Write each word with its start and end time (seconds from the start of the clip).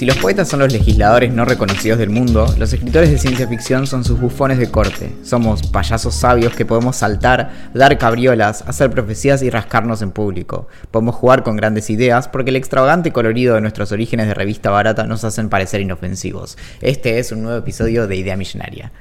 Si 0.00 0.06
los 0.06 0.16
poetas 0.16 0.48
son 0.48 0.60
los 0.60 0.72
legisladores 0.72 1.30
no 1.30 1.44
reconocidos 1.44 1.98
del 1.98 2.08
mundo, 2.08 2.46
los 2.56 2.72
escritores 2.72 3.10
de 3.10 3.18
ciencia 3.18 3.46
ficción 3.46 3.86
son 3.86 4.02
sus 4.02 4.18
bufones 4.18 4.56
de 4.56 4.70
corte. 4.70 5.12
Somos 5.22 5.66
payasos 5.66 6.14
sabios 6.14 6.54
que 6.54 6.64
podemos 6.64 6.96
saltar, 6.96 7.50
dar 7.74 7.98
cabriolas, 7.98 8.64
hacer 8.66 8.90
profecías 8.90 9.42
y 9.42 9.50
rascarnos 9.50 10.00
en 10.00 10.10
público. 10.10 10.68
Podemos 10.90 11.16
jugar 11.16 11.42
con 11.42 11.54
grandes 11.54 11.90
ideas 11.90 12.28
porque 12.28 12.48
el 12.48 12.56
extravagante 12.56 13.12
colorido 13.12 13.56
de 13.56 13.60
nuestros 13.60 13.92
orígenes 13.92 14.26
de 14.26 14.32
revista 14.32 14.70
barata 14.70 15.04
nos 15.04 15.22
hacen 15.24 15.50
parecer 15.50 15.82
inofensivos. 15.82 16.56
Este 16.80 17.18
es 17.18 17.30
un 17.30 17.42
nuevo 17.42 17.58
episodio 17.58 18.06
de 18.06 18.16
Idea 18.16 18.38
Millonaria. 18.38 18.92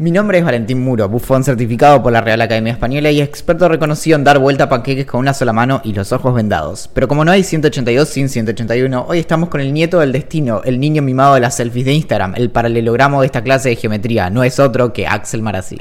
Mi 0.00 0.12
nombre 0.12 0.38
es 0.38 0.44
Valentín 0.44 0.80
Muro, 0.80 1.08
bufón 1.08 1.42
certificado 1.42 2.00
por 2.00 2.12
la 2.12 2.20
Real 2.20 2.40
Academia 2.40 2.72
Española 2.72 3.10
y 3.10 3.20
experto 3.20 3.68
reconocido 3.68 4.16
en 4.16 4.22
dar 4.22 4.38
vuelta 4.38 4.62
a 4.62 4.68
panqueques 4.68 5.06
con 5.06 5.18
una 5.18 5.34
sola 5.34 5.52
mano 5.52 5.80
y 5.82 5.92
los 5.92 6.12
ojos 6.12 6.32
vendados. 6.32 6.88
Pero 6.94 7.08
como 7.08 7.24
no 7.24 7.32
hay 7.32 7.42
182 7.42 8.08
sin 8.08 8.28
181, 8.28 9.06
hoy 9.08 9.18
estamos 9.18 9.48
con 9.48 9.60
el 9.60 9.72
nieto 9.72 9.98
del 9.98 10.12
destino, 10.12 10.62
el 10.62 10.78
niño 10.78 11.02
mimado 11.02 11.34
de 11.34 11.40
las 11.40 11.56
selfies 11.56 11.84
de 11.84 11.94
Instagram, 11.94 12.34
el 12.36 12.52
paralelogramo 12.52 13.22
de 13.22 13.26
esta 13.26 13.42
clase 13.42 13.70
de 13.70 13.74
geometría, 13.74 14.30
no 14.30 14.44
es 14.44 14.60
otro 14.60 14.92
que 14.92 15.04
Axel 15.04 15.42
Marazzi. 15.42 15.78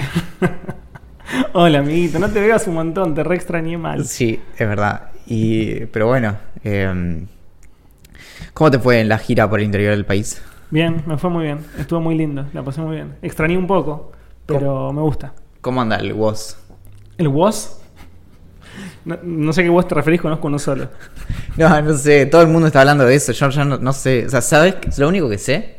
Hola, 1.54 1.78
amiguito, 1.78 2.18
no 2.18 2.30
te 2.30 2.40
veas 2.40 2.66
un 2.66 2.74
montón, 2.74 3.14
te 3.14 3.24
re 3.24 3.36
extrañé 3.36 3.78
mal. 3.78 4.04
Sí, 4.08 4.40
es 4.58 4.68
verdad. 4.68 5.12
Y, 5.28 5.86
pero 5.86 6.08
bueno, 6.08 6.38
eh, 6.64 7.22
¿cómo 8.56 8.72
te 8.72 8.80
fue 8.80 9.00
en 9.00 9.10
la 9.10 9.20
gira 9.20 9.48
por 9.48 9.60
el 9.60 9.68
interior 9.68 9.92
del 9.92 10.06
país? 10.06 10.42
Bien, 10.70 11.02
me 11.06 11.18
fue 11.18 11.30
muy 11.30 11.46
bien. 11.46 11.60
Estuvo 11.78 12.02
muy 12.02 12.16
lindo, 12.18 12.46
la 12.54 12.64
pasé 12.64 12.82
muy 12.82 12.96
bien. 12.96 13.16
Extrañé 13.22 13.58
un 13.58 13.68
poco, 13.68 14.12
pero 14.46 14.92
me 14.92 15.02
gusta. 15.02 15.34
¿Cómo 15.62 15.82
anda 15.82 15.96
el 15.98 16.14
WOS? 16.14 16.58
¿El 17.18 17.30
WOS? 17.30 17.80
No, 19.06 19.18
no 19.24 19.54
sé 19.54 19.64
qué 19.64 19.70
WOS 19.70 19.88
te 19.88 19.96
referís, 19.96 20.22
conozco 20.22 20.48
uno 20.48 20.60
solo. 20.60 20.90
No, 21.58 21.82
no 21.82 21.94
sé, 21.96 22.28
todo 22.28 22.44
el 22.44 22.50
mundo 22.50 22.68
está 22.68 22.82
hablando 22.82 23.04
de 23.04 23.16
eso, 23.16 23.32
yo 23.32 23.50
ya 23.50 23.66
no, 23.66 23.80
no 23.80 23.92
sé, 23.92 24.28
o 24.28 24.30
sea, 24.30 24.42
¿sabes? 24.42 24.76
Lo 25.00 25.08
único 25.08 25.28
que 25.28 25.40
sé, 25.40 25.78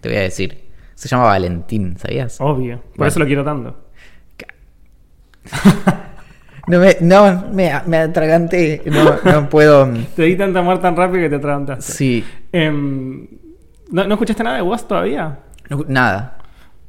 te 0.00 0.08
voy 0.08 0.18
a 0.18 0.22
decir, 0.22 0.64
se 0.96 1.08
llama 1.08 1.26
Valentín, 1.26 1.96
¿sabías? 1.96 2.40
Obvio, 2.40 2.80
por 2.80 2.96
Bueno. 2.96 3.08
eso 3.10 3.20
lo 3.20 3.26
quiero 3.26 3.44
tanto. 3.44 3.76
No, 6.68 6.80
me, 6.80 6.96
no, 7.00 7.44
me, 7.52 7.70
me 7.86 7.96
atraganté, 7.98 8.82
no, 8.86 9.14
no 9.24 9.48
puedo... 9.48 9.88
Te 10.16 10.22
di 10.24 10.34
tanta 10.34 10.58
amor 10.58 10.80
tan 10.80 10.96
rápido 10.96 11.22
que 11.22 11.28
te 11.30 11.36
atragantaste. 11.36 11.92
Sí, 11.92 12.24
Em, 12.50 13.28
¿no, 13.90 14.04
¿No 14.06 14.14
escuchaste 14.14 14.42
nada 14.42 14.56
de 14.56 14.62
WOS 14.62 14.88
todavía? 14.88 15.38
no- 15.70 15.84
nada. 15.88 16.38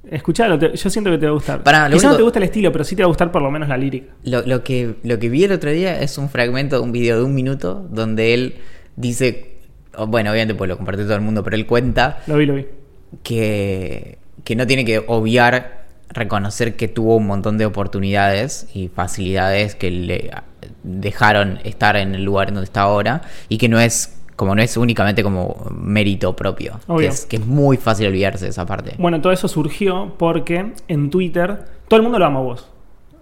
Escuchalo, 0.09 0.57
te- 0.57 0.73
yo 0.75 0.89
siento 0.89 1.11
que 1.11 1.17
te 1.17 1.25
va 1.25 1.31
a 1.31 1.33
gustar. 1.33 1.63
Pará, 1.63 1.89
lo 1.89 1.95
Quizá 1.95 2.07
no 2.07 2.11
único- 2.13 2.17
te 2.19 2.23
gusta 2.23 2.39
el 2.39 2.43
estilo, 2.45 2.71
pero 2.71 2.83
sí 2.85 2.95
te 2.95 3.01
va 3.01 3.07
a 3.07 3.09
gustar 3.09 3.29
por 3.31 3.41
lo 3.41 3.51
menos 3.51 3.67
la 3.67 3.75
lírica. 3.77 4.13
Lo, 4.23 4.41
lo 4.43 4.63
que, 4.63 4.95
lo 5.03 5.19
que 5.19 5.27
vi 5.29 5.43
el 5.43 5.51
otro 5.51 5.69
día 5.71 5.99
es 5.99 6.17
un 6.17 6.29
fragmento 6.29 6.77
de 6.77 6.81
un 6.83 6.91
video 6.93 7.17
de 7.17 7.23
un 7.23 7.35
minuto 7.35 7.85
donde 7.91 8.33
él 8.33 8.55
dice, 8.95 9.57
bueno, 10.07 10.31
obviamente 10.31 10.55
pues 10.55 10.69
lo 10.69 10.77
compartió 10.77 11.03
todo 11.05 11.15
el 11.15 11.21
mundo, 11.21 11.43
pero 11.43 11.57
él 11.57 11.65
cuenta 11.65 12.19
Lo 12.27 12.37
vi, 12.37 12.45
lo 12.45 12.53
vi. 12.55 12.67
que, 13.23 14.17
que 14.45 14.55
no 14.55 14.65
tiene 14.65 14.85
que 14.85 15.03
obviar 15.07 15.85
reconocer 16.09 16.77
que 16.77 16.87
tuvo 16.87 17.17
un 17.17 17.27
montón 17.27 17.57
de 17.57 17.65
oportunidades 17.65 18.67
y 18.73 18.87
facilidades 18.87 19.75
que 19.75 19.91
le 19.91 20.31
dejaron 20.83 21.59
estar 21.65 21.97
en 21.97 22.15
el 22.15 22.23
lugar 22.23 22.47
en 22.47 22.55
donde 22.55 22.65
está 22.65 22.81
ahora 22.81 23.23
y 23.49 23.57
que 23.57 23.67
no 23.67 23.77
es 23.79 24.16
como 24.37 24.53
no 24.55 24.61
es 24.61 24.77
únicamente 24.77 25.23
como 25.23 25.65
mérito 25.71 26.35
propio, 26.35 26.79
que 26.97 27.07
es, 27.07 27.25
que 27.25 27.37
es 27.37 27.45
muy 27.45 27.75
fácil 27.75 28.07
olvidarse 28.07 28.45
de 28.45 28.51
esa 28.51 28.67
parte. 28.67 28.93
Bueno, 28.99 29.19
todo 29.19 29.33
eso 29.33 29.47
surgió 29.47 30.13
porque 30.17 30.73
en 30.87 31.09
Twitter 31.09 31.65
todo 31.87 31.97
el 31.97 32.03
mundo 32.03 32.19
lo 32.19 32.25
ama 32.25 32.39
a 32.39 32.43
vos. 32.43 32.69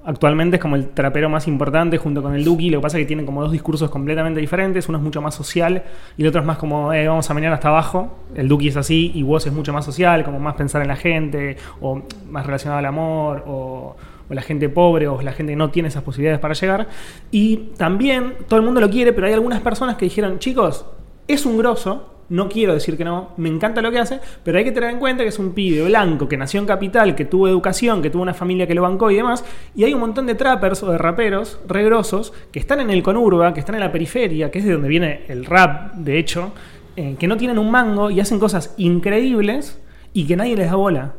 Actualmente 0.03 0.57
es 0.57 0.61
como 0.61 0.75
el 0.75 0.89
trapero 0.89 1.29
más 1.29 1.47
importante 1.47 1.97
junto 1.97 2.21
con 2.21 2.35
el 2.35 2.43
Duki. 2.43 2.69
Lo 2.69 2.79
que 2.79 2.83
pasa 2.83 2.97
es 2.97 3.03
que 3.03 3.07
tienen 3.07 3.25
como 3.25 3.41
dos 3.41 3.53
discursos 3.53 3.89
completamente 3.89 4.39
diferentes. 4.41 4.87
Uno 4.89 4.97
es 4.97 5.03
mucho 5.03 5.21
más 5.21 5.33
social 5.33 5.83
y 6.17 6.21
el 6.21 6.27
otro 6.27 6.41
es 6.41 6.45
más 6.47 6.57
como 6.57 6.93
eh, 6.93 7.07
vamos 7.07 7.27
a 7.31 7.33
mañana 7.33 7.55
hasta 7.55 7.69
abajo. 7.69 8.19
El 8.35 8.49
Duki 8.49 8.67
es 8.67 8.77
así 8.77 9.11
y 9.15 9.23
vos 9.23 9.47
es 9.47 9.53
mucho 9.53 9.71
más 9.71 9.85
social, 9.85 10.23
como 10.25 10.37
más 10.39 10.55
pensar 10.55 10.81
en 10.81 10.89
la 10.89 10.95
gente 10.97 11.57
o 11.81 12.03
más 12.29 12.45
relacionado 12.45 12.79
al 12.79 12.85
amor 12.85 13.45
o, 13.47 13.95
o 14.29 14.33
la 14.33 14.41
gente 14.41 14.69
pobre 14.69 15.07
o 15.07 15.21
la 15.21 15.31
gente 15.31 15.53
que 15.53 15.57
no 15.57 15.71
tiene 15.71 15.87
esas 15.87 16.03
posibilidades 16.03 16.39
para 16.41 16.53
llegar. 16.53 16.87
Y 17.31 17.71
también 17.77 18.33
todo 18.47 18.59
el 18.59 18.65
mundo 18.65 18.81
lo 18.81 18.89
quiere, 18.89 19.13
pero 19.13 19.25
hay 19.25 19.33
algunas 19.33 19.61
personas 19.61 19.95
que 19.95 20.05
dijeron, 20.05 20.37
chicos, 20.37 20.85
es 21.27 21.45
un 21.45 21.57
grosso, 21.57 22.11
no 22.29 22.49
quiero 22.49 22.73
decir 22.73 22.97
que 22.97 23.05
no, 23.05 23.29
me 23.37 23.49
encanta 23.49 23.81
lo 23.81 23.91
que 23.91 23.99
hace, 23.99 24.19
pero 24.43 24.57
hay 24.57 24.63
que 24.63 24.71
tener 24.71 24.89
en 24.89 24.99
cuenta 24.99 25.23
que 25.23 25.29
es 25.29 25.39
un 25.39 25.53
pibe 25.53 25.83
blanco 25.83 26.27
que 26.27 26.37
nació 26.37 26.59
en 26.59 26.65
capital, 26.65 27.15
que 27.15 27.25
tuvo 27.25 27.47
educación, 27.47 28.01
que 28.01 28.09
tuvo 28.09 28.23
una 28.23 28.33
familia 28.33 28.65
que 28.65 28.73
lo 28.73 28.81
bancó 28.81 29.11
y 29.11 29.15
demás, 29.15 29.43
y 29.75 29.83
hay 29.83 29.93
un 29.93 29.99
montón 29.99 30.25
de 30.25 30.35
trappers 30.35 30.81
o 30.83 30.91
de 30.91 30.97
raperos 30.97 31.59
regrosos 31.67 32.33
que 32.51 32.59
están 32.59 32.79
en 32.79 32.89
el 32.89 33.03
conurba, 33.03 33.53
que 33.53 33.59
están 33.59 33.75
en 33.75 33.81
la 33.81 33.91
periferia, 33.91 34.49
que 34.49 34.59
es 34.59 34.65
de 34.65 34.73
donde 34.73 34.87
viene 34.87 35.23
el 35.27 35.45
rap, 35.45 35.93
de 35.95 36.17
hecho, 36.17 36.51
eh, 36.95 37.15
que 37.19 37.27
no 37.27 37.37
tienen 37.37 37.59
un 37.59 37.69
mango 37.69 38.09
y 38.09 38.19
hacen 38.19 38.39
cosas 38.39 38.73
increíbles 38.77 39.79
y 40.13 40.25
que 40.25 40.35
nadie 40.35 40.55
les 40.55 40.69
da 40.69 40.75
bola. 40.75 41.13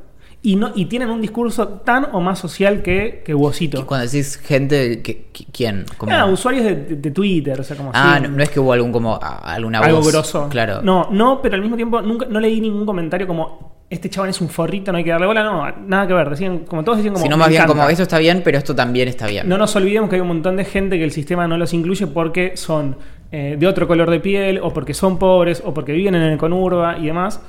Y, 0.46 0.54
no, 0.54 0.70
y 0.76 0.84
tienen 0.84 1.10
un 1.10 1.20
discurso 1.20 1.66
tan 1.68 2.06
o 2.12 2.20
más 2.20 2.38
social 2.38 2.80
que, 2.82 3.22
que 3.26 3.34
Wosito. 3.34 3.84
Cuando 3.84 4.06
decís 4.06 4.36
gente, 4.36 5.02
¿qué- 5.02 5.26
qué- 5.32 5.46
¿quién? 5.52 5.84
Como- 5.98 6.12
Ah, 6.12 6.24
usuarios 6.26 6.64
de, 6.64 7.10
Twitter, 7.10 7.60
o 7.60 7.64
sea, 7.64 7.76
como 7.76 7.90
Ah, 7.92 8.20
no, 8.22 8.28
no 8.28 8.42
es 8.44 8.50
que 8.50 8.60
hubo 8.60 8.72
algún 8.72 8.92
como 8.92 9.18
alguna 9.20 9.80
algo 9.80 9.98
voz. 9.98 10.12
grosso. 10.12 10.48
Claro. 10.48 10.82
No, 10.82 11.08
no, 11.10 11.40
pero 11.42 11.56
al 11.56 11.62
mismo 11.62 11.74
tiempo 11.74 12.00
nunca, 12.00 12.26
no 12.30 12.38
leí 12.38 12.60
ningún 12.60 12.86
comentario 12.86 13.26
como 13.26 13.74
este 13.90 14.08
chaval 14.08 14.30
es 14.30 14.40
un 14.40 14.48
forrito, 14.48 14.92
no 14.92 14.98
hay 14.98 15.04
que 15.04 15.10
darle 15.10 15.26
bola, 15.26 15.42
no, 15.42 15.64
nada 15.86 16.06
que 16.06 16.12
ver. 16.14 16.30
Decían, 16.30 16.58
como 16.60 16.84
todos 16.84 16.98
decían 16.98 17.14
como. 17.14 17.24
sino 17.24 17.36
"Me 17.36 17.40
más 17.40 17.48
bien 17.48 17.62
encanta". 17.62 17.78
como 17.80 17.88
esto 17.90 18.02
está 18.04 18.18
bien, 18.18 18.42
pero 18.44 18.56
esto 18.58 18.72
también 18.74 19.08
está 19.08 19.26
bien. 19.26 19.48
No 19.48 19.58
nos 19.58 19.74
olvidemos 19.74 20.08
que 20.08 20.14
hay 20.14 20.20
un 20.22 20.28
montón 20.28 20.56
de 20.56 20.64
gente 20.64 20.96
que 20.96 21.04
el 21.04 21.10
sistema 21.12 21.48
no 21.48 21.58
los 21.58 21.72
incluye 21.72 22.06
porque 22.06 22.52
son 22.56 22.96
eh, 23.32 23.56
de 23.58 23.66
otro 23.66 23.88
color 23.88 24.08
de 24.10 24.20
piel, 24.20 24.60
o 24.62 24.72
porque 24.72 24.94
son 24.94 25.18
pobres, 25.18 25.60
o 25.66 25.74
porque 25.74 25.90
viven 25.90 26.14
en 26.14 26.22
el 26.22 26.38
conurba 26.38 26.98
y 26.98 27.06
demás. 27.06 27.40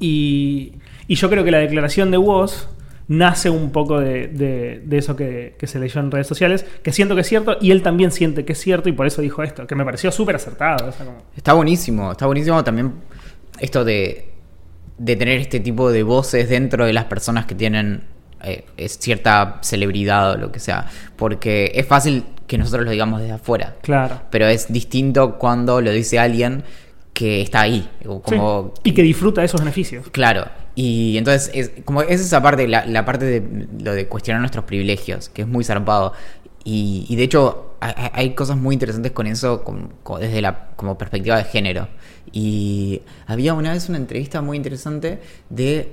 Y, 0.00 0.72
y 1.08 1.14
yo 1.16 1.28
creo 1.30 1.44
que 1.44 1.50
la 1.50 1.58
declaración 1.58 2.10
de 2.10 2.18
Woz 2.18 2.68
nace 3.06 3.50
un 3.50 3.70
poco 3.70 4.00
de, 4.00 4.28
de- 4.28 4.80
de 4.84 4.98
eso 4.98 5.14
que, 5.14 5.56
que 5.58 5.66
se 5.66 5.78
leyó 5.78 6.00
en 6.00 6.10
redes 6.10 6.26
sociales, 6.26 6.64
que 6.82 6.90
siento 6.92 7.14
que 7.14 7.20
es 7.20 7.28
cierto, 7.28 7.58
y 7.60 7.70
él 7.70 7.82
también 7.82 8.10
siente 8.10 8.44
que 8.46 8.52
es 8.54 8.58
cierto, 8.60 8.88
y 8.88 8.92
por 8.92 9.06
eso 9.06 9.20
dijo 9.20 9.42
esto, 9.42 9.66
que 9.66 9.74
me 9.74 9.84
pareció 9.84 10.10
súper 10.10 10.36
acertado. 10.36 10.88
o 10.88 10.92
sea, 10.92 11.04
como- 11.04 11.18
Está 11.36 11.52
buenísimo, 11.52 12.12
está 12.12 12.24
buenísimo 12.26 12.64
también 12.64 12.92
esto 13.60 13.84
de, 13.84 14.30
de 14.96 15.16
tener 15.16 15.38
este 15.40 15.60
tipo 15.60 15.90
de 15.92 16.02
voces 16.02 16.48
dentro 16.48 16.86
de 16.86 16.92
las 16.94 17.04
personas 17.04 17.44
que 17.46 17.54
tienen 17.54 18.04
eh, 18.42 18.64
es 18.76 18.98
cierta 18.98 19.58
celebridad 19.62 20.32
o 20.32 20.36
lo 20.36 20.52
que 20.52 20.60
sea. 20.60 20.86
Porque 21.16 21.72
es 21.74 21.86
fácil 21.86 22.24
que 22.46 22.58
nosotros 22.58 22.84
lo 22.84 22.90
digamos 22.90 23.20
desde 23.20 23.32
afuera. 23.34 23.74
Claro. 23.80 24.20
Pero 24.30 24.46
es 24.46 24.70
distinto 24.72 25.38
cuando 25.38 25.80
lo 25.80 25.90
dice 25.90 26.18
alguien 26.18 26.62
que 27.14 27.40
está 27.40 27.62
ahí. 27.62 27.88
Como, 28.22 28.72
Sí. 28.76 28.90
Y 28.90 28.92
que 28.92 29.02
disfruta 29.02 29.40
de 29.40 29.46
esos 29.46 29.60
beneficios. 29.60 30.08
Claro, 30.10 30.44
y 30.74 31.16
entonces 31.18 31.50
es 31.54 31.70
como 31.84 32.02
es 32.02 32.20
esa 32.20 32.42
parte, 32.42 32.66
la, 32.66 33.04
parte 33.04 33.24
de 33.24 33.68
lo 33.80 33.94
de 33.94 34.08
cuestionar 34.08 34.40
nuestros 34.40 34.64
privilegios, 34.64 35.28
que 35.28 35.42
es 35.42 35.48
muy 35.48 35.64
zarpado. 35.64 36.12
Y, 36.66 37.14
de 37.14 37.22
hecho 37.22 37.76
hay, 37.80 38.34
cosas 38.34 38.56
muy 38.56 38.72
interesantes 38.72 39.12
con 39.12 39.26
eso 39.26 39.62
como 39.62 40.18
desde 40.18 40.40
la 40.40 40.70
como 40.76 40.98
perspectiva 40.98 41.36
de 41.36 41.44
género. 41.44 41.88
Y 42.32 43.02
había 43.26 43.54
una 43.54 43.72
vez 43.72 43.88
una 43.88 43.98
entrevista 43.98 44.40
muy 44.40 44.56
interesante 44.56 45.20
de 45.50 45.92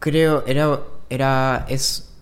creo 0.00 0.44
era 0.46 0.80
era 1.10 1.66
es 1.68 2.14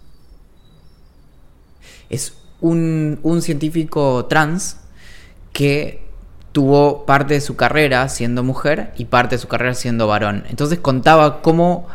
es 2.11 2.35
un, 2.61 3.21
un 3.23 3.43
científico 3.43 4.27
trans 4.27 4.79
que 5.53 6.06
tuvo 6.57 7.05
parte 7.05 7.35
de 7.35 7.43
su 7.43 7.55
carrera 7.55 8.09
siendo 8.09 8.43
mujer 8.43 8.91
y 8.97 9.05
parte 9.05 9.35
de 9.35 9.39
su 9.39 9.47
carrera 9.47 9.75
siendo 9.75 10.07
varón. 10.07 10.45
Entonces 10.49 10.79
contaba 10.79 11.43
cómo, 11.43 11.87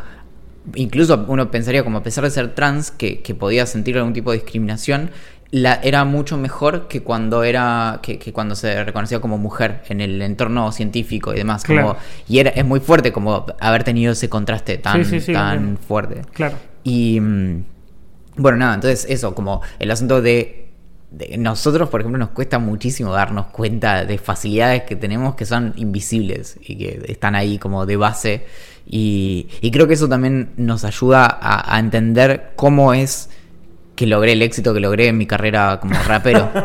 incluso 0.76 1.24
uno 1.26 1.50
pensaría 1.50 1.82
como 1.82 1.98
a 1.98 2.04
pesar 2.04 2.22
de 2.22 2.30
ser 2.30 2.54
trans, 2.54 2.92
que, 2.92 3.22
que 3.22 3.34
podía 3.34 3.66
sentir 3.66 3.96
algún 3.96 4.12
tipo 4.12 4.30
de 4.30 4.36
discriminación, 4.36 5.10
la, 5.50 5.80
era 5.82 6.04
mucho 6.04 6.38
mejor 6.38 6.86
que 6.86 7.02
cuando 7.02 7.42
era 7.42 7.98
que, 8.04 8.20
que 8.20 8.32
cuando 8.32 8.54
se 8.54 8.84
reconocía 8.84 9.20
como 9.20 9.36
mujer 9.36 9.82
en 9.88 10.00
el 10.00 10.22
entorno 10.22 10.70
científico 10.70 11.34
y 11.34 11.38
demás. 11.38 11.64
Como, 11.64 11.80
Claro. 11.80 11.96
Y 12.28 12.38
era, 12.38 12.50
es 12.50 12.64
muy 12.64 12.78
fuerte 12.78 13.10
como 13.10 13.44
haber 13.58 13.82
tenido 13.82 14.12
ese 14.12 14.28
contraste 14.28 14.78
tan, 14.78 15.04
Sí, 15.04 15.10
sí, 15.10 15.20
sí, 15.22 15.32
tan 15.32 15.76
fuerte. 15.76 16.22
Claro. 16.34 16.54
Y 16.84 17.18
mm, 17.18 17.64
bueno, 18.36 18.58
nada, 18.58 18.76
entonces 18.76 19.06
eso, 19.08 19.34
como 19.34 19.60
el 19.80 19.90
asunto 19.90 20.22
de, 20.22 20.61
de 21.12 21.36
nosotros, 21.38 21.88
por 21.90 22.00
ejemplo, 22.00 22.18
nos 22.18 22.30
cuesta 22.30 22.58
muchísimo 22.58 23.12
darnos 23.12 23.46
cuenta 23.48 24.04
de 24.04 24.18
facilidades 24.18 24.84
que 24.84 24.96
tenemos 24.96 25.34
que 25.34 25.44
son 25.44 25.72
invisibles 25.76 26.58
y 26.62 26.76
que 26.76 27.04
están 27.08 27.34
ahí 27.34 27.58
como 27.58 27.84
de 27.86 27.96
base. 27.96 28.46
Y, 28.86 29.48
y 29.60 29.70
creo 29.70 29.86
que 29.86 29.94
eso 29.94 30.08
también 30.08 30.50
nos 30.56 30.84
ayuda 30.84 31.26
a, 31.26 31.76
a 31.76 31.78
entender 31.78 32.52
cómo 32.56 32.94
es 32.94 33.30
que 33.94 34.06
logré 34.06 34.32
el 34.32 34.42
éxito 34.42 34.74
que 34.74 34.80
logré 34.80 35.08
en 35.08 35.18
mi 35.18 35.26
carrera 35.26 35.78
como 35.80 35.94
rapero. 36.02 36.50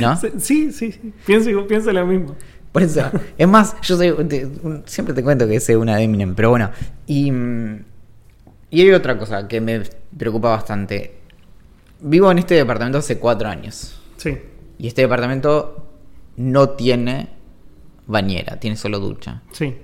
¿No? 0.00 0.18
Sí, 0.38 0.72
sí. 0.72 1.12
Pienso, 1.24 1.66
pienso 1.66 1.92
lo 1.92 2.06
mismo. 2.06 2.34
Por 2.72 2.82
eso, 2.82 3.02
es 3.38 3.46
más, 3.46 3.76
yo 3.82 3.96
soy, 3.96 4.12
te- 4.26 4.48
siempre 4.86 5.14
te 5.14 5.22
cuento 5.22 5.46
que 5.46 5.60
sé 5.60 5.76
una 5.76 5.96
de 5.96 6.02
Eminem, 6.02 6.34
pero 6.34 6.50
bueno. 6.50 6.70
Y, 7.06 7.30
y 8.70 8.80
hay 8.80 8.90
otra 8.90 9.16
cosa 9.16 9.46
que 9.46 9.60
me 9.60 9.82
preocupa 10.18 10.50
bastante. 10.50 11.14
Vivo 12.06 12.30
en 12.30 12.38
este 12.38 12.54
departamento 12.54 12.98
hace 12.98 13.18
cuatro 13.18 13.48
años. 13.48 13.98
Sí. 14.18 14.38
Y 14.76 14.88
este 14.88 15.00
departamento 15.02 15.88
no 16.36 16.68
tiene 16.70 17.30
bañera, 18.06 18.60
tiene 18.60 18.76
solo 18.76 19.00
ducha. 19.00 19.40
Sí. 19.52 19.78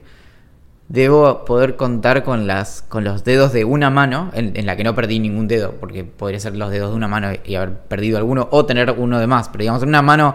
Debo 0.88 1.46
poder 1.46 1.76
contar 1.76 2.22
con 2.22 2.46
las 2.46 2.82
con 2.82 3.04
los 3.04 3.24
dedos 3.24 3.54
de 3.54 3.64
una 3.64 3.88
mano, 3.88 4.30
en, 4.34 4.54
en 4.54 4.66
la 4.66 4.76
que 4.76 4.84
no 4.84 4.94
perdí 4.94 5.18
ningún 5.18 5.48
dedo, 5.48 5.76
porque 5.80 6.04
podría 6.04 6.40
ser 6.40 6.56
los 6.56 6.70
dedos 6.70 6.90
de 6.90 6.96
una 6.96 7.08
mano 7.08 7.28
y 7.42 7.54
haber 7.54 7.78
perdido 7.78 8.18
alguno, 8.18 8.48
o 8.50 8.66
tener 8.66 8.90
uno 8.90 9.18
de 9.18 9.26
más. 9.26 9.48
Pero 9.48 9.62
digamos, 9.62 9.82
en 9.82 9.88
una 9.88 10.02
mano 10.02 10.34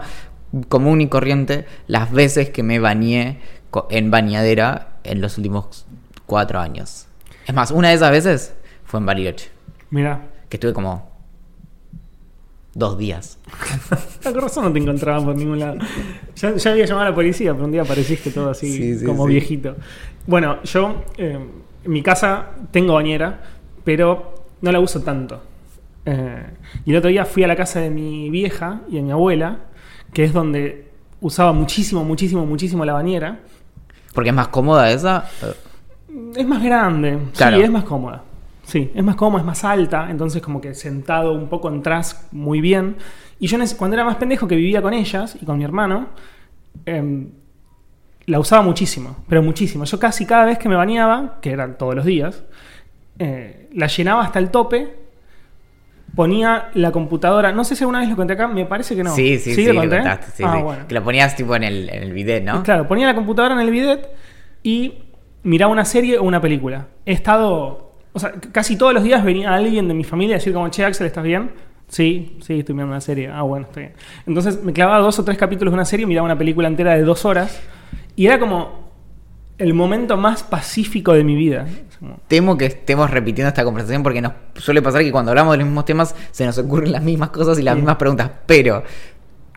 común 0.68 1.00
y 1.02 1.08
corriente, 1.08 1.66
las 1.86 2.10
veces 2.10 2.50
que 2.50 2.64
me 2.64 2.80
bañé 2.80 3.40
en 3.90 4.10
bañadera 4.10 4.98
en 5.04 5.20
los 5.20 5.36
últimos 5.38 5.86
cuatro 6.24 6.58
años. 6.58 7.06
Es 7.46 7.54
más, 7.54 7.70
una 7.70 7.90
de 7.90 7.94
esas 7.94 8.10
veces 8.10 8.54
fue 8.84 8.98
en 8.98 9.06
Bariloche, 9.06 9.50
Mira. 9.90 10.22
que 10.48 10.56
estuve 10.56 10.72
como 10.72 11.15
dos 12.76 12.98
días. 12.98 13.38
La 14.24 14.30
razón 14.32 14.64
no 14.64 14.72
te 14.72 14.78
encontraba 14.78 15.24
por 15.24 15.34
ningún 15.36 15.58
lado. 15.58 15.78
Ya, 16.36 16.54
ya 16.56 16.70
había 16.72 16.84
llamado 16.84 17.06
a 17.06 17.10
la 17.10 17.14
policía, 17.14 17.52
pero 17.52 17.64
un 17.64 17.72
día 17.72 17.82
apareciste 17.82 18.30
todo 18.30 18.50
así, 18.50 18.70
Sí, 18.72 18.98
sí, 18.98 19.04
como 19.04 19.24
sí. 19.26 19.32
viejito. 19.32 19.76
Bueno, 20.26 20.62
yo 20.62 21.04
eh, 21.16 21.38
en 21.84 21.90
mi 21.92 22.02
casa 22.02 22.50
tengo 22.70 22.94
bañera, 22.94 23.40
pero 23.84 24.34
no 24.60 24.70
la 24.72 24.80
uso 24.80 25.00
tanto. 25.02 25.40
Eh, 26.04 26.44
y 26.84 26.90
el 26.90 26.96
otro 26.98 27.08
día 27.10 27.24
fui 27.24 27.42
a 27.44 27.48
la 27.48 27.56
casa 27.56 27.80
de 27.80 27.90
mi 27.90 28.28
vieja 28.30 28.82
y 28.88 28.96
de 28.96 29.02
mi 29.02 29.10
abuela, 29.10 29.58
que 30.12 30.24
es 30.24 30.32
donde 30.32 30.88
usaba 31.20 31.52
muchísimo, 31.52 32.04
muchísimo, 32.04 32.44
muchísimo 32.44 32.84
la 32.84 32.92
bañera. 32.92 33.40
Porque 34.14 34.30
es 34.30 34.36
más 34.36 34.48
cómoda 34.48 34.90
esa. 34.90 35.24
Es 36.36 36.46
más 36.46 36.62
grande, 36.62 37.18
Claro. 37.36 37.56
sí, 37.56 37.62
es 37.62 37.70
más 37.70 37.84
cómoda. 37.84 38.22
Sí, 38.66 38.90
es 38.94 39.04
más 39.04 39.14
cómoda, 39.14 39.42
es 39.42 39.46
más 39.46 39.62
alta, 39.62 40.08
entonces 40.10 40.42
como 40.42 40.60
que 40.60 40.74
sentado 40.74 41.32
un 41.32 41.48
poco 41.48 41.68
atrás 41.68 42.28
muy 42.32 42.60
bien. 42.60 42.96
Y 43.38 43.46
yo 43.46 43.58
cuando 43.78 43.94
era 43.94 44.04
más 44.04 44.16
pendejo 44.16 44.48
que 44.48 44.56
vivía 44.56 44.82
con 44.82 44.92
ellas 44.92 45.38
y 45.40 45.44
con 45.44 45.56
mi 45.56 45.62
hermano, 45.62 46.08
em, 46.84 47.28
la 48.26 48.40
usaba 48.40 48.62
muchísimo, 48.62 49.18
pero 49.28 49.40
muchísimo. 49.40 49.84
Yo 49.84 50.00
casi 50.00 50.26
cada 50.26 50.44
vez 50.44 50.58
que 50.58 50.68
me 50.68 50.74
bañaba, 50.74 51.38
que 51.40 51.52
eran 51.52 51.78
todos 51.78 51.94
los 51.94 52.04
días, 52.04 52.42
eh, 53.20 53.68
la 53.72 53.86
llenaba 53.86 54.24
hasta 54.24 54.40
el 54.40 54.50
tope, 54.50 54.92
ponía 56.16 56.70
la 56.74 56.90
computadora, 56.90 57.52
no 57.52 57.62
sé 57.62 57.76
si 57.76 57.84
alguna 57.84 58.00
vez 58.00 58.08
lo 58.08 58.16
conté 58.16 58.32
acá, 58.32 58.48
me 58.48 58.66
parece 58.66 58.96
que 58.96 59.04
no. 59.04 59.14
Sí, 59.14 59.38
sí, 59.38 59.54
sí, 59.54 59.66
lo 59.66 59.74
lo 59.74 59.80
conté? 59.82 59.96
contaste, 59.98 60.26
sí, 60.32 60.42
ah, 60.44 60.54
sí. 60.56 60.62
bueno. 60.62 60.88
Que 60.88 60.94
la 60.94 61.04
ponías 61.04 61.36
tipo 61.36 61.54
en 61.54 61.62
el, 61.62 61.88
en 61.88 62.02
el 62.02 62.12
bidet, 62.12 62.42
¿no? 62.42 62.64
Claro, 62.64 62.88
ponía 62.88 63.06
la 63.06 63.14
computadora 63.14 63.54
en 63.54 63.60
el 63.60 63.70
bidet 63.70 64.08
y 64.64 65.04
miraba 65.44 65.70
una 65.70 65.84
serie 65.84 66.18
o 66.18 66.24
una 66.24 66.40
película. 66.40 66.88
He 67.04 67.12
estado. 67.12 67.85
O 68.16 68.18
sea, 68.18 68.32
casi 68.50 68.76
todos 68.76 68.94
los 68.94 69.02
días 69.02 69.22
venía 69.22 69.54
alguien 69.54 69.88
de 69.88 69.92
mi 69.92 70.02
familia 70.02 70.36
a 70.36 70.38
decir, 70.38 70.54
como, 70.54 70.68
che, 70.70 70.82
Axel, 70.86 71.06
¿estás 71.06 71.22
bien? 71.22 71.50
Sí, 71.86 72.38
sí, 72.40 72.60
estoy 72.60 72.74
mirando 72.74 72.92
una 72.94 73.00
serie. 73.02 73.28
Ah, 73.28 73.42
bueno, 73.42 73.66
estoy 73.66 73.82
bien. 73.84 73.94
Entonces 74.26 74.62
me 74.62 74.72
clavaba 74.72 75.00
dos 75.00 75.18
o 75.18 75.24
tres 75.24 75.36
capítulos 75.36 75.70
de 75.72 75.74
una 75.74 75.84
serie, 75.84 76.06
miraba 76.06 76.24
una 76.24 76.38
película 76.38 76.66
entera 76.66 76.94
de 76.94 77.02
dos 77.02 77.26
horas 77.26 77.60
y 78.16 78.26
era 78.26 78.38
como 78.40 78.86
el 79.58 79.74
momento 79.74 80.16
más 80.16 80.42
pacífico 80.42 81.12
de 81.12 81.24
mi 81.24 81.36
vida. 81.36 81.66
Temo 82.26 82.56
que 82.56 82.64
estemos 82.66 83.10
repitiendo 83.10 83.48
esta 83.48 83.64
conversación 83.64 84.02
porque 84.02 84.22
nos 84.22 84.32
suele 84.54 84.80
pasar 84.80 85.02
que 85.02 85.12
cuando 85.12 85.30
hablamos 85.30 85.52
de 85.52 85.58
los 85.58 85.66
mismos 85.66 85.84
temas 85.84 86.14
se 86.30 86.46
nos 86.46 86.56
ocurren 86.58 86.92
las 86.92 87.02
mismas 87.02 87.28
cosas 87.30 87.58
y 87.58 87.62
las 87.62 87.74
Sí. 87.74 87.80
mismas 87.80 87.96
preguntas, 87.96 88.30
pero 88.46 88.82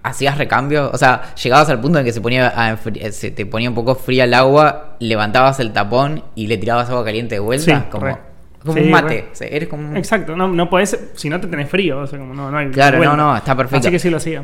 ¿hacías 0.04 0.38
recambio? 0.38 0.92
O 0.94 0.98
sea, 0.98 1.34
llegabas 1.36 1.70
al 1.70 1.80
punto 1.82 2.00
en 2.00 2.06
que 2.06 2.12
se 2.14 2.22
ponía 2.22 2.54
a 2.56 2.74
eh, 2.74 3.12
se 3.14 3.32
te 3.32 3.46
ponía 3.46 3.70
un 3.70 3.76
poco 3.76 3.96
fría 3.96 4.26
el 4.26 4.34
agua, 4.34 4.96
levantabas 5.00 5.60
el 5.62 5.72
tapón 5.74 6.24
y 6.36 6.48
le 6.48 6.58
tirabas 6.58 6.90
agua 6.90 7.04
caliente 7.04 7.36
de 7.36 7.40
vuelta, 7.40 7.80
Sí, 7.80 7.86
como. 7.90 8.29
Como 8.62 8.74
Sí, 8.74 8.80
un 8.82 8.92
mate, 8.92 9.08
re. 9.08 9.28
o 9.32 9.36
sea, 9.36 9.48
eres 9.48 9.70
como 9.70 9.90
un- 9.90 9.98
Exacto, 9.98 10.36
no, 10.36 10.48
no 10.48 10.70
podés, 10.70 11.00
si 11.16 11.30
no 11.30 11.40
te 11.40 11.48
tenés 11.48 11.70
frío, 11.70 12.00
o 12.00 12.08
sea, 12.08 12.20
como 12.20 12.34
no, 12.34 12.52
no 12.52 12.58
hay 12.58 12.70
Claro, 12.70 13.04
no, 13.04 13.16
no, 13.16 13.36
está 13.38 13.56
perfecto. 13.56 13.88
Así 13.88 13.92
que 13.92 14.00
sí 14.00 14.10
lo 14.10 14.18
hacía. 14.18 14.44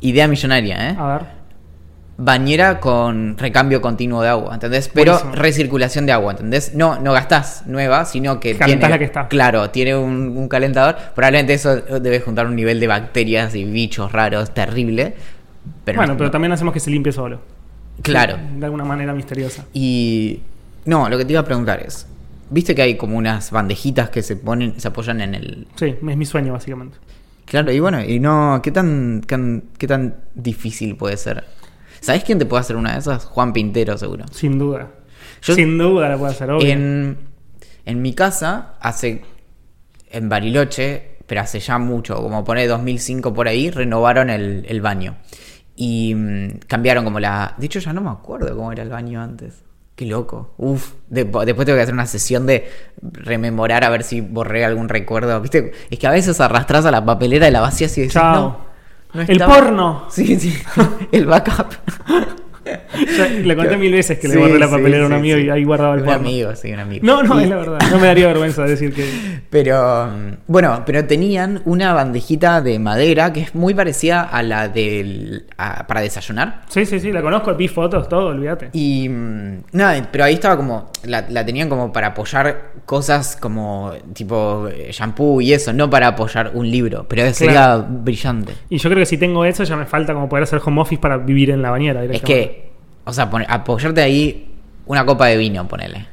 idea 0.00 0.28
millonaria, 0.28 0.90
¿eh? 0.90 0.96
A 0.98 1.06
ver. 1.18 1.38
Bañera 2.20 2.80
con 2.80 3.38
recambio 3.38 3.80
continuo 3.80 4.22
de 4.22 4.28
agua, 4.28 4.54
¿entendés? 4.54 4.88
Pero 4.92 5.12
Buenísimo. 5.12 5.34
recirculación 5.36 6.04
de 6.04 6.10
agua, 6.12 6.32
¿entendés? 6.32 6.74
No, 6.74 6.98
no 7.00 7.12
gastás 7.12 7.62
nueva, 7.66 8.04
sino 8.06 8.40
que 8.40 8.56
Calentás 8.56 8.80
tiene, 8.88 8.90
la 8.94 8.98
que 8.98 9.04
está. 9.04 9.28
Claro, 9.28 9.70
tiene 9.70 9.94
un, 9.94 10.36
un 10.36 10.48
calentador. 10.48 10.96
Probablemente 11.14 11.54
eso 11.54 11.76
debe 11.76 12.18
juntar 12.18 12.46
un 12.48 12.56
nivel 12.56 12.80
de 12.80 12.88
bacterias 12.88 13.54
y 13.54 13.62
bichos 13.64 14.10
raros 14.10 14.52
terrible. 14.52 15.14
Pero 15.84 15.98
bueno, 15.98 16.14
no- 16.14 16.18
pero 16.18 16.30
también 16.32 16.50
hacemos 16.50 16.74
que 16.74 16.80
se 16.80 16.90
limpie 16.90 17.12
solo. 17.12 17.40
Claro. 18.02 18.36
De 18.56 18.64
alguna 18.64 18.84
manera 18.84 19.12
misteriosa. 19.12 19.64
Y 19.72 20.40
no, 20.86 21.08
lo 21.08 21.18
que 21.18 21.24
te 21.24 21.32
iba 21.32 21.40
a 21.42 21.44
preguntar 21.44 21.80
es, 21.86 22.04
¿viste 22.50 22.74
que 22.74 22.82
hay 22.82 22.96
como 22.96 23.16
unas 23.16 23.50
bandejitas 23.50 24.10
que 24.10 24.22
se 24.22 24.36
ponen, 24.36 24.78
se 24.80 24.88
apoyan 24.88 25.20
en 25.20 25.34
el 25.34 25.66
Sí, 25.76 25.86
es 25.86 26.02
mi 26.16 26.26
sueño, 26.26 26.52
básicamente. 26.52 26.98
Claro, 27.44 27.72
y 27.72 27.80
bueno, 27.80 28.02
y 28.04 28.20
no, 28.20 28.60
¿qué 28.62 28.70
tan, 28.70 29.22
qué 29.26 29.62
qué 29.78 29.86
tan 29.86 30.16
difícil 30.34 30.96
puede 30.96 31.16
ser? 31.16 31.44
¿Sabés 32.00 32.22
quién 32.24 32.38
te 32.38 32.46
puede 32.46 32.60
hacer 32.60 32.76
una 32.76 32.92
de 32.92 32.98
esas? 32.98 33.24
Juan 33.24 33.52
Pintero, 33.52 33.96
seguro. 33.96 34.24
Sin 34.30 34.58
duda. 34.58 34.90
Yo- 35.42 35.54
Sin 35.54 35.78
duda 35.78 36.08
la 36.10 36.16
puedo 36.18 36.30
hacer, 36.30 36.50
obvio. 36.50 36.68
En, 36.70 37.18
en 37.86 38.02
mi 38.02 38.12
casa, 38.14 38.74
hace. 38.80 39.22
En 40.10 40.28
Bariloche, 40.28 41.18
pero 41.26 41.40
hace 41.42 41.60
ya 41.60 41.78
mucho, 41.78 42.16
como 42.16 42.44
pone 42.44 42.66
2005 42.66 43.32
por 43.34 43.48
ahí, 43.48 43.70
renovaron 43.70 44.30
el, 44.30 44.64
el 44.68 44.80
baño. 44.80 45.16
Y 45.76 46.14
mm, 46.14 46.48
cambiaron 46.66 47.04
como 47.04 47.18
la. 47.20 47.54
De 47.56 47.66
hecho, 47.66 47.78
ya 47.78 47.92
no 47.92 48.00
me 48.00 48.10
acuerdo 48.10 48.54
cómo 48.56 48.72
era 48.72 48.82
el 48.82 48.88
baño 48.90 49.20
antes. 49.22 49.64
Qué 49.98 50.06
loco. 50.06 50.54
Uf. 50.58 50.92
De- 51.08 51.24
después 51.24 51.66
tengo 51.66 51.76
que 51.76 51.82
hacer 51.82 51.92
una 51.92 52.06
sesión 52.06 52.46
de 52.46 52.70
rememorar 53.02 53.82
a 53.82 53.88
ver 53.90 54.04
si 54.04 54.20
borré 54.20 54.64
algún 54.64 54.88
recuerdo. 54.88 55.40
¿Viste? 55.40 55.72
Es 55.90 55.98
que 55.98 56.06
a 56.06 56.12
veces 56.12 56.40
arrastras 56.40 56.86
a 56.86 56.92
la 56.92 57.04
papelera 57.04 57.48
y 57.48 57.50
la 57.50 57.60
vacías 57.60 57.98
y 57.98 58.02
decís. 58.02 58.14
Chao. 58.14 58.34
No, 58.34 58.58
no 59.14 59.22
el 59.22 59.28
estaba". 59.30 59.54
porno. 59.56 60.06
Sí, 60.08 60.38
sí. 60.38 60.56
el 61.10 61.26
backup. 61.26 61.72
Le 63.44 63.56
conté 63.56 63.76
mil 63.76 63.92
veces 63.92 64.18
que 64.18 64.28
Sí, 64.28 64.34
le 64.34 64.40
borré 64.40 64.58
la 64.58 64.66
sí, 64.66 64.72
papelera 64.72 65.04
a 65.04 65.06
un 65.06 65.12
amigo 65.12 65.36
sí. 65.38 65.44
y 65.44 65.50
ahí 65.50 65.64
guardaba 65.64 65.94
el 65.94 66.02
Un 66.02 66.08
amigo, 66.10 66.54
sí, 66.56 66.72
un 66.72 66.78
amigo. 66.80 67.06
No, 67.06 67.22
no, 67.22 67.40
Y- 67.40 67.44
es 67.44 67.50
la 67.50 67.56
verdad. 67.56 67.78
No 67.90 67.98
me 67.98 68.06
daría 68.06 68.26
vergüenza 68.28 68.64
decir 68.64 68.92
que. 68.92 69.08
Pero 69.50 70.06
mm, 70.06 70.32
bueno, 70.46 70.82
pero 70.86 71.04
tenían 71.04 71.62
una 71.64 71.92
bandejita 71.92 72.60
de 72.60 72.78
madera 72.78 73.32
que 73.32 73.40
es 73.40 73.54
muy 73.54 73.74
parecida 73.74 74.22
a 74.22 74.42
la 74.42 74.68
del 74.68 75.46
a- 75.56 75.86
para 75.86 76.00
desayunar. 76.00 76.62
Sí, 76.68 76.84
sí, 76.86 77.00
sí, 77.00 77.12
la 77.12 77.22
conozco, 77.22 77.54
vi 77.54 77.68
fotos, 77.68 78.08
todo, 78.08 78.28
olvídate. 78.28 78.70
Y 78.72 79.08
mm, 79.08 79.62
nada, 79.72 80.08
pero 80.10 80.24
ahí 80.24 80.34
estaba 80.34 80.56
como 80.56 80.90
la, 81.04 81.24
la 81.28 81.44
tenían 81.44 81.68
como 81.68 81.92
para 81.92 82.08
apoyar 82.08 82.72
cosas 82.84 83.36
como 83.36 83.92
tipo 84.14 84.68
eh, 84.68 84.88
shampoo 84.92 85.40
y 85.40 85.52
eso, 85.52 85.72
no 85.72 85.88
para 85.90 86.08
apoyar 86.08 86.52
un 86.54 86.70
libro, 86.70 87.06
pero 87.08 87.22
sería 87.32 87.52
Claro. 87.52 87.86
brillante. 87.88 88.52
Y 88.68 88.78
yo 88.78 88.88
creo 88.90 89.00
que 89.00 89.06
si 89.06 89.18
tengo 89.18 89.44
eso, 89.44 89.64
ya 89.64 89.76
me 89.76 89.86
falta 89.86 90.14
como 90.14 90.28
poder 90.28 90.44
hacer 90.44 90.60
home 90.64 90.80
office 90.80 91.00
para 91.00 91.16
vivir 91.18 91.50
en 91.50 91.62
la 91.62 91.70
bañera 91.70 92.04
Es 92.04 92.22
que, 92.22 92.57
o 93.08 93.12
sea, 93.12 93.30
apoyarte 93.48 94.00
ahí 94.02 94.54
una 94.86 95.04
copa 95.04 95.26
de 95.26 95.36
vino, 95.36 95.66
ponele. 95.66 96.06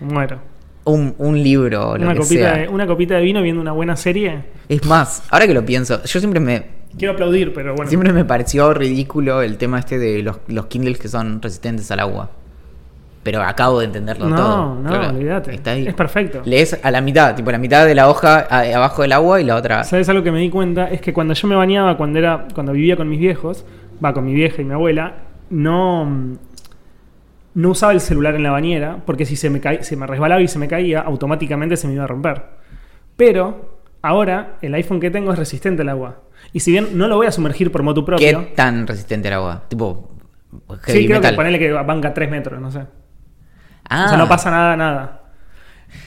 Muero. 0.00 0.38
Un, 0.84 1.14
un 1.18 1.42
libro 1.42 1.90
o 1.90 1.96
lo 1.98 2.04
Una 2.04 2.12
que 2.12 2.20
copita, 2.20 2.52
sea. 2.54 2.56
de, 2.62 2.68
una 2.68 2.86
copita 2.86 3.14
de 3.14 3.22
vino 3.22 3.40
viendo 3.42 3.60
una 3.62 3.72
buena 3.72 3.96
serie. 3.96 4.40
Es 4.68 4.84
más, 4.86 5.22
ahora 5.30 5.46
que 5.46 5.54
lo 5.54 5.64
pienso, 5.64 6.02
yo 6.04 6.20
siempre 6.20 6.40
me, 6.40 6.66
Quiero 6.98 7.14
aplaudir, 7.14 7.52
pero 7.52 7.74
bueno. 7.74 7.88
Siempre 7.88 8.12
me 8.12 8.24
pareció 8.24 8.72
ridículo 8.72 9.42
el 9.42 9.56
tema 9.56 9.78
este 9.80 9.98
de 9.98 10.22
los, 10.22 10.36
los 10.46 10.66
Kindles 10.66 10.98
que 10.98 11.08
son 11.08 11.40
resistentes 11.42 11.90
al 11.90 12.00
agua. 12.00 12.30
Pero 13.24 13.42
acabo 13.42 13.80
de 13.80 13.86
entenderlo 13.86 14.28
No, 14.28 14.36
todo. 14.36 14.74
no, 14.76 14.90
Claro, 14.90 15.08
olvídate. 15.08 15.54
Está 15.54 15.70
ahí. 15.72 15.86
Es 15.88 15.94
perfecto. 15.94 16.42
Lees 16.44 16.78
a 16.82 16.90
la 16.90 17.00
mitad, 17.00 17.34
tipo 17.34 17.50
la 17.50 17.58
mitad 17.58 17.86
de 17.86 17.94
la 17.94 18.08
hoja 18.10 18.46
a- 18.48 18.76
abajo 18.76 19.00
del 19.02 19.12
agua 19.12 19.40
y 19.40 19.44
la 19.44 19.56
otra. 19.56 19.82
¿Sabes 19.84 20.08
algo 20.10 20.22
que 20.22 20.30
me 20.30 20.38
di 20.40 20.50
cuenta? 20.50 20.88
Es 20.90 21.00
que 21.00 21.12
cuando 21.14 21.32
yo 21.34 21.48
me 21.48 21.56
bañaba, 21.56 21.96
cuando 21.96 22.18
era 22.18 22.46
cuando 22.54 22.72
vivía 22.72 22.96
con 22.96 23.08
mis 23.08 23.18
viejos, 23.18 23.64
va 24.04 24.12
con 24.12 24.24
mi 24.26 24.34
vieja 24.34 24.60
y 24.60 24.64
mi 24.66 24.74
abuela, 24.74 25.14
no, 25.54 26.36
no 27.54 27.70
usaba 27.70 27.92
el 27.92 28.00
celular 28.00 28.34
en 28.34 28.42
la 28.42 28.50
bañera, 28.50 28.98
porque 29.06 29.24
si 29.26 29.36
se 29.36 29.48
me, 29.50 29.60
se 29.82 29.96
me 29.96 30.06
resbalaba 30.06 30.40
y 30.42 30.48
se 30.48 30.58
me 30.58 30.68
caía, 30.68 31.00
automáticamente 31.00 31.76
se 31.76 31.86
me 31.86 31.94
iba 31.94 32.04
a 32.04 32.08
romper. 32.08 32.44
Pero 33.16 33.78
ahora 34.02 34.58
el 34.60 34.74
iPhone 34.74 35.00
que 35.00 35.10
tengo 35.10 35.32
es 35.32 35.38
resistente 35.38 35.82
al 35.82 35.88
agua. 35.88 36.20
Y 36.52 36.60
si 36.60 36.72
bien 36.72 36.98
no 36.98 37.08
lo 37.08 37.16
voy 37.16 37.26
a 37.26 37.32
sumergir 37.32 37.70
por 37.72 37.82
motu 37.82 38.02
¿Qué 38.02 38.06
propio, 38.06 38.48
tan 38.54 38.86
resistente 38.86 39.28
al 39.28 39.34
agua? 39.34 39.62
Tipo, 39.68 40.10
sí, 40.84 40.92
heavy 40.92 41.06
creo 41.06 41.18
metal. 41.18 41.30
que 41.32 41.36
ponele 41.36 41.58
que 41.58 41.72
banca 41.72 42.12
3 42.12 42.30
metros, 42.30 42.60
no 42.60 42.70
sé. 42.70 42.84
Ah, 43.88 44.04
O 44.06 44.08
sea, 44.08 44.18
no 44.18 44.28
pasa 44.28 44.50
nada, 44.50 44.76
nada. 44.76 45.20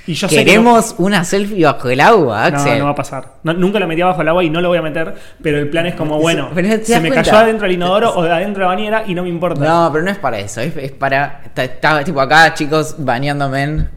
Y 0.05 0.13
yo 0.13 0.27
sé 0.29 0.35
que 0.35 0.41
no- 0.41 0.45
Queremos 0.45 0.95
una 0.99 1.23
selfie 1.25 1.65
bajo 1.65 1.89
el 1.89 1.99
agua, 1.99 2.49
No, 2.49 2.57
Axel. 2.57 2.79
no 2.79 2.85
va 2.85 2.91
a 2.91 2.95
pasar. 2.95 3.33
No- 3.43 3.53
nunca 3.53 3.77
lo 3.79 3.87
metí 3.87 4.01
bajo 4.01 4.21
el 4.21 4.27
agua 4.29 4.43
y 4.43 4.49
no 4.49 4.61
lo 4.61 4.69
voy 4.69 4.77
a 4.77 4.81
meter, 4.81 5.13
pero 5.41 5.57
el 5.59 5.69
plan 5.69 5.85
es 5.85 5.95
como, 5.95 6.17
bueno, 6.21 6.49
pero 6.55 6.69
se 6.83 6.99
me 7.01 7.09
cuenta. 7.09 7.29
cayó 7.29 7.37
adentro 7.43 7.63
del 7.67 7.75
inodoro 7.75 8.15
o 8.15 8.23
de 8.23 8.31
adentro 8.31 8.61
de 8.63 8.69
la 8.69 8.75
bañera 8.75 9.03
y 9.05 9.13
no 9.13 9.23
me 9.23 9.29
importa. 9.29 9.63
No, 9.65 9.89
pero 9.91 10.05
no 10.05 10.11
es 10.11 10.17
para 10.17 10.39
eso. 10.39 10.61
Es, 10.61 10.75
es 10.77 10.91
para. 10.93 11.41
está- 11.45 11.63
Estaba 11.65 12.03
tipo 12.05 12.21
acá, 12.21 12.53
chicos, 12.53 12.95
bañándome 12.99 13.63
en. 13.63 13.89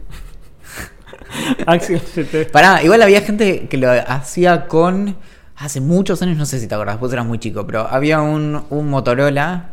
Axel, 1.66 2.00
te- 2.00 2.44
Pará, 2.46 2.82
igual 2.82 3.02
había 3.02 3.20
gente 3.20 3.68
que 3.68 3.76
lo 3.76 3.90
hacía 3.90 4.66
con. 4.66 5.16
Hace 5.56 5.80
muchos 5.80 6.22
años, 6.22 6.38
no 6.38 6.46
sé 6.46 6.58
si 6.58 6.66
te 6.66 6.74
acordás, 6.74 6.98
vos 6.98 7.12
eras 7.12 7.26
muy 7.26 7.38
chico, 7.38 7.66
pero 7.66 7.86
había 7.86 8.20
un, 8.22 8.64
un 8.70 8.88
Motorola 8.88 9.72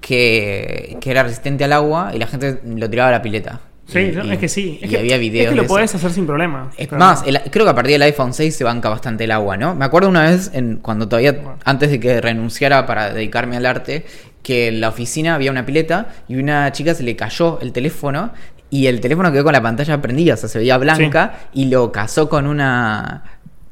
que, 0.00 0.98
que 1.00 1.10
era 1.12 1.22
resistente 1.22 1.62
al 1.62 1.72
agua 1.72 2.10
y 2.12 2.18
la 2.18 2.26
gente 2.26 2.60
lo 2.66 2.90
tiraba 2.90 3.08
a 3.10 3.12
la 3.12 3.22
pileta. 3.22 3.60
Sí, 3.86 3.98
Y- 3.98 4.12
no, 4.12 4.24
y- 4.24 4.32
es 4.32 4.38
que 4.38 4.48
sí. 4.48 4.78
y 4.80 4.84
Es 4.84 4.90
que, 4.90 4.98
había 4.98 5.18
videos. 5.18 5.46
Es 5.46 5.50
que 5.50 5.56
lo 5.62 5.66
podés 5.66 5.94
hacer 5.94 6.10
sin 6.12 6.26
problema. 6.26 6.70
Es 6.76 6.88
Pero- 6.88 6.98
más, 6.98 7.22
el- 7.26 7.40
creo 7.50 7.64
que 7.64 7.70
a 7.70 7.74
partir 7.74 7.92
del 7.92 8.02
iPhone 8.02 8.32
6 8.32 8.54
se 8.56 8.64
banca 8.64 8.88
bastante 8.88 9.24
el 9.24 9.30
agua, 9.32 9.56
¿no? 9.56 9.74
Me 9.74 9.84
acuerdo 9.84 10.08
una 10.08 10.22
vez, 10.22 10.50
en, 10.54 10.76
cuando 10.76 11.08
todavía, 11.08 11.32
Bueno. 11.32 11.58
antes 11.64 11.90
de 11.90 11.98
que 12.00 12.20
renunciara 12.20 12.86
para 12.86 13.12
dedicarme 13.12 13.56
al 13.56 13.66
arte, 13.66 14.06
que 14.42 14.68
en 14.68 14.80
la 14.80 14.88
oficina 14.88 15.34
había 15.34 15.50
una 15.50 15.66
pileta 15.66 16.08
y 16.28 16.36
una 16.36 16.70
chica 16.72 16.94
se 16.94 17.02
le 17.02 17.14
cayó 17.16 17.58
el 17.60 17.72
teléfono 17.72 18.32
y 18.70 18.86
el 18.86 19.00
teléfono 19.00 19.30
quedó 19.30 19.44
con 19.44 19.52
la 19.52 19.62
pantalla 19.62 20.00
prendida, 20.00 20.34
o 20.34 20.36
sea, 20.36 20.48
se 20.48 20.58
veía 20.58 20.78
blanca 20.78 21.34
y 21.52 21.66
lo 21.66 21.92
casó 21.92 22.28
con 22.28 22.46
una... 22.46 23.22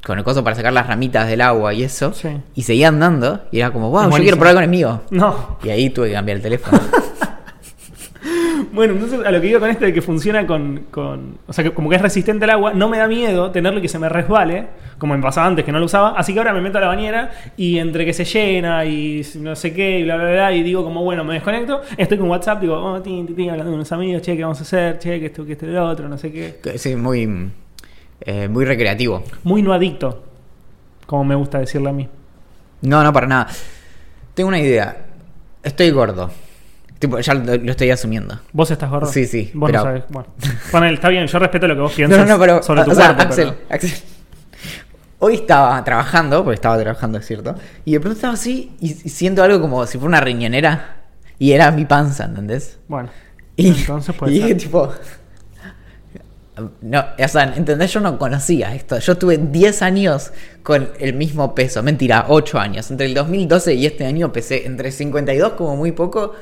con 0.05 0.17
el 0.17 0.23
coso 0.23 0.43
para 0.43 0.55
sacar 0.55 0.71
las 0.73 0.87
ramitas 0.87 1.27
del 1.27 1.41
agua 1.41 1.73
y 1.73 1.83
eso. 1.83 2.13
Sí. 2.13 2.29
Y 2.55 2.61
seguía 2.63 2.89
andando 2.89 3.43
y 3.51 3.59
era 3.59 3.71
como, 3.71 3.89
wow, 3.89 4.11
yo 4.11 4.17
quiero 4.17 4.37
probar 4.37 4.53
con 4.55 4.63
el 4.63 4.69
mío. 4.69 5.01
No. 5.09 5.57
Y 5.63 5.69
ahí 5.69 5.89
tuve 5.89 6.07
que 6.09 6.13
cambiar 6.13 6.37
el 6.37 6.43
teléfono. 6.43 6.79
Bueno, 8.73 8.93
entonces 8.93 9.19
a 9.25 9.31
lo 9.31 9.41
que 9.41 9.47
digo 9.47 9.59
con 9.59 9.69
esto 9.69 9.85
de 9.85 9.93
que 9.93 10.01
funciona 10.01 10.47
con, 10.47 10.85
con- 10.91 11.37
O 11.47 11.53
sea, 11.53 11.63
que 11.63 11.71
como 11.71 11.89
que 11.89 11.97
es 11.97 12.01
resistente 12.01 12.45
al 12.45 12.51
agua, 12.51 12.73
no 12.73 12.87
me 12.89 12.97
da 12.97 13.07
miedo 13.07 13.51
tenerlo 13.51 13.79
y 13.79 13.81
que 13.81 13.87
se 13.87 13.99
me 13.99 14.07
resbale, 14.09 14.67
como 14.97 15.15
me 15.15 15.21
pasaba 15.21 15.47
antes 15.47 15.65
que 15.65 15.71
no 15.71 15.79
lo 15.79 15.85
usaba. 15.85 16.13
Así 16.17 16.31
que 16.33 16.39
ahora 16.39 16.53
me 16.53 16.61
meto 16.61 16.77
a 16.77 16.81
la 16.81 16.87
bañera 16.87 17.31
y 17.57 17.77
entre 17.79 18.05
que 18.05 18.13
se 18.13 18.23
llena 18.25 18.85
y 18.85 19.21
no 19.39 19.55
sé 19.55 19.73
qué 19.73 19.99
y 19.99 20.03
bla, 20.03 20.15
bla, 20.15 20.31
bla, 20.31 20.53
y 20.53 20.63
digo 20.63 20.83
como, 20.83 21.03
bueno, 21.03 21.23
me 21.23 21.33
desconecto, 21.33 21.81
estoy 21.97 22.17
con 22.17 22.29
WhatsApp, 22.29 22.61
digo, 22.61 22.75
oh, 22.75 23.01
tin, 23.01 23.25
tin, 23.27 23.35
tin, 23.35 23.49
hablando 23.49 23.71
con 23.71 23.75
unos 23.75 23.91
amigos, 23.91 24.21
che, 24.21 24.35
¿qué 24.37 24.43
vamos 24.43 24.59
a 24.59 24.63
hacer? 24.63 24.99
Che, 24.99 25.19
que 25.19 25.25
esto, 25.27 25.45
que 25.45 25.53
esto, 25.53 25.65
lo 25.65 25.85
otro, 25.85 26.07
no 26.07 26.17
sé 26.17 26.31
qué. 26.31 26.77
Sí, 26.77 26.95
muy, 26.95 27.49
eh, 28.21 28.47
muy 28.47 28.63
recreativo. 28.65 29.23
Muy 29.43 29.61
no 29.61 29.73
adicto, 29.73 30.23
como 31.05 31.23
me 31.25 31.35
gusta 31.35 31.59
decirle 31.59 31.89
a 31.89 31.93
mí. 31.93 32.07
No, 32.83 33.03
no, 33.03 33.11
para 33.11 33.27
nada. 33.27 33.47
Tengo 34.33 34.47
una 34.47 34.59
idea. 34.59 34.97
Estoy 35.61 35.89
gordo. 35.91 36.31
Tipo, 37.01 37.19
ya 37.19 37.33
lo, 37.33 37.57
lo 37.57 37.71
estoy 37.71 37.89
asumiendo. 37.89 38.39
Vos 38.53 38.69
estás 38.69 38.87
gordo. 38.87 39.07
Sí, 39.11 39.25
sí, 39.25 39.49
Vos 39.55 39.71
pero- 39.71 39.79
no 39.79 39.85
sabés. 39.85 40.03
Bueno, 40.71 40.87
está 40.87 41.09
bien, 41.09 41.25
yo 41.25 41.39
respeto 41.39 41.67
lo 41.67 41.73
que 41.73 41.81
vos 41.81 41.93
piensas 41.95 42.19
no, 42.19 42.25
no, 42.25 42.39
pero. 42.39 42.61
sobre 42.61 42.83
tu 42.83 42.91
o 42.91 42.95
sea. 42.95 43.09
Axel, 43.09 43.53
pero- 43.57 43.75
Axel. 43.75 43.91
Hoy 45.17 45.33
estaba 45.35 45.83
trabajando, 45.83 46.43
porque 46.43 46.55
estaba 46.55 46.77
trabajando, 46.79 47.17
es 47.17 47.25
cierto. 47.25 47.55
Y 47.85 47.93
de 47.93 47.99
pronto 47.99 48.15
estaba 48.17 48.33
así 48.35 48.75
y, 48.79 48.89
siento 48.89 49.41
algo 49.43 49.59
como 49.59 49.83
si 49.87 49.97
fuera 49.97 50.09
una 50.09 50.21
riñonera. 50.21 50.97
Y 51.39 51.53
era 51.53 51.71
mi 51.71 51.85
panza, 51.85 52.25
¿entendés? 52.25 52.77
Bueno, 52.87 53.09
Y, 53.55 53.69
entonces 53.69 54.15
puede 54.15 54.31
y 54.33 54.35
dije, 54.35 54.47
ser. 54.49 54.57
tipo. 54.57 54.93
No, 56.81 57.03
o 57.17 57.27
sea, 57.27 57.53
¿entendés? 57.55 57.91
Yo 57.93 57.99
no 58.01 58.19
conocía 58.19 58.75
esto. 58.75 58.99
Yo 58.99 59.17
tuve 59.17 59.37
10 59.39 59.81
años 59.81 60.31
con 60.61 60.89
el 60.99 61.13
mismo 61.15 61.55
peso. 61.55 61.81
Mentira, 61.81 62.25
8 62.27 62.59
años. 62.59 62.91
Entre 62.91 63.07
el 63.07 63.15
2012 63.15 63.73
y 63.73 63.85
este 63.87 64.05
año 64.05 64.31
pesé 64.31 64.67
entre 64.67 64.91
52 64.91 65.53
como 65.53 65.75
muy 65.75 65.91
poco 65.93 66.33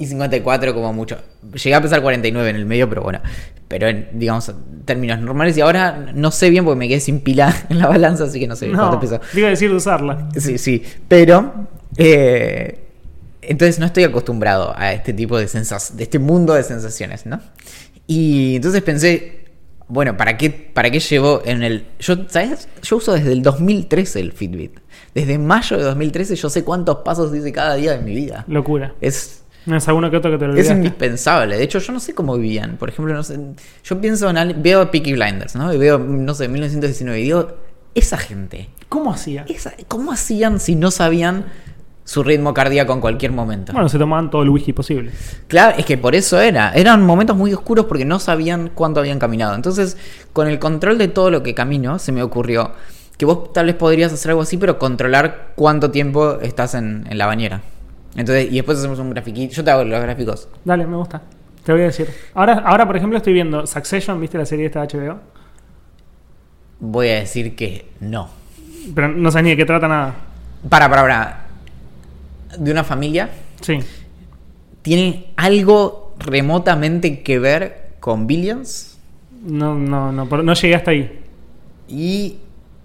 y 0.00 0.06
54 0.06 0.74
como 0.74 0.92
mucho. 0.92 1.18
Llegué 1.52 1.74
a 1.76 1.80
pesar 1.80 2.02
49 2.02 2.50
en 2.50 2.56
el 2.56 2.66
medio, 2.66 2.88
pero 2.88 3.02
bueno. 3.02 3.20
Pero 3.68 3.86
en, 3.86 4.08
digamos, 4.14 4.52
términos 4.84 5.20
normales. 5.20 5.56
Y 5.56 5.60
ahora 5.60 6.10
no 6.14 6.30
sé 6.32 6.50
bien 6.50 6.64
porque 6.64 6.78
me 6.78 6.88
quedé 6.88 6.98
sin 7.00 7.20
pila 7.20 7.54
en 7.68 7.78
la 7.78 7.86
balanza, 7.86 8.24
así 8.24 8.40
que 8.40 8.48
no 8.48 8.56
sé 8.56 8.66
No, 8.68 8.78
cuánto 8.78 9.00
peso. 9.00 9.20
te 9.32 9.38
iba 9.38 9.46
a 9.46 9.50
decir 9.50 9.70
de 9.70 9.76
usarla. 9.76 10.28
Sí, 10.36 10.58
sí. 10.58 10.82
Pero. 11.06 11.68
eh, 11.96 12.78
entonces 13.42 13.78
no 13.78 13.86
estoy 13.86 14.04
acostumbrado 14.04 14.72
a 14.76 14.92
este 14.92 15.12
tipo 15.12 15.38
de 15.38 15.48
sensaciones, 15.48 15.96
de 15.96 16.02
este 16.04 16.18
mundo 16.18 16.52
de 16.54 16.62
sensaciones, 16.62 17.24
¿no? 17.26 17.40
Y 18.06 18.56
entonces 18.56 18.82
pensé, 18.82 19.44
bueno, 19.88 20.16
¿para 20.16 20.36
qué, 20.36 20.50
para 20.50 20.90
qué 20.90 21.00
llevo 21.00 21.42
en 21.44 21.62
el. 21.62 21.86
Yo, 22.00 22.16
¿sabes? 22.28 22.68
Yo 22.82 22.96
uso 22.96 23.12
desde 23.14 23.32
el 23.32 23.42
2013 23.42 24.20
el 24.20 24.32
Fitbit. 24.32 24.78
Desde 25.14 25.38
mayo 25.38 25.76
de 25.78 25.82
2013 25.84 26.36
yo 26.36 26.48
sé 26.50 26.62
cuántos 26.64 26.98
pasos 26.98 27.34
hice 27.34 27.50
cada 27.50 27.74
día 27.74 27.92
de 27.92 27.98
mi 28.00 28.14
vida. 28.14 28.44
Locura. 28.46 28.94
Es, 29.00 29.39
es 29.66 29.86
alguno 29.88 30.10
que 30.10 30.16
otro 30.16 30.30
que 30.30 30.38
te 30.38 30.46
lo 30.46 30.54
es 30.56 30.70
indispensable. 30.70 31.56
De 31.56 31.62
hecho, 31.62 31.78
yo 31.78 31.92
no 31.92 32.00
sé 32.00 32.14
cómo 32.14 32.36
vivían. 32.36 32.76
Por 32.76 32.88
ejemplo, 32.88 33.14
no 33.14 33.22
sé. 33.22 33.38
Yo 33.84 34.00
pienso 34.00 34.28
en. 34.30 34.62
Veo 34.62 34.90
Peaky 34.90 35.12
Blinders, 35.12 35.54
¿no? 35.56 35.72
Y 35.72 35.78
veo, 35.78 35.98
no 35.98 36.34
sé, 36.34 36.48
1919. 36.48 37.20
Y 37.20 37.24
digo, 37.24 37.48
esa 37.94 38.16
gente. 38.16 38.68
¿Cómo 38.88 39.12
hacía? 39.12 39.44
Esa- 39.48 39.74
¿Cómo 39.88 40.12
hacían 40.12 40.58
si 40.60 40.74
no 40.76 40.90
sabían 40.90 41.44
su 42.04 42.24
ritmo 42.24 42.52
cardíaco 42.54 42.92
en 42.92 43.00
cualquier 43.00 43.30
momento? 43.32 43.72
Bueno, 43.72 43.88
se 43.88 43.98
tomaban 43.98 44.30
todo 44.30 44.42
el 44.42 44.48
whisky 44.48 44.72
posible. 44.72 45.12
Claro, 45.46 45.76
es 45.78 45.84
que 45.84 45.96
por 45.98 46.14
eso 46.14 46.40
era. 46.40 46.72
Eran 46.72 47.04
momentos 47.04 47.36
muy 47.36 47.52
oscuros 47.54 47.84
porque 47.86 48.04
no 48.04 48.18
sabían 48.18 48.70
cuánto 48.74 48.98
habían 49.00 49.18
caminado. 49.18 49.54
Entonces, 49.54 49.96
con 50.32 50.48
el 50.48 50.58
control 50.58 50.98
de 50.98 51.08
todo 51.08 51.30
lo 51.30 51.42
que 51.42 51.54
camino, 51.54 51.98
se 51.98 52.10
me 52.12 52.22
ocurrió 52.22 52.72
que 53.16 53.26
vos 53.26 53.52
tal 53.52 53.66
vez 53.66 53.74
podrías 53.74 54.12
hacer 54.12 54.30
algo 54.30 54.42
así, 54.42 54.56
pero 54.56 54.78
controlar 54.78 55.52
cuánto 55.54 55.90
tiempo 55.90 56.38
estás 56.40 56.74
en, 56.74 57.06
en 57.10 57.18
la 57.18 57.26
bañera. 57.26 57.60
Entonces, 58.16 58.48
y 58.50 58.56
después 58.56 58.78
hacemos 58.78 58.98
un 58.98 59.10
grafiquito. 59.10 59.54
Yo 59.54 59.64
te 59.64 59.70
hago 59.70 59.84
los 59.84 60.00
gráficos. 60.00 60.48
Dale, 60.64 60.86
me 60.86 60.96
gusta. 60.96 61.22
Te 61.64 61.72
voy 61.72 61.82
a 61.82 61.84
decir. 61.84 62.08
Ahora, 62.34 62.54
ahora 62.64 62.86
por 62.86 62.96
ejemplo, 62.96 63.16
estoy 63.16 63.32
viendo 63.32 63.66
Succession, 63.66 64.20
¿viste 64.20 64.38
la 64.38 64.46
serie 64.46 64.66
esta 64.66 64.84
de 64.84 64.98
HBO? 64.98 65.20
Voy 66.80 67.08
a 67.08 67.16
decir 67.16 67.54
que 67.54 67.86
no. 68.00 68.30
Pero 68.94 69.08
no 69.08 69.30
sé 69.30 69.42
ni 69.42 69.50
de 69.50 69.56
qué 69.56 69.64
trata 69.66 69.86
nada. 69.86 70.14
Para, 70.68 70.88
para, 70.88 71.02
para. 71.02 71.46
De 72.58 72.72
una 72.72 72.82
familia. 72.82 73.30
Sí. 73.60 73.78
¿Tiene 74.82 75.32
algo 75.36 76.14
remotamente 76.18 77.22
que 77.22 77.38
ver 77.38 77.90
con 78.00 78.26
Billions? 78.26 78.98
No, 79.42 79.74
no, 79.74 80.10
no, 80.10 80.24
no 80.24 80.54
llegué 80.54 80.74
hasta 80.74 80.90
ahí. 80.90 81.20
Y. 81.88 82.38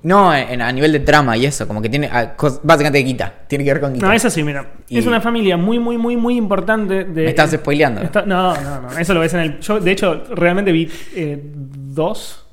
No, 0.05 0.33
en- 0.35 0.61
a 0.61 0.71
nivel 0.71 0.91
de 0.91 0.99
trama 0.99 1.35
y 1.35 1.45
eso, 1.45 1.67
como 1.67 1.81
que 1.81 1.89
tiene. 1.89 2.07
ah, 2.11 2.35
cos- 2.37 2.59
Básicamente 2.61 2.99
guita. 2.99 3.33
Tiene 3.47 3.63
que 3.65 3.71
ver 3.73 3.81
con 3.81 3.93
guita. 3.93 4.05
No, 4.05 4.13
es 4.13 4.23
así, 4.23 4.43
mira. 4.43 4.73
Y- 4.87 4.99
Es 4.99 5.05
una 5.07 5.19
familia 5.19 5.57
muy, 5.57 5.79
muy, 5.79 5.97
muy, 5.97 6.15
muy 6.15 6.37
importante. 6.37 7.05
De, 7.05 7.23
Me 7.23 7.29
estás 7.29 7.51
spoileando. 7.51 8.01
Está- 8.01 8.21
no, 8.23 8.53
no, 8.61 8.81
no. 8.81 8.97
Eso 8.97 9.13
lo 9.15 9.19
ves 9.19 9.33
en 9.33 9.39
el. 9.39 9.59
Yo, 9.59 9.79
de 9.79 9.91
hecho, 9.91 10.23
realmente 10.35 10.71
vi 10.71 10.87
eh, 11.15 11.41
dos. 11.43 12.45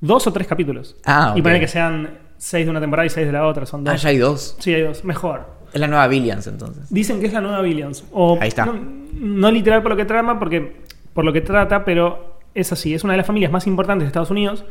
Dos 0.00 0.26
o 0.26 0.32
tres 0.32 0.46
capítulos. 0.48 0.96
Ah, 1.04 1.32
Y 1.36 1.40
ok. 1.40 1.44
poner 1.44 1.60
que 1.60 1.68
sean 1.68 2.18
seis 2.38 2.64
de 2.66 2.70
una 2.70 2.80
temporada 2.80 3.06
y 3.06 3.10
seis 3.10 3.26
de 3.26 3.32
la 3.32 3.46
otra. 3.46 3.66
Son 3.66 3.84
dos. 3.84 3.94
Ah, 3.94 3.96
ya 3.96 4.08
hay 4.08 4.18
dos. 4.18 4.56
Sí, 4.58 4.74
hay 4.74 4.82
dos. 4.82 5.04
Mejor. 5.04 5.46
Es 5.72 5.80
la 5.80 5.86
nueva 5.86 6.08
Billions 6.08 6.46
entonces. 6.48 6.92
Dicen 6.92 7.20
que 7.20 7.26
es 7.26 7.32
la 7.32 7.40
nueva 7.40 7.60
Billions. 7.62 8.04
O, 8.10 8.36
Ahí 8.40 8.48
está. 8.48 8.66
No, 8.66 8.74
no 9.14 9.50
literal 9.52 9.82
por 9.82 9.92
lo 9.92 9.96
que 9.96 10.06
trama, 10.06 10.38
porque 10.40 10.78
por 11.14 11.24
lo 11.24 11.32
que 11.32 11.40
trata, 11.42 11.84
pero 11.84 12.38
es 12.54 12.72
así. 12.72 12.94
Es 12.94 13.04
una 13.04 13.12
de 13.12 13.18
las 13.18 13.26
familias 13.26 13.52
más 13.52 13.68
importantes 13.68 14.04
de 14.04 14.08
Estados 14.08 14.30
Unidos 14.30 14.64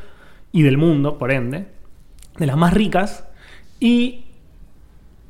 y 0.51 0.63
del 0.63 0.77
mundo, 0.77 1.17
por 1.17 1.31
ende. 1.31 1.67
De 2.39 2.47
las 2.47 2.57
más 2.57 2.73
ricas. 2.73 3.27
Y 3.79 4.25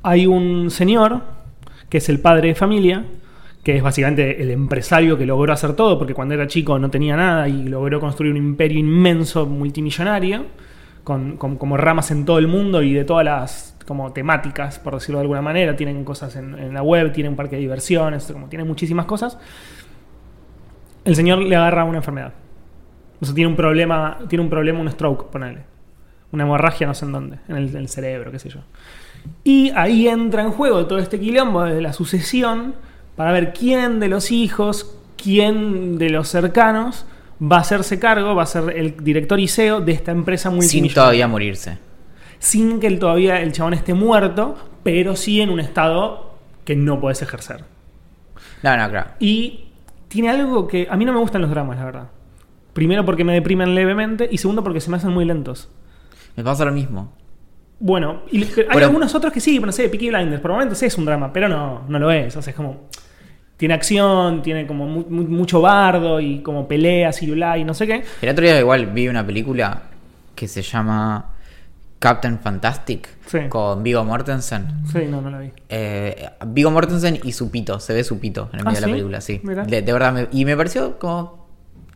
hay 0.02 0.26
un 0.26 0.70
señor 0.70 1.22
que 1.88 1.98
es 1.98 2.08
el 2.08 2.20
padre 2.20 2.48
de 2.48 2.54
familia, 2.54 3.04
que 3.62 3.76
es 3.76 3.82
básicamente 3.82 4.42
el 4.42 4.50
empresario 4.50 5.18
que 5.18 5.26
logró 5.26 5.52
hacer 5.52 5.74
todo, 5.74 5.98
porque 5.98 6.14
cuando 6.14 6.34
era 6.34 6.46
chico 6.46 6.78
no 6.78 6.88
tenía 6.88 7.16
nada 7.16 7.48
y 7.48 7.64
logró 7.64 8.00
construir 8.00 8.32
un 8.32 8.38
imperio 8.38 8.78
inmenso 8.78 9.44
multimillonario, 9.44 10.46
con, 11.04 11.36
como 11.36 11.76
ramas 11.76 12.10
en 12.12 12.24
todo 12.24 12.38
el 12.38 12.46
mundo 12.46 12.82
y 12.82 12.94
de 12.94 13.04
todas 13.04 13.24
las 13.24 13.76
como 13.86 14.12
temáticas, 14.12 14.78
por 14.78 14.94
decirlo 14.94 15.18
de 15.18 15.22
alguna 15.22 15.42
manera. 15.42 15.74
Tienen 15.74 16.04
cosas 16.04 16.36
en, 16.36 16.56
en 16.56 16.72
la 16.72 16.82
web, 16.82 17.12
tienen 17.12 17.32
un 17.32 17.36
parque 17.36 17.56
de 17.56 17.62
diversiones, 17.62 18.30
como 18.32 18.48
tienen 18.48 18.68
muchísimas 18.68 19.06
cosas. 19.06 19.36
El 21.04 21.16
señor 21.16 21.38
le 21.38 21.56
agarra 21.56 21.84
una 21.84 21.98
enfermedad. 21.98 22.32
O 23.20 23.24
sea, 23.24 23.34
tiene 23.34 23.50
un 23.50 23.56
problema, 23.56 24.18
tiene 24.28 24.44
un 24.44 24.50
problema, 24.50 24.78
un 24.78 24.90
stroke, 24.90 25.24
ponele. 25.30 25.69
Una 26.32 26.44
hemorragia 26.44 26.86
no 26.86 26.94
sé 26.94 27.04
en 27.06 27.12
dónde, 27.12 27.38
en 27.48 27.56
el, 27.56 27.68
en 27.70 27.76
el 27.76 27.88
cerebro, 27.88 28.30
qué 28.30 28.38
sé 28.38 28.48
yo. 28.48 28.60
Y 29.44 29.70
ahí 29.70 30.08
entra 30.08 30.42
en 30.42 30.50
juego 30.52 30.86
todo 30.86 30.98
este 30.98 31.18
quilombo 31.18 31.64
de 31.64 31.80
la 31.80 31.92
sucesión 31.92 32.74
para 33.16 33.32
ver 33.32 33.52
quién 33.52 34.00
de 34.00 34.08
los 34.08 34.30
hijos, 34.30 34.94
quién 35.22 35.98
de 35.98 36.10
los 36.10 36.28
cercanos 36.28 37.04
va 37.40 37.56
a 37.56 37.60
hacerse 37.60 37.98
cargo, 37.98 38.34
va 38.34 38.44
a 38.44 38.46
ser 38.46 38.76
el 38.76 39.02
director 39.02 39.40
y 39.40 39.48
CEO 39.48 39.80
de 39.80 39.92
esta 39.92 40.12
empresa 40.12 40.50
Sin 40.50 40.56
multimillonaria. 40.56 40.94
todavía 40.94 41.28
morirse. 41.28 41.78
Sin 42.38 42.80
que 42.80 42.90
todavía 42.92 43.40
el 43.40 43.52
chabón 43.52 43.74
esté 43.74 43.94
muerto, 43.94 44.56
pero 44.82 45.16
sí 45.16 45.40
en 45.40 45.50
un 45.50 45.60
estado 45.60 46.34
que 46.64 46.76
no 46.76 47.00
puedes 47.00 47.20
ejercer. 47.22 47.64
No, 48.62 48.76
no, 48.76 48.88
claro. 48.88 49.10
Y 49.18 49.64
tiene 50.08 50.30
algo 50.30 50.66
que 50.68 50.86
a 50.90 50.96
mí 50.96 51.04
no 51.04 51.12
me 51.12 51.18
gustan 51.18 51.42
los 51.42 51.50
dramas, 51.50 51.78
la 51.78 51.84
verdad. 51.84 52.08
Primero 52.72 53.04
porque 53.04 53.24
me 53.24 53.32
deprimen 53.32 53.74
levemente 53.74 54.28
y 54.30 54.38
segundo 54.38 54.62
porque 54.62 54.80
se 54.80 54.90
me 54.90 54.96
hacen 54.96 55.10
muy 55.10 55.24
lentos. 55.24 55.68
Me 56.36 56.44
pasa 56.44 56.64
lo 56.64 56.72
mismo. 56.72 57.12
Bueno, 57.78 58.22
y 58.30 58.44
hay 58.68 58.82
algunos 58.82 59.14
otros 59.14 59.32
que 59.32 59.40
sí, 59.40 59.58
no 59.58 59.72
sé, 59.72 59.88
Peaky 59.88 60.10
Blinders, 60.10 60.40
por 60.42 60.50
momentos 60.50 60.82
es 60.82 60.96
un 60.98 61.06
drama, 61.06 61.32
pero 61.32 61.48
no, 61.48 61.82
no 61.88 61.98
lo 61.98 62.10
es. 62.10 62.36
O 62.36 62.42
sea, 62.42 62.50
es 62.50 62.56
como. 62.56 62.88
Tiene 63.56 63.74
acción, 63.74 64.40
tiene 64.42 64.66
como 64.66 64.86
mu- 64.86 65.04
mu- 65.08 65.28
mucho 65.28 65.60
bardo 65.60 66.18
y 66.18 66.40
como 66.42 66.66
peleas 66.66 67.22
y 67.22 67.30
bla 67.30 67.58
y 67.58 67.64
no 67.64 67.74
sé 67.74 67.86
qué. 67.86 68.04
El 68.22 68.28
otro 68.30 68.42
día 68.44 68.58
igual 68.58 68.86
vi 68.86 69.08
una 69.08 69.24
película 69.26 69.82
que 70.34 70.48
se 70.48 70.62
llama 70.62 71.26
Captain 71.98 72.38
Fantastic 72.38 73.06
Sí. 73.26 73.38
con 73.50 73.82
Vigo 73.82 74.02
Mortensen. 74.02 74.66
Sí, 74.90 75.00
no, 75.10 75.20
no 75.20 75.28
la 75.30 75.38
vi. 75.40 75.50
Eh, 75.68 76.30
Vigo 76.46 76.70
Mortensen 76.70 77.20
y 77.22 77.32
su 77.32 77.50
pito, 77.50 77.78
se 77.80 77.92
ve 77.92 78.02
su 78.02 78.18
pito 78.18 78.48
en 78.54 78.60
el 78.60 78.66
¿Ah, 78.66 78.70
medio 78.70 78.80
de 78.80 78.84
sí? 78.84 78.90
la 78.90 78.94
película, 78.96 79.20
sí. 79.20 79.42
De, 79.70 79.82
de 79.82 79.92
verdad, 79.92 80.12
me- 80.14 80.28
y 80.32 80.46
me 80.46 80.56
pareció 80.56 80.98
como, 80.98 81.39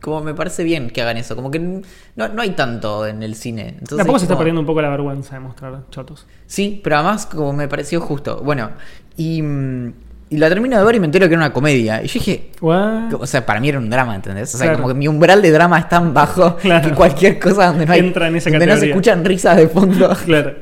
como 0.05 0.21
me 0.21 0.33
parece 0.35 0.63
bien 0.63 0.89
que 0.91 1.01
hagan 1.01 1.17
eso, 1.17 1.35
como 1.35 1.49
que 1.51 1.59
no, 1.59 1.81
no 2.29 2.41
hay 2.41 2.51
tanto 2.51 3.05
en 3.07 3.23
el 3.23 3.33
cine. 3.35 3.69
Entonces, 3.79 3.97
Tampoco 3.97 4.19
se 4.19 4.25
está 4.25 4.35
como- 4.35 4.39
perdiendo 4.39 4.61
un 4.61 4.67
poco 4.67 4.81
la 4.81 4.89
vergüenza 4.89 5.33
de 5.35 5.41
mostrar 5.41 5.81
chotos. 5.89 6.27
Sí, 6.45 6.79
pero 6.83 6.97
además 6.97 7.25
como 7.25 7.51
me 7.53 7.67
pareció 7.67 7.99
justo. 7.99 8.41
Bueno, 8.43 8.69
y, 9.17 9.41
mm, 9.41 9.93
y 10.29 10.37
la 10.37 10.47
termino 10.49 10.77
de 10.77 10.83
ver 10.85 10.95
y 10.95 10.99
me 10.99 11.05
entero 11.07 11.27
que 11.27 11.33
era 11.33 11.43
una 11.43 11.53
comedia. 11.53 12.03
Y 12.03 12.07
yo 12.07 12.13
dije, 12.15 12.51
What? 12.61 13.13
o 13.19 13.25
sea, 13.27 13.45
para 13.45 13.59
mí 13.59 13.69
era 13.69 13.79
un 13.79 13.89
drama, 13.89 14.15
¿entendés? 14.15 14.53
O 14.55 14.57
sea, 14.57 14.67
Claro. 14.67 14.77
como 14.83 14.87
que 14.93 14.99
mi 14.99 15.07
umbral 15.07 15.41
de 15.41 15.51
drama 15.51 15.79
es 15.79 15.89
tan 15.89 16.13
bajo 16.13 16.55
Claro. 16.61 16.87
que 16.89 16.95
cualquier 16.95 17.39
cosa 17.39 17.67
donde 17.67 17.85
no 17.85 17.93
hay, 17.93 17.99
Entra 17.99 18.27
en 18.27 18.35
esa 18.35 18.49
donde 18.49 18.65
no 18.67 18.73
se 18.73 18.75
categoría. 18.89 18.93
escuchan 18.95 19.25
risas 19.25 19.57
de 19.57 19.67
fondo. 19.67 20.15
Claro. 20.25 20.53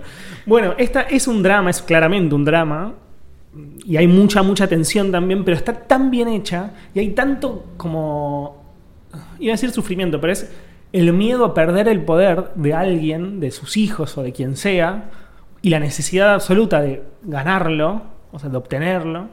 Bueno, 0.45 0.73
esta 0.77 1.01
es 1.03 1.27
un 1.27 1.43
drama, 1.43 1.69
es 1.69 1.81
claramente 1.81 2.33
un 2.33 2.43
drama. 2.45 2.93
Y 3.85 3.97
hay 3.97 4.07
mucha, 4.07 4.41
mucha 4.41 4.65
tensión 4.67 5.11
también, 5.11 5.43
pero 5.45 5.55
está 5.55 5.73
tan 5.73 6.09
bien 6.09 6.27
hecha 6.27 6.71
y 6.95 6.99
hay 6.99 7.09
tanto 7.11 7.65
como. 7.77 8.62
Iba 9.39 9.51
a 9.51 9.55
decir 9.55 9.71
sufrimiento, 9.71 10.19
pero 10.21 10.33
es 10.33 10.51
el 10.91 11.11
miedo 11.13 11.45
a 11.45 11.53
perder 11.53 11.87
el 11.87 12.01
poder 12.01 12.49
de 12.55 12.73
alguien, 12.73 13.39
de 13.39 13.51
sus 13.51 13.77
hijos 13.77 14.17
o 14.17 14.23
de 14.23 14.31
quien 14.31 14.55
sea, 14.57 15.09
y 15.61 15.69
la 15.69 15.79
necesidad 15.79 16.33
absoluta 16.33 16.81
de 16.81 17.03
ganarlo, 17.23 18.03
o 18.31 18.39
sea, 18.39 18.49
de 18.49 18.57
obtenerlo, 18.57 19.27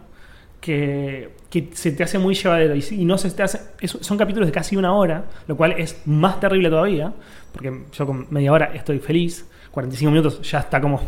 que, 0.61 1.35
que 1.49 1.71
se 1.73 1.93
te 1.93 2.03
hace 2.03 2.19
muy 2.19 2.35
llevadero. 2.35 2.75
Y, 2.75 2.85
y 2.91 3.05
no 3.05 3.17
se 3.19 3.31
te 3.31 3.43
hace. 3.43 3.61
es- 3.81 3.97
son 4.01 4.19
capítulos 4.19 4.47
de 4.47 4.53
casi 4.53 4.77
una 4.77 4.93
hora, 4.95 5.25
lo 5.47 5.57
cual 5.57 5.73
es 5.79 6.03
más 6.07 6.39
terrible 6.41 6.69
todavía, 6.71 7.13
porque 7.53 7.85
yo 7.93 8.07
con 8.07 8.27
media 8.31 8.53
hora 8.53 8.71
estoy 8.75 8.99
feliz, 8.99 9.47
45 9.71 10.11
minutos 10.11 10.43
ya 10.51 10.61
está 10.61 10.81
como. 10.81 11.01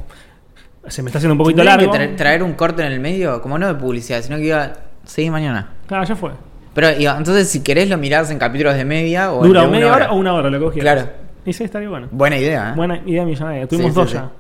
Se 0.88 1.02
me 1.02 1.10
está 1.10 1.18
haciendo 1.18 1.34
un 1.34 1.38
poquito 1.38 1.62
largo. 1.62 1.92
que 1.92 1.98
tra- 1.98 2.16
traer 2.16 2.42
un 2.42 2.54
corte 2.54 2.84
en 2.84 2.90
el 2.92 2.98
medio, 3.00 3.40
como 3.40 3.58
no 3.58 3.68
de 3.68 3.74
publicidad, 3.74 4.20
sino 4.22 4.36
que 4.38 4.46
iba, 4.46 4.72
sí, 5.04 5.30
mañana. 5.30 5.70
Claro, 5.86 6.04
ya 6.04 6.16
fue. 6.16 6.30
Pero 6.74 6.88
entonces 6.88 7.48
si 7.48 7.62
querés 7.62 7.88
lo 7.88 7.98
mirás 7.98 8.30
en 8.30 8.38
capítulos 8.38 8.74
de 8.74 8.84
media 8.84 9.32
o 9.32 9.44
Dura 9.46 9.66
media 9.66 9.92
hora. 9.94 10.12
o 10.12 10.16
una 10.16 10.34
hora, 10.34 10.48
lo 10.50 10.58
que 10.58 10.64
vos 10.64 10.72
quieras. 10.72 10.94
Claro. 10.94 11.10
Y 11.44 11.52
sí, 11.52 11.64
estaría 11.64 11.88
bueno. 11.88 12.08
Buena 12.10 12.38
idea, 12.38 12.70
¿eh? 12.70 12.72
Buena 12.76 13.00
idea 13.04 13.24
millonaria. 13.24 13.66
Tuvimos 13.66 13.92
Sí, 13.92 13.94
dos 14.00 14.10
sí, 14.10 14.16
ya. 14.16 14.30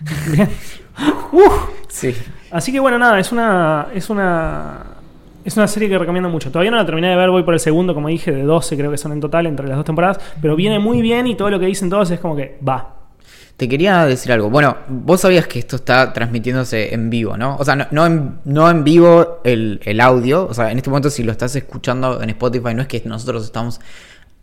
Uf. 1.32 1.68
Sí. 1.88 2.14
Así 2.50 2.72
que 2.72 2.80
bueno, 2.80 2.98
nada, 2.98 3.18
es 3.18 3.32
una. 3.32 3.88
Es 3.94 4.10
una. 4.10 4.78
Es 5.44 5.56
una 5.56 5.66
serie 5.66 5.88
que 5.88 5.96
recomiendo 5.98 6.28
mucho. 6.28 6.50
Todavía 6.50 6.70
no 6.70 6.76
la 6.76 6.84
terminé 6.84 7.08
de 7.08 7.16
ver, 7.16 7.30
voy 7.30 7.42
por 7.44 7.54
el 7.54 7.60
segundo, 7.60 7.94
como 7.94 8.08
dije, 8.08 8.30
de 8.30 8.42
12 8.42 8.76
creo 8.76 8.90
que 8.90 8.98
son 8.98 9.12
en 9.12 9.20
total 9.20 9.46
entre 9.46 9.66
las 9.66 9.76
dos 9.76 9.86
temporadas. 9.86 10.20
Pero 10.42 10.54
viene 10.54 10.78
muy 10.78 11.00
bien 11.00 11.26
y 11.26 11.34
todo 11.34 11.48
lo 11.48 11.58
que 11.58 11.64
dicen 11.66 11.88
todos 11.88 12.10
es 12.10 12.20
como 12.20 12.36
que 12.36 12.58
va. 12.66 12.96
Te 13.60 13.68
quería 13.68 14.06
decir 14.06 14.32
algo. 14.32 14.48
Bueno, 14.48 14.74
vos 14.88 15.20
sabías 15.20 15.46
que 15.46 15.58
esto 15.58 15.76
está 15.76 16.14
transmitiéndose 16.14 16.94
en 16.94 17.10
vivo, 17.10 17.36
¿no? 17.36 17.56
O 17.58 17.64
sea, 17.66 17.76
no, 17.76 17.86
no, 17.90 18.06
en, 18.06 18.38
no 18.46 18.70
en 18.70 18.84
vivo 18.84 19.42
el, 19.44 19.82
el 19.84 20.00
audio. 20.00 20.46
O 20.46 20.54
sea, 20.54 20.72
en 20.72 20.78
este 20.78 20.88
momento 20.88 21.10
si 21.10 21.22
lo 21.22 21.30
estás 21.30 21.54
escuchando 21.56 22.22
en 22.22 22.30
Spotify, 22.30 22.72
no 22.74 22.80
es 22.80 22.88
que 22.88 23.02
nosotros 23.04 23.44
estamos 23.44 23.78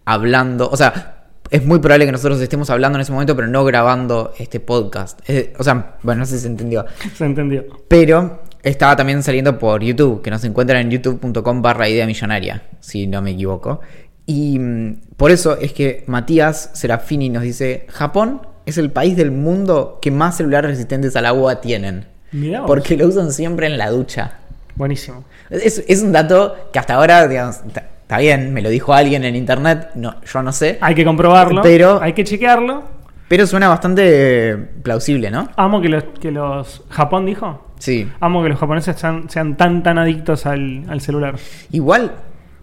hablando. 0.05 0.69
O 0.69 0.77
sea, 0.77 1.29
es 1.50 1.65
muy 1.65 1.79
probable 1.79 2.05
que 2.05 2.12
nosotros 2.12 2.39
estemos 2.41 2.69
hablando 2.69 3.00
en 3.00 3.01
ese 3.01 3.12
momento, 3.12 3.36
pero 3.36 3.47
no 3.47 3.65
grabando 3.65 4.33
este 4.38 4.59
podcast. 4.59 5.19
Eh, 5.27 5.51
o 5.57 5.63
sea, 5.63 5.97
bueno, 6.03 6.19
no 6.19 6.25
sé 6.27 6.36
si 6.36 6.41
se 6.41 6.50
entendió. 6.50 6.86
Se 7.15 7.25
entendió. 7.25 7.65
Pero 7.88 8.43
estaba 8.62 8.95
también 8.95 9.23
saliendo 9.23 9.58
por 9.58 9.82
YouTube, 9.82 10.21
que 10.21 10.30
nos 10.30 10.43
encuentran 10.43 10.82
en 10.82 10.91
youtube.com 10.91 11.63
barra 11.63 11.89
idea 11.89 12.06
millonaria, 12.06 12.67
si 12.82 13.08
no 13.08 13.23
me 13.23 13.32
equivoco. 13.32 13.82
Y 14.27 14.60
mm, 14.60 14.99
por 15.17 15.32
eso 15.32 15.58
es 15.58 15.73
que 15.73 16.03
Matías 16.06 16.69
Serafini 16.75 17.30
nos 17.30 17.41
dice, 17.41 17.88
Japón 17.89 18.41
es 18.67 18.77
el 18.77 18.91
país 18.91 19.17
del 19.17 19.32
mundo 19.32 19.97
que 20.01 20.12
más 20.12 20.38
celulares 20.38 20.71
resistentes 20.71 21.15
al 21.15 21.25
agua 21.25 21.60
tienen. 21.62 22.06
Mirá 22.32 22.60
vos. 22.62 22.67
Porque 22.67 22.95
lo 22.97 23.08
usan 23.08 23.32
siempre 23.32 23.65
en 23.67 23.77
la 23.77 23.89
ducha. 23.89 24.34
Buenísimo. 24.75 25.23
Es, 25.49 25.84
es 25.88 26.03
un 26.03 26.12
dato 26.12 26.56
que 26.71 26.77
hasta 26.77 26.93
ahora, 26.95 27.27
digamos, 27.27 27.62
está 27.65 28.17
bien, 28.19 28.53
me 28.53 28.62
lo 28.62 28.69
dijo 28.69 28.93
alguien 28.93 29.23
en 29.23 29.36
internet, 29.36 29.89
no, 29.95 30.15
yo 30.21 30.43
no 30.43 30.51
sé. 30.51 30.77
Hay 30.82 30.93
que 30.93 31.03
comprobarlo. 31.03 31.62
Pero- 31.63 32.01
Hay 32.01 32.13
que 32.13 32.23
chequearlo. 32.23 32.84
Pero 33.27 33.45
suena 33.45 33.67
bastante 33.67 34.56
plausible, 34.84 35.30
¿no? 35.32 35.49
Amo 35.58 35.82
que 35.82 35.89
los, 35.89 36.03
que 36.21 36.32
los. 36.32 36.84
¿Japón 36.89 37.25
dijo? 37.25 37.65
Sí. 37.77 38.10
Amo 38.21 38.41
que 38.41 38.47
los 38.49 38.58
japoneses 38.60 38.95
sean, 38.97 39.30
sean 39.30 39.58
tan, 39.58 39.84
tan 39.84 39.97
adictos 39.97 40.45
al, 40.45 40.86
al 40.89 41.01
celular. 41.01 41.36
Igual, 41.71 42.13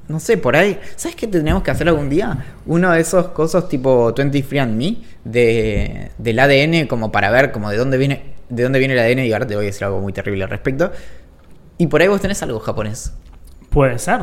no 0.09 0.21
sé, 0.21 0.37
por 0.37 0.55
ahí. 0.57 0.79
¿Sabes 0.97 1.17
qué 1.17 1.27
tendríamos 1.27 1.63
que 1.63 1.71
hacer 1.71 1.89
algún 1.89 2.09
día? 2.11 2.45
Uno 2.67 2.93
de 2.93 3.01
esos 3.01 3.29
cosas 3.29 3.69
tipo 3.69 4.15
23andMe 4.15 4.99
de, 5.25 6.11
del 6.19 6.39
ADN, 6.39 6.87
como 6.87 7.11
para 7.11 7.31
ver 7.31 7.53
como 7.53 7.71
de 7.71 7.77
dónde 7.79 7.97
viene 7.99 8.35
de 8.51 8.63
dónde 8.63 8.79
viene 8.79 8.95
el 8.95 9.01
ADN. 9.01 9.25
Y 9.27 9.33
ahora 9.33 9.47
te 9.47 9.55
voy 9.57 9.65
a 9.65 9.67
decir 9.67 9.85
algo 9.85 10.01
muy 10.01 10.13
terrible 10.13 10.45
al 10.45 10.51
respecto. 10.51 10.93
Y 11.79 11.87
por 11.87 12.03
ahí 12.03 12.09
vos 12.09 12.21
tenés 12.21 12.43
algo 12.43 12.61
japonés. 12.61 13.13
Puede 13.71 13.99
ser. 13.99 14.21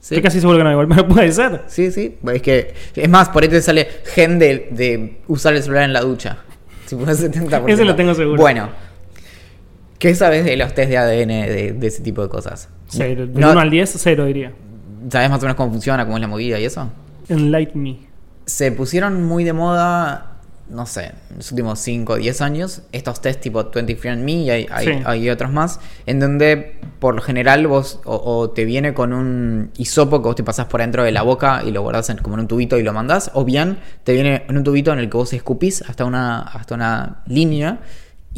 ¿Sí? 0.00 0.14
Estoy 0.14 0.22
casi 0.22 0.40
seguro 0.40 0.58
que 0.58 0.64
no, 0.64 0.70
igual, 0.70 0.86
pero 0.94 1.08
puede 1.08 1.32
ser. 1.32 1.62
Sí, 1.66 1.90
sí. 1.90 2.16
Es 2.32 2.40
que, 2.42 2.74
es 2.94 3.08
más, 3.08 3.28
por 3.30 3.42
ahí 3.42 3.48
te 3.48 3.60
sale 3.60 3.88
gen 4.14 4.38
de, 4.38 4.68
de 4.70 5.20
usar 5.26 5.54
el 5.54 5.62
celular 5.62 5.82
en 5.84 5.92
la 5.92 6.00
ducha. 6.00 6.38
Si 6.86 6.94
por 6.94 7.08
70%. 7.08 7.64
Ese 7.68 7.84
lo 7.84 7.96
tengo 7.96 8.14
seguro. 8.14 8.40
Bueno. 8.40 8.70
¿Qué 9.98 10.14
sabes 10.14 10.44
de 10.44 10.56
los 10.56 10.72
test 10.74 10.90
de 10.90 10.96
ADN 10.96 11.28
de, 11.28 11.72
de 11.76 11.86
ese 11.88 12.02
tipo 12.02 12.22
de 12.22 12.28
cosas? 12.28 12.68
Cero. 12.86 13.26
De 13.26 13.40
No- 13.40 13.50
1 13.50 13.60
al 13.60 13.70
10, 13.70 13.94
cero 13.98 14.24
diría. 14.26 14.52
¿Sabes 15.10 15.30
más 15.30 15.38
o 15.38 15.42
menos 15.42 15.56
cómo 15.56 15.70
funciona, 15.70 16.04
cómo 16.04 16.16
es 16.16 16.20
la 16.20 16.28
movida 16.28 16.58
y 16.58 16.64
eso? 16.64 16.88
Enlighten 17.28 17.82
me. 17.82 17.98
se 18.46 18.72
pusieron 18.72 19.24
muy 19.24 19.44
de 19.44 19.52
moda, 19.52 20.32
no 20.70 20.86
sé, 20.86 21.12
en 21.30 21.36
los 21.36 21.50
últimos 21.52 21.78
5 21.80 22.14
o 22.14 22.16
10 22.16 22.40
años, 22.40 22.82
estos 22.92 23.20
test 23.20 23.40
tipo 23.40 23.70
23andMe 23.70 24.44
y 24.44 24.50
hay, 24.50 24.66
hay, 24.70 24.86
Sí. 24.86 24.92
hay 25.04 25.28
otros 25.30 25.50
más, 25.52 25.80
en 26.06 26.20
donde 26.20 26.80
por 26.98 27.14
lo 27.14 27.20
general 27.22 27.66
vos 27.66 28.00
o, 28.04 28.16
o 28.16 28.50
te 28.50 28.64
viene 28.64 28.94
con 28.94 29.12
un 29.12 29.70
hisopo 29.76 30.22
que 30.22 30.28
vos 30.28 30.36
te 30.36 30.44
pasás 30.44 30.66
por 30.66 30.80
dentro 30.80 31.02
de 31.04 31.12
la 31.12 31.22
boca 31.22 31.62
y 31.64 31.70
lo 31.70 31.82
guardás 31.82 32.08
en- 32.10 32.18
como 32.18 32.34
en 32.36 32.40
un 32.40 32.48
tubito 32.48 32.78
y 32.78 32.82
lo 32.82 32.92
mandás, 32.94 33.30
o 33.34 33.44
bien 33.44 33.78
te 34.04 34.12
viene 34.14 34.44
en 34.48 34.56
un 34.56 34.64
tubito 34.64 34.92
en 34.92 34.98
el 34.98 35.10
que 35.10 35.16
vos 35.18 35.32
escupís 35.34 35.82
hasta 35.82 36.04
una, 36.06 36.40
hasta 36.40 36.74
una 36.74 37.22
línea 37.26 37.80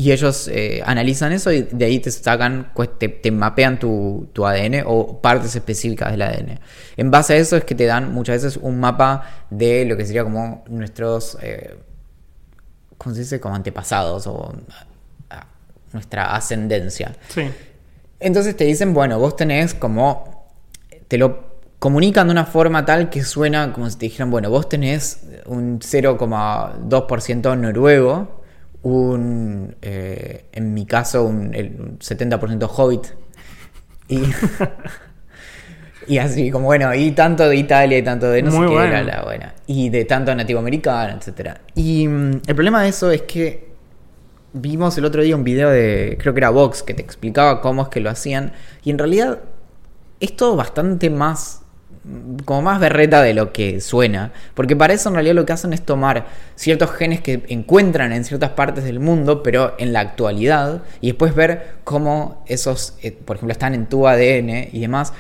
y 0.01 0.13
ellos 0.13 0.49
eh, 0.49 0.83
analizan 0.87 1.31
eso 1.33 1.53
y 1.53 1.61
de 1.61 1.85
ahí 1.85 1.99
te 1.99 2.11
sacan, 2.11 2.71
pues, 2.75 2.99
te, 2.99 3.11
te 3.11 3.31
mapean 3.31 3.79
tu, 3.79 4.31
tu 4.33 4.47
ADN 4.47 4.85
o 4.87 5.21
partes 5.21 5.55
específicas 5.55 6.11
del 6.13 6.23
ADN. 6.23 6.59
En 6.97 7.11
base 7.11 7.35
a 7.35 7.37
eso 7.37 7.55
es 7.59 7.65
que 7.65 7.75
te 7.75 7.85
dan 7.85 8.11
muchas 8.15 8.43
veces 8.43 8.59
un 8.63 8.81
mapa 8.81 9.45
de 9.51 9.85
lo 9.85 9.99
que 9.99 10.07
sería 10.07 10.25
como 10.25 10.65
nuestros, 10.71 11.37
eh, 11.43 11.77
¿cómo 12.97 13.15
se 13.15 13.21
dice? 13.21 13.41
Como 13.41 13.55
antepasados 13.55 14.27
o 14.27 14.55
ah, 15.29 15.47
nuestra 15.93 16.35
ascendencia. 16.35 17.15
Sí. 17.29 17.51
Entonces 18.21 18.57
te 18.57 18.65
dicen, 18.65 18.95
bueno, 18.95 19.19
vos 19.19 19.37
tenés 19.37 19.75
como. 19.75 20.49
Te 21.09 21.19
lo 21.19 21.59
comunican 21.79 22.29
de 22.29 22.33
una 22.33 22.47
forma 22.47 22.87
tal 22.87 23.11
que 23.11 23.23
suena 23.23 23.75
como 23.75 23.91
si 23.91 23.99
te 23.99 24.07
dijeran, 24.07 24.31
bueno, 24.31 24.49
vos 24.49 24.67
tenés 24.67 25.25
un 25.45 25.79
0,2% 25.79 27.59
noruego, 27.59 28.40
un. 28.83 29.77
eh, 29.83 30.47
en 30.53 30.75
mi 30.75 30.87
caso, 30.87 31.25
un, 31.25 31.55
el- 31.55 31.77
un 31.81 31.99
70% 31.99 32.67
hobbit. 32.69 33.07
Y. 34.09 34.23
Y 36.07 36.19
así, 36.19 36.51
como 36.51 36.65
bueno, 36.67 36.93
y 36.95 37.13
tanto 37.13 37.49
de 37.49 37.57
Italia 37.57 37.99
y 37.99 38.03
tanto 38.03 38.31
de 38.31 38.43
no 38.43 38.51
Muy 38.51 38.61
sé 38.63 38.67
qué, 38.69 38.75
bueno. 38.75 38.93
la, 38.93 39.03
la, 39.03 39.23
buena. 39.23 39.55
Y 39.67 39.91
de 39.91 40.07
tanto 40.07 40.35
nativoamericano, 40.35 41.17
etcétera. 41.19 41.61
Y 41.75 42.09
mm, 42.09 42.41
el 42.47 42.55
problema 42.55 42.83
de 42.83 42.89
eso 42.89 43.11
es 43.11 43.23
que 43.23 43.71
vimos 44.55 44.97
el 44.99 45.05
otro 45.05 45.23
día 45.23 45.37
un 45.37 45.45
video 45.45 45.69
de, 45.71 46.17
creo 46.21 46.33
que 46.35 46.41
era 46.41 46.51
Vox, 46.51 46.83
que 46.83 46.95
te 46.95 47.03
explicaba 47.03 47.61
cómo 47.61 47.83
es 47.83 47.89
que 47.89 48.01
lo 48.01 48.11
hacían. 48.11 48.53
Y 48.83 48.91
en 48.91 48.99
realidad 48.99 49.41
es 50.21 50.35
todo 50.35 50.57
bastante 50.57 51.11
más, 51.11 51.63
como 52.47 52.63
más 52.63 52.81
berreta 52.81 53.23
de 53.23 53.35
lo 53.35 53.53
que 53.53 53.81
suena. 53.81 54.33
Porque 54.55 54.75
para 54.75 54.95
eso 54.95 55.09
en 55.11 55.15
realidad 55.17 55.35
lo 55.35 55.45
que 55.47 55.53
hacen 55.53 55.73
es 55.73 55.83
tomar 55.83 56.27
ciertos 56.57 56.91
genes 56.93 57.21
que 57.21 57.43
encuentran 57.49 58.13
en 58.13 58.25
ciertas 58.25 58.51
partes 58.51 58.85
del 58.85 59.01
mundo, 59.01 59.43
pero 59.43 59.75
en 59.79 59.93
la 59.93 60.01
actualidad, 60.01 60.83
y 61.01 61.09
después 61.09 61.35
ver 61.35 61.75
cómo 61.85 62.43
esos, 62.47 62.95
eh, 63.03 63.13
por 63.13 63.37
ejemplo, 63.37 63.53
están 63.53 63.75
en 63.75 63.87
tu 63.87 64.07
ADN 64.09 64.69
y 64.73 64.81
demás. 64.81 65.13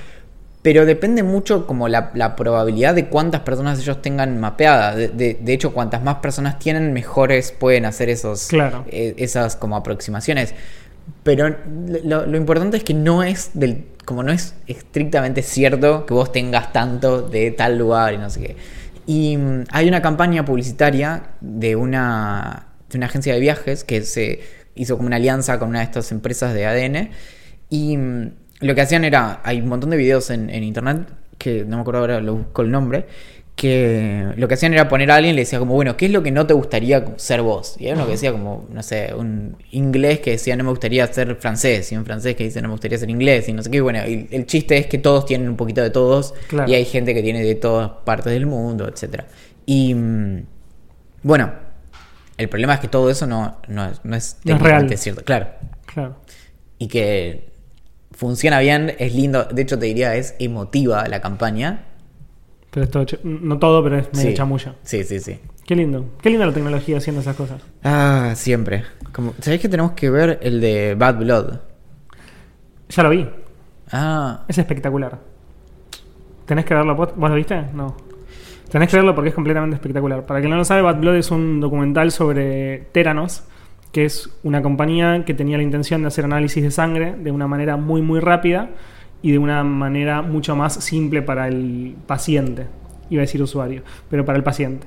Pero 0.62 0.84
depende 0.84 1.22
mucho 1.22 1.66
como 1.66 1.88
la, 1.88 2.10
la 2.14 2.36
probabilidad 2.36 2.94
de 2.94 3.06
cuántas 3.08 3.40
personas 3.40 3.78
ellos 3.78 4.02
tengan 4.02 4.38
mapeada. 4.40 4.94
De, 4.94 5.08
de- 5.08 5.38
de 5.40 5.52
hecho, 5.54 5.72
cuantas 5.72 6.02
más 6.02 6.16
personas 6.16 6.58
tienen, 6.58 6.92
mejores 6.92 7.50
pueden 7.52 7.86
hacer 7.86 8.10
esos, 8.10 8.48
Claro. 8.48 8.84
eh, 8.90 9.14
esas 9.16 9.56
como 9.56 9.74
aproximaciones. 9.76 10.54
Pero 11.22 11.56
lo, 12.04 12.26
lo 12.26 12.36
importante 12.36 12.76
es 12.76 12.84
que 12.84 12.92
no 12.94 13.22
es 13.22 13.50
del, 13.54 13.84
como 14.10 14.24
no 14.24 14.32
es 14.32 14.56
estrictamente 14.66 15.40
cierto 15.40 16.04
que 16.04 16.12
vos 16.14 16.32
tengas 16.32 16.72
tanto 16.72 17.22
de 17.22 17.52
tal 17.52 17.78
lugar 17.78 18.12
y 18.12 18.18
no 18.18 18.28
sé 18.28 18.40
qué. 18.40 18.56
Y 19.06 19.36
mm, 19.36 19.66
hay 19.70 19.86
una 19.86 20.02
campaña 20.02 20.44
publicitaria 20.44 21.34
de 21.40 21.76
una, 21.76 22.66
de 22.88 22.98
una 22.98 23.06
agencia 23.06 23.32
de 23.32 23.38
viajes 23.38 23.84
que 23.84 24.02
se 24.02 24.40
hizo 24.74 24.96
como 24.96 25.06
una 25.06 25.14
alianza 25.14 25.60
con 25.60 25.68
una 25.68 25.78
de 25.78 25.84
estas 25.84 26.10
empresas 26.10 26.54
de 26.54 26.66
ADN. 26.66 27.10
Y 27.68 27.96
mm, 27.96 28.32
lo 28.62 28.74
que 28.74 28.80
hacían 28.80 29.04
era, 29.04 29.42
hay 29.44 29.60
un 29.60 29.68
montón 29.68 29.90
de 29.90 29.96
videos 29.96 30.30
en, 30.30 30.50
en 30.50 30.64
internet, 30.64 31.06
que 31.38 31.64
no 31.64 31.76
me 31.76 31.82
acuerdo 31.82 32.00
ahora, 32.00 32.20
lo 32.20 32.34
busco 32.34 32.62
el 32.62 32.72
nombre, 32.72 33.06
que 33.60 34.24
lo 34.36 34.48
que 34.48 34.54
hacían 34.54 34.72
era 34.72 34.88
poner 34.88 35.10
a 35.10 35.16
alguien 35.16 35.34
y 35.34 35.36
le 35.36 35.42
decía 35.42 35.58
como, 35.58 35.74
bueno, 35.74 35.94
¿qué 35.96 36.06
es 36.06 36.12
lo 36.12 36.22
que 36.22 36.30
no 36.30 36.46
te 36.46 36.54
gustaría 36.54 37.04
ser 37.16 37.42
vos? 37.42 37.74
Y 37.78 37.86
hay 37.86 37.92
uno 37.92 38.06
que 38.06 38.12
decía 38.12 38.32
como, 38.32 38.66
no 38.72 38.82
sé, 38.82 39.12
un 39.14 39.58
inglés 39.72 40.20
que 40.20 40.30
decía 40.32 40.56
no 40.56 40.64
me 40.64 40.70
gustaría 40.70 41.06
ser 41.12 41.36
francés, 41.36 41.92
y 41.92 41.96
un 41.96 42.06
francés 42.06 42.36
que 42.36 42.44
dice 42.44 42.62
no 42.62 42.68
me 42.68 42.72
gustaría 42.72 42.96
ser 42.96 43.10
inglés, 43.10 43.48
y 43.50 43.52
no 43.52 43.62
sé 43.62 43.70
qué. 43.70 43.82
Bueno, 43.82 43.98
y 44.08 44.26
el 44.30 44.46
chiste 44.46 44.78
es 44.78 44.86
que 44.86 44.96
todos 44.96 45.26
tienen 45.26 45.48
un 45.50 45.56
poquito 45.56 45.82
de 45.82 45.90
todos, 45.90 46.32
Claro. 46.48 46.70
y 46.70 46.74
hay 46.74 46.84
gente 46.86 47.12
que 47.12 47.22
tiene 47.22 47.42
de 47.44 47.54
todas 47.54 47.90
partes 48.04 48.32
del 48.32 48.46
mundo, 48.46 48.88
etcétera 48.88 49.26
Y 49.66 49.94
mm, 49.94 50.42
bueno, 51.22 51.52
el 52.38 52.48
problema 52.48 52.74
es 52.74 52.80
que 52.80 52.88
todo 52.88 53.10
eso 53.10 53.26
no, 53.26 53.58
no, 53.68 53.84
es- 53.90 54.00
no 54.04 54.16
es 54.16 54.36
No 54.44 54.54
es 54.54 54.58
técnicamente 54.58 54.96
cierto, 54.96 55.22
claro. 55.22 55.48
Claro. 55.84 56.16
Y 56.78 56.88
que 56.88 57.50
funciona 58.12 58.58
bien, 58.60 58.94
es 58.98 59.14
lindo, 59.14 59.44
de 59.44 59.60
hecho 59.62 59.78
te 59.78 59.84
diría, 59.86 60.14
es 60.16 60.34
emotiva 60.38 61.06
la 61.08 61.20
campaña. 61.20 61.84
Pero 62.70 62.84
esto, 62.84 63.04
no 63.24 63.58
todo, 63.58 63.82
pero 63.82 63.98
es 63.98 64.08
medio 64.14 64.30
Sí. 64.30 64.34
chamulla. 64.36 64.74
Sí, 64.82 65.02
sí, 65.04 65.18
sí. 65.18 65.38
Qué 65.66 65.74
lindo. 65.76 66.04
Qué 66.22 66.30
linda 66.30 66.46
la 66.46 66.52
tecnología 66.52 66.98
haciendo 66.98 67.20
esas 67.20 67.36
cosas. 67.36 67.60
Ah, 67.82 68.32
siempre. 68.36 68.84
Como, 69.12 69.34
¿Sabés 69.40 69.60
que 69.60 69.68
tenemos 69.68 69.92
que 69.92 70.08
ver 70.10 70.38
el 70.42 70.60
de 70.60 70.94
Bad 70.96 71.18
Blood? 71.18 71.54
Ya 72.90 73.02
lo 73.02 73.10
vi. 73.10 73.28
Ah, 73.92 74.44
Es 74.48 74.58
espectacular. 74.58 75.18
¿Tenés 76.46 76.64
que 76.64 76.74
verlo? 76.74 76.94
¿Vos 76.96 77.10
vos 77.16 77.30
lo 77.30 77.36
viste? 77.36 77.60
No. 77.74 77.96
Tenés 78.70 78.88
que 78.88 78.96
verlo 78.96 79.14
porque 79.14 79.30
es 79.30 79.34
completamente 79.34 79.74
espectacular. 79.76 80.24
Para 80.26 80.40
quien 80.40 80.50
no 80.50 80.56
lo 80.56 80.64
sabe, 80.64 80.82
Bad 80.82 81.00
Blood 81.00 81.16
es 81.16 81.30
un 81.30 81.60
documental 81.60 82.10
sobre 82.12 82.86
Teranos, 82.92 83.42
que 83.92 84.04
es 84.04 84.30
una 84.44 84.62
compañía 84.62 85.24
que 85.24 85.34
tenía 85.34 85.56
la 85.56 85.62
intención 85.64 86.02
de 86.02 86.08
hacer 86.08 86.24
análisis 86.24 86.62
de 86.62 86.70
sangre 86.70 87.14
de 87.16 87.30
una 87.32 87.46
manera 87.48 87.76
muy, 87.76 88.00
muy 88.02 88.20
rápida 88.20 88.70
y 89.22 89.32
de 89.32 89.38
una 89.38 89.62
manera 89.64 90.22
mucho 90.22 90.56
más 90.56 90.74
simple 90.74 91.22
para 91.22 91.48
el 91.48 91.94
paciente. 92.06 92.66
Iba 93.10 93.20
a 93.20 93.24
decir 93.24 93.42
usuario, 93.42 93.82
pero 94.08 94.24
para 94.24 94.38
el 94.38 94.44
paciente. 94.44 94.86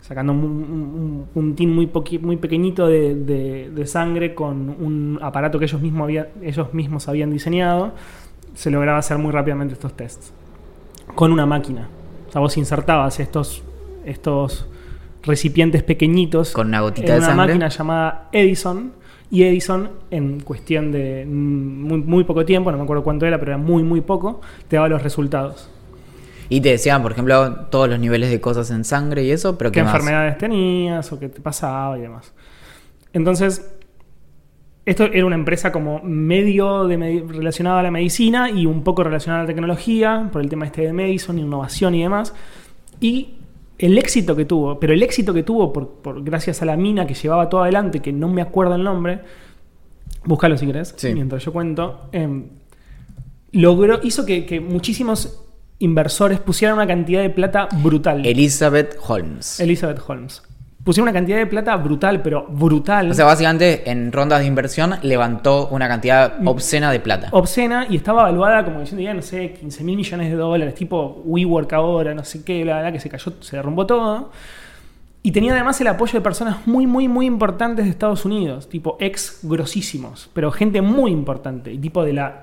Sacando 0.00 0.32
un, 0.32 0.40
un- 0.40 0.46
un 0.50 1.26
puntín 1.32 1.74
muy, 1.74 1.86
poqui- 1.86 2.20
muy 2.20 2.36
pequeñito 2.36 2.86
de, 2.86 3.14
de- 3.14 3.70
de 3.70 3.86
sangre 3.86 4.34
con 4.34 4.68
un 4.70 5.18
aparato 5.22 5.58
que 5.58 5.64
ellos, 5.66 5.80
mismos 5.80 6.04
había- 6.04 6.28
ellos 6.42 6.74
mismos 6.74 7.08
habían 7.08 7.30
diseñado, 7.30 7.92
se 8.54 8.70
lograba 8.70 8.98
hacer 8.98 9.18
muy 9.18 9.30
rápidamente 9.32 9.74
estos 9.74 9.96
tests. 9.96 10.32
Con 11.14 11.32
una 11.32 11.46
máquina. 11.46 11.88
O 12.28 12.32
sea, 12.32 12.40
vos 12.40 12.56
insertabas 12.56 13.20
estos, 13.20 13.62
estos 14.04 14.66
recipientes 15.22 15.82
pequeñitos 15.84 16.52
Con 16.52 16.68
una 16.68 16.80
gotita 16.80 17.06
en 17.08 17.12
de 17.12 17.18
una 17.18 17.26
sangre. 17.28 17.46
máquina 17.46 17.68
llamada 17.68 18.28
Edison. 18.32 18.92
Y 19.32 19.44
Edison, 19.44 19.88
en 20.10 20.40
cuestión 20.40 20.92
de 20.92 21.24
mm, 21.24 21.30
muy, 21.88 21.98
muy 22.02 22.24
poco 22.24 22.44
tiempo, 22.44 22.70
no 22.70 22.76
me 22.76 22.84
acuerdo 22.84 23.02
cuánto 23.02 23.24
era, 23.24 23.38
pero 23.38 23.52
era 23.52 23.58
muy, 23.58 23.82
muy 23.82 24.02
poco, 24.02 24.42
te 24.68 24.76
daba 24.76 24.90
los 24.90 25.02
resultados. 25.02 25.70
y 26.50 26.60
te 26.60 26.68
decían, 26.68 27.00
por 27.00 27.12
ejemplo, 27.12 27.54
todos 27.70 27.88
los 27.88 27.98
niveles 27.98 28.28
de 28.28 28.42
cosas 28.42 28.70
en 28.70 28.84
sangre 28.84 29.24
y 29.24 29.30
eso, 29.30 29.56
pero 29.56 29.72
qué 29.72 29.80
¿qué 29.80 29.84
más? 29.84 29.94
enfermedades 29.94 30.36
tenías 30.36 31.10
o 31.12 31.18
qué 31.18 31.30
te 31.30 31.40
pasaba 31.40 31.96
y 31.96 32.02
demás. 32.02 32.34
Entonces, 33.14 33.74
esto 34.84 35.04
era 35.04 35.24
una 35.24 35.36
empresa 35.36 35.72
como 35.72 36.02
medio 36.02 36.86
de 36.86 37.24
relacionada 37.26 37.80
a 37.80 37.82
la 37.84 37.90
medicina 37.90 38.50
y 38.50 38.66
un 38.66 38.84
poco 38.84 39.02
relacionada 39.02 39.44
a 39.44 39.44
la 39.44 39.46
tecnología, 39.46 40.28
por 40.30 40.42
el 40.42 40.50
tema 40.50 40.66
este 40.66 40.82
de 40.82 40.92
Madison, 40.92 41.38
innovación 41.38 41.94
y 41.94 42.02
demás. 42.02 42.34
Y 43.00 43.36
el 43.78 43.98
éxito 43.98 44.36
que 44.36 44.44
tuvo, 44.44 44.78
pero 44.78 44.92
el 44.92 45.02
éxito 45.02 45.32
que 45.34 45.42
tuvo 45.42 45.72
por, 45.72 45.88
por- 46.02 46.22
gracias 46.22 46.62
a 46.62 46.64
la 46.66 46.76
mina 46.76 47.06
que 47.06 47.14
llevaba 47.14 47.48
todo 47.48 47.62
adelante, 47.62 48.00
que 48.00 48.12
no 48.12 48.28
me 48.28 48.42
acuerdo 48.42 48.74
el 48.76 48.84
nombre, 48.84 49.20
búscalo 50.24 50.56
si 50.56 50.66
querés, 50.66 50.94
Sí. 50.96 51.12
mientras 51.14 51.44
yo 51.44 51.52
cuento, 51.52 52.08
em, 52.12 52.44
logró, 53.52 54.00
hizo 54.02 54.24
que, 54.24 54.46
que 54.46 54.60
muchísimos 54.60 55.44
inversores 55.78 56.38
pusieran 56.38 56.76
una 56.76 56.86
cantidad 56.86 57.22
de 57.22 57.30
plata 57.30 57.68
brutal. 57.82 58.24
Elizabeth 58.24 58.96
Holmes. 59.06 59.58
Elizabeth 59.60 60.00
Holmes. 60.06 60.42
Pusieron 60.84 61.04
una 61.08 61.12
cantidad 61.12 61.36
de 61.38 61.46
plata 61.46 61.76
brutal, 61.76 62.22
pero 62.22 62.44
brutal. 62.48 63.10
o 63.10 63.14
sea, 63.14 63.24
básicamente 63.24 63.88
en 63.88 64.10
rondas 64.10 64.40
de 64.40 64.46
inversión 64.46 64.94
levantó 65.02 65.68
una 65.68 65.86
cantidad 65.86 66.34
obscena 66.44 66.90
de 66.90 66.98
plata. 66.98 67.28
obscena 67.30 67.86
y 67.88 67.96
estaba 67.96 68.22
evaluada 68.22 68.64
como 68.64 68.80
diciendo, 68.80 69.02
ya 69.02 69.14
no 69.14 69.22
sé, 69.22 69.52
15 69.52 69.84
mil 69.84 69.96
millones 69.96 70.30
de 70.30 70.36
dólares, 70.36 70.74
tipo 70.74 71.22
WeWork 71.24 71.72
ahora, 71.74 72.14
no 72.14 72.24
sé 72.24 72.42
qué, 72.44 72.64
la 72.64 72.76
verdad 72.76 72.92
que 72.92 72.98
se 73.00 73.08
cayó, 73.08 73.32
se 73.40 73.56
derrumbó 73.56 73.86
todo. 73.86 74.30
Y 75.22 75.30
tenía 75.30 75.52
además 75.52 75.80
el 75.80 75.86
apoyo 75.86 76.14
de 76.14 76.20
personas 76.20 76.66
muy, 76.66 76.84
muy, 76.88 77.06
muy 77.06 77.26
importantes 77.26 77.84
de 77.84 77.90
Estados 77.92 78.24
Unidos, 78.24 78.68
tipo 78.68 78.96
ex 78.98 79.38
grosísimos, 79.44 80.28
pero 80.32 80.50
gente 80.50 80.82
muy 80.82 81.12
importante, 81.12 81.72
y 81.72 81.78
tipo 81.78 82.02
de 82.04 82.12
la, 82.14 82.42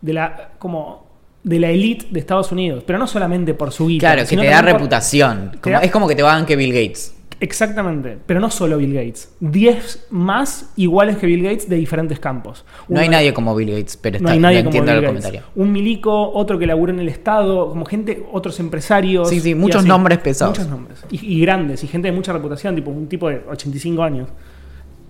de 0.00 0.12
la, 0.14 0.48
como, 0.58 1.04
de 1.42 1.60
la 1.60 1.68
elite 1.68 2.06
de 2.10 2.20
Estados 2.20 2.50
Unidos, 2.52 2.84
pero 2.86 2.98
no 2.98 3.06
solamente 3.06 3.52
por 3.52 3.70
su 3.70 3.86
guita. 3.88 4.14
Claro, 4.14 4.26
que 4.26 4.34
te 4.34 4.46
da 4.46 4.62
por- 4.62 4.72
reputación. 4.72 5.50
te 5.52 5.58
Como- 5.60 5.76
da- 5.76 5.82
Es 5.82 5.90
como 5.90 6.08
que 6.08 6.14
te 6.14 6.22
van 6.22 6.46
que 6.46 6.56
Bill 6.56 6.72
Gates. 6.72 7.12
Exactamente, 7.38 8.16
pero 8.24 8.40
no 8.40 8.50
solo 8.50 8.78
Bill 8.78 8.94
Gates. 8.94 9.30
10 9.40 10.06
más 10.10 10.72
iguales 10.76 11.18
que 11.18 11.26
Bill 11.26 11.42
Gates 11.42 11.68
de 11.68 11.76
diferentes 11.76 12.18
campos. 12.18 12.64
No 12.88 12.98
hay 13.00 13.08
nadie 13.10 13.34
como 13.34 13.54
Bill 13.54 13.70
Gates, 13.72 13.98
pero 13.98 14.18
no 14.18 14.28
está, 14.28 14.32
hay 14.32 14.38
nadie 14.38 14.62
lo 14.62 14.70
como 14.70 14.76
entiendo 14.78 14.92
Bill 14.92 14.98
el 14.98 15.14
Gates. 15.14 15.24
comentario. 15.26 15.52
Un 15.54 15.72
milico, 15.72 16.32
otro 16.32 16.58
que 16.58 16.66
labura 16.66 16.92
en 16.94 17.00
el 17.00 17.08
Estado, 17.08 17.68
como 17.68 17.84
gente, 17.84 18.26
otros 18.32 18.58
empresarios. 18.58 19.28
Sí, 19.28 19.40
sí, 19.40 19.54
muchos 19.54 19.80
así. 19.80 19.88
nombres 19.88 20.18
pesados. 20.18 20.58
Muchos 20.58 20.70
nombres. 20.70 21.04
Y, 21.10 21.34
y 21.36 21.40
grandes, 21.42 21.84
y 21.84 21.88
gente 21.88 22.08
de 22.08 22.12
mucha 22.12 22.32
reputación, 22.32 22.74
tipo 22.74 22.90
un 22.90 23.06
tipo 23.06 23.28
de 23.28 23.42
85 23.48 24.02
años. 24.02 24.28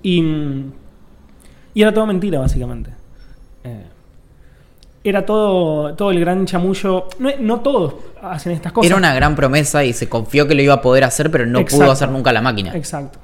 Y, 0.03 0.21
mm, 0.21 0.73
y 1.75 1.83
era 1.83 1.93
todo 1.95 2.07
mentira, 2.07 2.41
básicamente. 2.41 2.91
Eh, 3.62 3.85
era 5.09 5.25
todo, 5.27 5.95
todo 5.95 6.11
el 6.11 6.21
gran 6.21 6.47
chamullo. 6.47 7.09
No, 7.19 7.31
no 7.40 7.61
todos 7.61 7.95
hacen 8.23 8.53
estas 8.53 8.73
cosas. 8.73 8.88
Era 8.90 8.97
una 8.97 9.14
gran 9.14 9.35
promesa 9.37 9.85
y 9.85 9.92
se 9.92 10.09
confió 10.09 10.47
que 10.49 10.55
lo 10.55 10.62
iba 10.62 10.75
a 10.75 10.81
poder 10.81 11.05
hacer, 11.05 11.31
pero 11.31 11.47
no 11.47 11.61
Exacto. 11.61 11.85
pudo 11.85 11.92
hacer 11.92 12.09
nunca 12.11 12.33
la 12.33 12.42
máquina. 12.42 12.75
Exacto. 12.75 13.19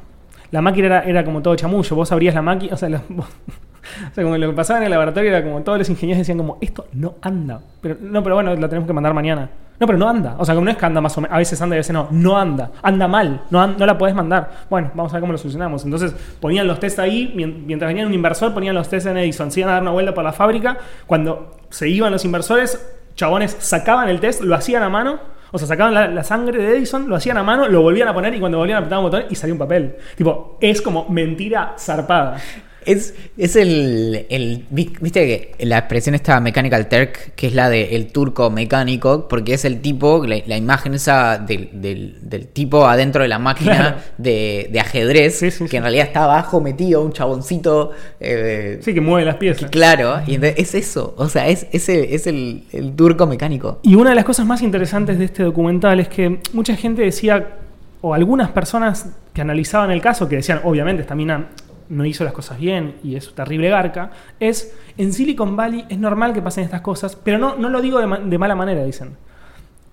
La 0.51 0.61
máquina 0.61 0.87
era, 0.87 1.01
era 1.05 1.25
como 1.25 1.41
todo 1.43 1.57
chamullo. 1.57 1.97
Vos 1.97 2.13
abrías 2.13 2.35
la 2.35 2.43
máquina, 2.43 2.75
o 2.75 2.77
sea, 2.77 2.89
la- 2.89 3.03
vos- 3.09 3.27
o 4.11 4.15
sea, 4.15 4.23
como 4.25 4.37
lo 4.37 4.51
que 4.51 4.57
pasaba 4.57 4.79
en 4.81 4.85
el 4.87 4.91
laboratorio 4.91 5.31
era 5.31 5.43
como 5.43 5.63
todos 5.63 5.79
los 5.79 5.89
ingenieros 5.89 6.19
decían 6.19 6.39
como, 6.39 6.59
esto 6.61 6.87
no 6.93 7.15
anda. 7.23 7.61
Pero, 7.81 7.97
no, 8.01 8.23
pero 8.23 8.35
bueno, 8.37 8.55
la 8.55 8.69
tenemos 8.69 8.87
que 8.87 8.93
mandar 8.93 9.15
mañana. 9.15 9.49
No, 9.83 9.87
pero 9.89 9.99
no 9.99 10.09
anda. 10.09 10.37
O 10.39 10.45
sea, 10.45 10.55
como 10.55 10.65
no 10.67 10.71
es 10.71 10.77
que 10.77 10.87
anda 10.87 11.01
más 11.01 11.19
o 11.19 11.21
menos, 11.21 11.35
a 11.35 11.39
veces 11.39 11.61
anda 11.61 11.75
y 11.75 11.79
a 11.79 11.81
veces 11.81 11.93
no. 11.93 12.07
No 12.13 12.39
anda. 12.39 12.71
Anda 12.83 13.09
mal. 13.09 13.43
No, 13.51 13.67
no 13.67 13.85
la 13.85 13.99
podés 13.99 14.15
mandar. 14.15 14.49
Bueno, 14.71 14.93
vamos 14.95 15.13
a 15.13 15.17
ver 15.17 15.23
cómo 15.23 15.33
lo 15.33 15.39
solucionamos. 15.39 15.85
Entonces 15.85 16.15
ponían 16.39 16.69
los 16.69 16.79
test 16.79 17.01
ahí, 17.01 17.33
mien- 17.35 17.65
mientras 17.67 17.89
venía 17.89 18.07
un 18.07 18.15
inversor, 18.15 18.55
ponían 18.55 18.77
los 18.77 18.89
test 18.89 19.09
en 19.09 19.17
Edison. 19.17 19.51
Se 19.51 19.59
iban 19.59 19.71
a 19.71 19.73
dar 19.73 19.83
una 19.83 19.91
vuelta 19.91 20.15
por 20.15 20.23
la 20.23 20.33
fábrica. 20.33 20.79
Cuando 21.09 21.57
se 21.69 21.89
iban 21.89 22.13
los 22.13 22.25
inversores, 22.25 22.81
chabones 23.17 23.57
sacaban 23.59 24.09
el 24.09 24.21
test, 24.21 24.43
lo 24.43 24.55
hacían 24.55 24.85
a 24.85 24.89
mano. 24.89 25.19
O 25.51 25.59
sea, 25.59 25.67
sacaban 25.67 25.93
la, 25.95 26.07
la 26.07 26.23
sangre 26.23 26.63
de 26.63 26.77
Edison, 26.79 27.09
lo 27.09 27.17
hacían 27.17 27.37
a 27.39 27.43
mano, 27.43 27.67
lo 27.67 27.83
volvían 27.83 28.07
a 28.07 28.15
poner 28.15 28.33
y 28.35 28.39
cuando 28.39 28.59
volvían 28.59 28.77
a 28.77 28.79
apretar 28.79 28.99
un 29.01 29.05
botón 29.07 29.25
y 29.31 29.35
salía 29.35 29.53
un 29.53 29.59
papel. 29.59 29.97
Tipo, 30.17 30.59
es 30.61 30.81
como 30.81 31.09
mentira 31.09 31.75
zarpada. 31.77 32.39
Es, 32.87 33.15
es 33.37 33.57
el, 33.57 34.27
el- 34.29 34.67
vi- 34.71 34.93
Viste 35.01 35.55
que 35.57 35.65
la 35.67 35.79
expresión 35.79 36.15
esta 36.15 36.41
Mechanical 36.41 36.89
Turk, 36.89 37.35
que 37.37 37.47
es 37.49 37.55
la 37.55 37.69
de 37.69 37.97
el 37.97 38.09
turco 38.13 38.51
mecánico, 38.51 39.29
porque 39.29 39.55
es 39.55 39.65
el 39.65 39.81
tipo, 39.81 40.25
la, 40.27 40.37
la 40.47 40.57
imagen 40.57 40.95
esa 40.95 41.39
del, 41.39 41.71
del- 41.73 42.19
del 42.23 42.47
tipo 42.49 42.87
adentro 42.87 43.23
de 43.23 43.29
la 43.29 43.39
máquina 43.39 43.73
Claro. 43.77 43.97
de, 44.19 44.69
de 44.73 44.81
ajedrez, 44.81 45.39
Sí, 45.39 45.51
sí, 45.51 45.65
que 45.65 45.71
sí. 45.71 45.77
en 45.77 45.83
realidad 45.83 46.07
está 46.07 46.25
abajo 46.25 46.61
metido, 46.61 47.03
un 47.05 47.13
chaboncito. 47.13 47.93
eh, 48.21 48.79
Sí, 48.83 48.95
que 48.95 49.01
mueve 49.01 49.25
las 49.27 49.37
piezas. 49.37 49.71
Claro, 49.71 50.21
y 50.27 50.39
es 50.43 50.75
eso. 50.75 51.15
O 51.17 51.29
sea, 51.29 51.49
es, 51.49 51.67
es, 51.73 51.89
el, 51.89 52.05
es 52.05 52.27
el, 52.27 52.65
el 52.73 52.93
turco 52.95 53.27
mecánico. 53.27 53.79
Y 53.83 53.95
una 53.95 54.11
de 54.11 54.17
las 54.17 54.25
cosas 54.25 54.47
más 54.47 54.63
interesantes 54.63 55.19
de 55.19 55.25
este 55.27 55.43
documental 55.43 56.01
es 56.01 56.09
que 56.09 56.39
mucha 56.53 56.77
gente 56.77 57.03
decía, 57.03 57.57
o 58.01 58.15
algunas 58.15 58.51
personas 58.51 59.07
que 59.33 59.41
analizaban 59.41 59.91
el 59.91 60.01
caso, 60.01 60.29
que 60.29 60.37
decían, 60.37 60.61
obviamente 60.65 61.03
esta 61.03 61.15
mina 61.15 61.47
no 61.93 62.05
hizo 62.05 62.25
las 62.25 62.33
cosas 62.33 62.59
bien 62.59 62.97
y 63.05 63.17
es 63.17 63.35
terrible 63.35 63.69
garca, 63.69 64.11
es, 64.41 64.75
en 64.97 65.13
Silicon 65.13 65.55
Valley 65.57 65.85
es 65.89 65.99
normal 65.99 66.33
que 66.33 66.43
pasen 66.43 66.65
estas 66.65 66.81
cosas, 66.81 67.17
pero 67.17 67.39
no, 67.39 67.57
no 67.57 67.69
lo 67.69 67.81
digo 67.81 67.99
de, 68.01 68.07
ma- 68.07 68.19
de 68.19 68.39
mala 68.39 68.55
manera, 68.55 68.83
dicen. 68.85 69.17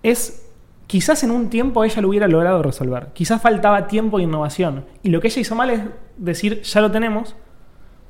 Es, 0.01 0.45
quizás 0.87 1.23
en 1.23 1.31
un 1.31 1.49
tiempo 1.49 1.83
ella 1.83 2.01
lo 2.01 2.09
hubiera 2.09 2.27
logrado 2.27 2.63
resolver, 2.63 3.07
quizás 3.13 3.41
faltaba 3.41 3.87
tiempo 3.87 4.19
e 4.19 4.23
innovación, 4.23 4.85
y 5.03 5.09
lo 5.09 5.19
que 5.21 5.27
ella 5.27 5.41
hizo 5.41 5.55
mal 5.55 5.69
es 5.69 5.81
decir, 6.17 6.61
ya 6.61 6.81
lo 6.81 6.89
tenemos, 6.89 7.35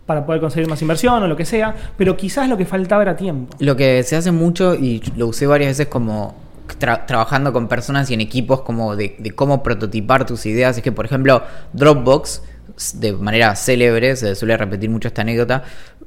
para 0.06 0.26
poder 0.26 0.42
conseguir 0.42 0.68
más 0.70 0.82
inversión 0.82 1.22
o 1.22 1.28
lo 1.28 1.36
que 1.36 1.46
sea, 1.46 1.76
pero 1.98 2.18
quizás 2.18 2.50
lo 2.50 2.58
que 2.58 2.66
faltaba 2.66 3.04
era 3.04 3.16
tiempo. 3.16 3.56
Lo 3.60 3.76
que 3.76 4.02
se 4.04 4.16
hace 4.16 4.32
mucho, 4.32 4.74
y 4.76 5.02
lo 5.16 5.28
usé 5.28 5.46
varias 5.46 5.70
veces 5.70 5.88
como 5.88 6.36
tra- 6.80 7.06
trabajando 7.06 7.54
con 7.54 7.68
personas 7.68 8.10
y 8.10 8.16
en 8.16 8.22
equipos 8.22 8.62
como 8.62 8.96
de, 8.96 9.16
cómo 9.36 9.62
prototipar 9.62 10.26
tus 10.26 10.48
ideas, 10.48 10.78
es 10.78 10.84
que 10.84 10.92
por 10.92 11.06
ejemplo 11.06 11.44
Dropbox, 11.74 12.42
de 12.96 13.14
manera 13.14 13.56
célebre, 13.56 14.16
se 14.16 14.36
suele 14.36 14.56
repetir 14.58 14.90
mucho 14.90 15.08
esta 15.08 15.22
anécdota, 15.22 15.64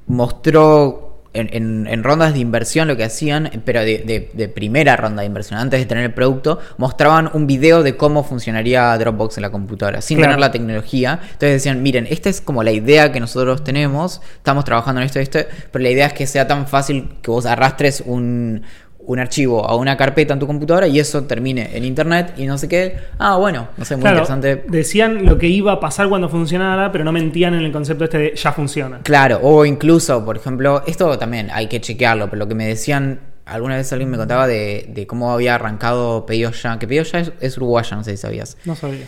mostró 0.06 1.08
en, 1.34 1.48
en- 1.52 1.86
en 1.86 2.04
rondas 2.04 2.34
de 2.34 2.40
inversión 2.40 2.88
lo 2.88 2.96
que 2.96 3.04
hacían, 3.04 3.62
pero 3.64 3.80
de, 3.80 3.98
de- 4.06 4.30
de 4.34 4.48
primera 4.48 4.96
ronda 4.96 5.22
de 5.22 5.26
inversión, 5.26 5.58
antes 5.58 5.80
de 5.80 5.86
tener 5.86 6.04
el 6.04 6.12
producto, 6.12 6.58
mostraban 6.76 7.30
un 7.32 7.46
video 7.46 7.82
de 7.82 7.96
cómo 7.96 8.22
funcionaría 8.22 8.96
Dropbox 8.98 9.38
en 9.38 9.42
la 9.42 9.50
computadora, 9.50 10.02
sin 10.02 10.18
Claro. 10.18 10.32
tener 10.32 10.40
la 10.40 10.52
tecnología. 10.52 11.20
Entonces 11.22 11.52
decían, 11.52 11.82
miren, 11.82 12.06
esta 12.10 12.28
es 12.28 12.42
como 12.42 12.62
la 12.62 12.72
idea 12.72 13.12
que 13.12 13.20
nosotros 13.20 13.64
tenemos, 13.64 14.20
estamos 14.36 14.64
trabajando 14.66 15.00
en 15.00 15.06
esto 15.06 15.20
y 15.20 15.22
esto, 15.22 15.38
pero 15.70 15.82
la 15.82 15.90
idea 15.90 16.06
es 16.08 16.12
que 16.12 16.26
sea 16.26 16.46
tan 16.46 16.66
fácil 16.68 17.08
que 17.22 17.30
vos 17.30 17.46
arrastres 17.46 18.02
un, 18.04 18.62
un 19.04 19.18
archivo 19.18 19.68
a 19.68 19.74
una 19.76 19.96
carpeta 19.96 20.32
en 20.34 20.38
tu 20.40 20.46
computadora 20.46 20.86
y 20.86 21.00
eso 21.00 21.24
termine 21.24 21.76
en 21.76 21.84
internet 21.84 22.34
y 22.36 22.46
no 22.46 22.56
sé 22.56 22.68
qué. 22.68 22.96
Ah, 23.18 23.36
bueno, 23.36 23.68
no 23.76 23.84
sé, 23.84 23.96
muy 23.96 24.02
Claro, 24.02 24.18
interesante. 24.24 24.64
decían 24.68 25.24
lo 25.26 25.38
que 25.38 25.48
iba 25.48 25.72
a 25.72 25.80
pasar 25.80 26.08
cuando 26.08 26.28
funcionara, 26.28 26.92
pero 26.92 27.04
no 27.04 27.12
mentían 27.12 27.54
en 27.54 27.62
el 27.62 27.72
concepto 27.72 28.04
este 28.04 28.18
de 28.18 28.34
ya 28.36 28.52
funciona. 28.52 29.00
Claro, 29.02 29.40
o 29.42 29.64
incluso, 29.64 30.24
por 30.24 30.36
ejemplo, 30.36 30.82
esto 30.86 31.18
también 31.18 31.50
hay 31.52 31.66
que 31.66 31.80
chequearlo, 31.80 32.26
pero 32.30 32.38
lo 32.38 32.48
que 32.48 32.54
me 32.54 32.66
decían, 32.66 33.20
alguna 33.44 33.76
vez 33.76 33.92
alguien 33.92 34.10
me 34.10 34.16
contaba 34.16 34.46
de, 34.46 34.86
de 34.88 35.06
cómo 35.06 35.32
había 35.32 35.56
arrancado 35.56 36.24
Pedidos 36.26 36.62
Ya, 36.62 36.78
que 36.78 36.86
Pedidos 36.86 37.10
Ya 37.12 37.18
es, 37.20 37.32
es 37.40 37.56
uruguaya, 37.56 37.96
no 37.96 38.04
sé 38.04 38.12
si 38.12 38.18
sabías. 38.18 38.56
No 38.64 38.76
sabía. 38.76 39.04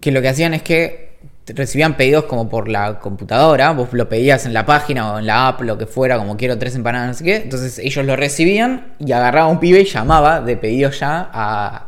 Que 0.00 0.10
lo 0.12 0.22
que 0.22 0.28
hacían 0.28 0.54
es 0.54 0.62
que 0.62 1.07
recibían 1.54 1.96
pedidos 1.96 2.24
como 2.24 2.48
por 2.48 2.68
la 2.68 2.98
computadora, 2.98 3.72
vos 3.72 3.88
lo 3.92 4.08
pedías 4.08 4.46
en 4.46 4.54
la 4.54 4.66
página 4.66 5.14
o 5.14 5.18
en 5.18 5.26
la 5.26 5.48
app, 5.48 5.60
lo 5.62 5.78
que 5.78 5.86
fuera, 5.86 6.18
como 6.18 6.36
quiero 6.36 6.58
tres 6.58 6.74
empanadas, 6.74 7.08
no 7.08 7.14
sé 7.14 7.24
qué. 7.24 7.36
Entonces 7.36 7.78
ellos 7.78 8.04
lo 8.04 8.16
recibían 8.16 8.94
y 8.98 9.12
agarraba 9.12 9.48
un 9.48 9.60
pibe 9.60 9.80
y 9.80 9.84
llamaba 9.84 10.40
de 10.40 10.56
Pedidos 10.56 11.00
Ya 11.00 11.28
a 11.32 11.87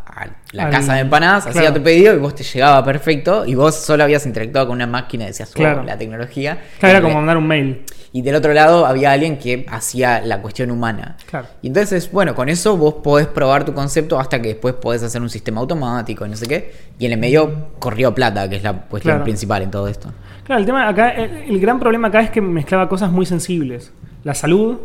la 0.52 0.64
Al- 0.66 0.70
casa 0.70 0.94
de 0.94 1.00
empanadas, 1.00 1.46
hacía 1.46 1.72
tu 1.72 1.82
pedido 1.82 2.14
y 2.14 2.18
vos 2.18 2.34
te 2.34 2.42
llegaba 2.44 2.84
perfecto 2.84 3.44
y 3.46 3.54
vos 3.54 3.74
solo 3.74 4.04
habías 4.04 4.26
interactuado 4.26 4.66
con 4.68 4.76
una 4.76 4.86
máquina 4.86 5.24
y 5.24 5.28
decías, 5.28 5.50
Claro. 5.52 5.82
la 5.84 5.96
tecnología. 5.96 6.58
Claro, 6.78 6.98
era 6.98 7.02
como 7.02 7.16
mandar 7.16 7.36
un 7.36 7.46
mail. 7.46 7.84
y 8.12 8.22
del 8.22 8.34
otro 8.34 8.52
lado 8.52 8.86
había 8.86 9.12
alguien 9.12 9.38
que 9.38 9.64
hacía 9.70 10.20
la 10.20 10.42
cuestión 10.42 10.72
humana. 10.72 11.16
Claro. 11.30 11.46
Y 11.62 11.68
entonces, 11.68 12.10
bueno, 12.10 12.34
con 12.34 12.48
eso 12.48 12.76
vos 12.76 12.94
podés 13.04 13.28
probar 13.28 13.64
tu 13.64 13.72
concepto 13.72 14.18
hasta 14.18 14.42
que 14.42 14.48
después 14.48 14.74
podés 14.74 15.02
hacer 15.04 15.22
un 15.22 15.30
sistema 15.30 15.60
automático 15.60 16.26
y 16.26 16.28
no 16.28 16.36
sé 16.36 16.48
qué. 16.48 16.72
Y 16.98 17.06
en 17.06 17.12
el 17.12 17.18
medio 17.20 17.68
corrió 17.78 18.12
plata, 18.12 18.48
que 18.48 18.56
es 18.56 18.64
la 18.64 18.72
cuestión 18.72 19.12
Claro. 19.14 19.24
principal 19.24 19.62
en 19.62 19.70
todo 19.70 19.86
esto. 19.86 20.12
Claro, 20.44 20.58
el 20.60 20.66
tema 20.66 20.88
acá, 20.88 21.10
el, 21.10 21.30
el 21.50 21.60
gran 21.60 21.78
problema 21.78 22.08
acá 22.08 22.20
es 22.22 22.30
que 22.30 22.40
mezclaba 22.40 22.88
cosas 22.88 23.12
muy 23.12 23.26
sensibles. 23.26 23.92
La 24.24 24.34
salud, 24.34 24.78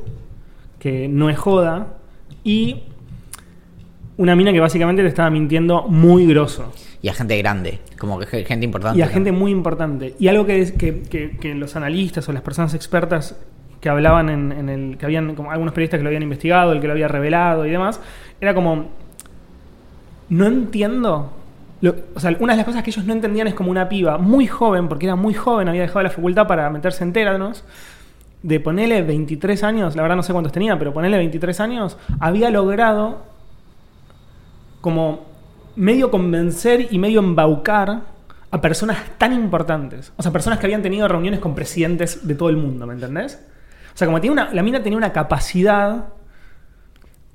que 0.77 1.07
no 1.07 1.31
es 1.31 1.37
joda, 1.39 1.87
y 2.43 2.83
una 4.17 4.35
mina 4.35 4.51
que 4.53 4.59
básicamente 4.59 5.01
te 5.01 5.09
estaba 5.09 5.29
mintiendo 5.29 5.83
muy 5.83 6.25
grosso. 6.25 6.71
Y 7.01 7.09
a 7.09 7.13
gente 7.13 7.37
grande, 7.37 7.79
como 7.99 8.17
que 8.19 8.25
ge- 8.25 8.45
gente 8.45 8.65
importante. 8.65 8.97
Y 8.99 9.01
a 9.01 9.05
¿no? 9.07 9.11
gente 9.11 9.31
muy 9.31 9.51
importante. 9.51 10.15
Y 10.19 10.27
algo 10.27 10.45
que, 10.45 10.61
es- 10.61 10.71
que, 10.71 11.01
que- 11.03 11.37
que 11.37 11.53
los 11.53 11.75
analistas 11.75 12.27
o 12.29 12.33
las 12.33 12.41
personas 12.41 12.73
expertas 12.73 13.37
que 13.81 13.89
hablaban 13.89 14.29
en, 14.29 14.51
en 14.51 14.69
el. 14.69 14.97
que 14.97 15.05
habían 15.05 15.35
como 15.35 15.51
algunos 15.51 15.73
periodistas 15.73 15.99
que 15.99 16.03
lo 16.03 16.09
habían 16.09 16.23
investigado, 16.23 16.71
el 16.71 16.79
que 16.81 16.87
lo 16.87 16.93
había 16.93 17.07
revelado 17.07 17.65
y 17.65 17.69
demás, 17.69 17.99
era 18.41 18.53
como. 18.55 18.87
No 20.29 20.45
entiendo. 20.47 21.31
lo- 21.81 21.95
o 22.15 22.19
sea, 22.19 22.35
una 22.39 22.53
de 22.53 22.57
las 22.57 22.65
cosas 22.65 22.81
que 22.83 22.89
ellos 22.89 23.05
no 23.05 23.13
entendían 23.13 23.47
es 23.47 23.53
como 23.53 23.69
una 23.69 23.87
piba 23.89 24.17
muy 24.17 24.47
joven, 24.47 24.87
porque 24.87 25.05
era 25.05 25.15
muy 25.15 25.33
joven, 25.35 25.67
había 25.67 25.81
dejado 25.81 26.01
la 26.03 26.09
facultad 26.09 26.47
para 26.47 26.69
meterse 26.71 27.03
en 27.03 27.13
Teranos, 27.13 27.63
de 28.41 28.59
ponerle 28.59 29.01
23 29.03 29.63
años, 29.63 29.95
la 29.95 30.01
verdad 30.01 30.15
no 30.15 30.23
sé 30.23 30.31
cuántos 30.33 30.51
tenía, 30.53 30.79
pero 30.79 30.93
ponerle 30.93 31.17
23 31.17 31.59
años, 31.59 31.97
había 32.19 32.49
logrado 32.49 33.23
como 34.85 35.25
medio 35.75 36.11
convencer 36.11 36.89
y 36.91 36.99
medio 36.99 37.19
embaucar 37.19 38.03
a 38.51 38.61
personas 38.61 38.99
tan 39.17 39.33
importantes. 39.33 40.13
O 40.15 40.21
sea, 40.21 40.31
personas 40.31 40.59
que 40.59 40.67
habían 40.67 40.83
tenido 40.83 41.07
reuniones 41.07 41.39
con 41.39 41.55
presidentes 41.55 42.27
de 42.27 42.35
todo 42.35 42.49
el 42.49 42.57
mundo, 42.57 42.85
¿me 42.85 42.93
entendés? 42.93 43.39
O 43.95 43.97
sea, 43.97 44.05
como 44.05 44.21
tiene 44.21 44.33
una, 44.33 44.53
la 44.53 44.61
mina 44.61 44.83
tenía 44.83 44.95
una 44.95 45.11
capacidad 45.11 46.09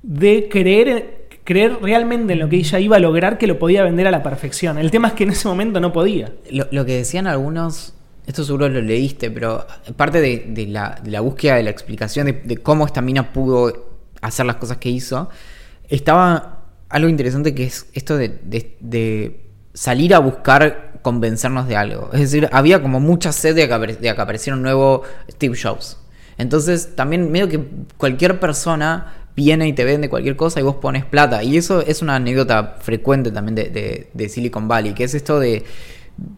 de 0.04 0.48
creer, 0.48 1.26
creer 1.42 1.78
realmente 1.82 2.34
en 2.34 2.38
lo 2.38 2.48
que 2.48 2.54
ella 2.54 2.78
iba 2.78 2.98
a 2.98 3.00
lograr 3.00 3.36
que 3.36 3.48
lo 3.48 3.58
podía 3.58 3.82
vender 3.82 4.06
a 4.06 4.12
la 4.12 4.22
perfección. 4.22 4.78
El 4.78 4.92
tema 4.92 5.08
es 5.08 5.14
que 5.14 5.24
en 5.24 5.30
ese 5.30 5.48
momento 5.48 5.80
no 5.80 5.92
podía. 5.92 6.32
Lo, 6.52 6.86
que 6.86 6.98
decían 6.98 7.26
algunos, 7.26 7.94
esto 8.28 8.44
seguro 8.44 8.68
lo 8.68 8.80
leíste, 8.80 9.28
pero 9.32 9.66
parte 9.96 10.20
de, 10.20 10.66
la, 10.68 11.20
búsqueda 11.20 11.56
de 11.56 11.64
la 11.64 11.70
explicación 11.70 12.26
de 12.44 12.56
cómo 12.58 12.86
esta 12.86 13.02
mina 13.02 13.32
pudo 13.32 13.90
hacer 14.20 14.46
las 14.46 14.54
cosas 14.54 14.76
que 14.76 14.88
hizo, 14.88 15.30
estaba 15.88 16.59
algo 16.90 17.08
interesante 17.08 17.54
que 17.54 17.64
es 17.64 17.86
esto 17.94 18.16
de, 18.18 18.38
salir 19.72 20.14
a 20.14 20.18
buscar 20.18 20.98
convencernos 21.02 21.66
de 21.68 21.76
algo. 21.76 22.10
Es 22.12 22.20
decir, 22.20 22.48
había 22.52 22.82
como 22.82 23.00
mucha 23.00 23.32
sed 23.32 23.54
de 23.56 23.68
que, 23.68 24.00
de 24.00 24.10
apareciera 24.10 24.56
un 24.56 24.62
nuevo 24.62 25.02
Steve 25.30 25.56
Jobs. 25.60 25.98
Entonces, 26.36 26.94
también 26.96 27.30
medio 27.30 27.48
que 27.48 27.60
cualquier 27.96 28.40
persona 28.40 29.14
viene 29.36 29.68
y 29.68 29.72
te 29.72 29.84
vende 29.84 30.08
cualquier 30.10 30.36
cosa 30.36 30.60
y 30.60 30.62
vos 30.62 30.76
pones 30.76 31.04
plata. 31.04 31.42
Y 31.42 31.56
eso 31.56 31.80
es 31.80 32.02
una 32.02 32.16
anécdota 32.16 32.76
frecuente 32.80 33.30
también 33.30 33.54
de, 33.54 33.64
de- 33.70 34.10
de 34.12 34.28
Silicon 34.28 34.66
Valley, 34.68 34.92
que 34.92 35.04
es 35.04 35.14
esto 35.14 35.38
de 35.38 35.64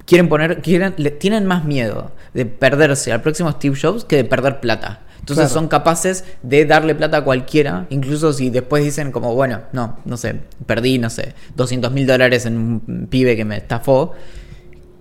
quieren 0.05 0.29
poner, 0.29 0.61
quieren, 0.63 0.95
tienen 1.19 1.47
más 1.47 1.65
miedo 1.65 2.13
de 2.35 2.47
perderse 2.47 3.13
al 3.13 3.23
próximo 3.23 3.51
Steve 3.53 3.77
Jobs 3.81 4.05
que 4.05 4.17
de 4.17 4.25
perder 4.25 4.61
plata. 4.61 5.01
Entonces 5.23 5.45
Claro. 5.47 5.55
son 5.55 5.69
capaces 5.69 6.25
de 6.43 6.65
darle 6.67 6.95
plata 6.97 7.19
a 7.19 7.25
cualquiera, 7.25 7.87
incluso 7.91 8.33
si 8.33 8.51
después 8.51 8.83
dicen 8.83 9.13
como, 9.13 9.35
bueno, 9.35 9.61
no, 9.73 9.99
no 10.05 10.17
sé, 10.17 10.41
perdí, 10.67 10.99
no 10.99 11.11
sé, 11.11 11.35
200 11.57 11.93
mil 11.93 12.07
dólares 12.09 12.45
en 12.45 12.57
un 12.57 13.07
pibe 13.09 13.37
que 13.37 13.45
me 13.45 13.57
estafó, 13.57 14.13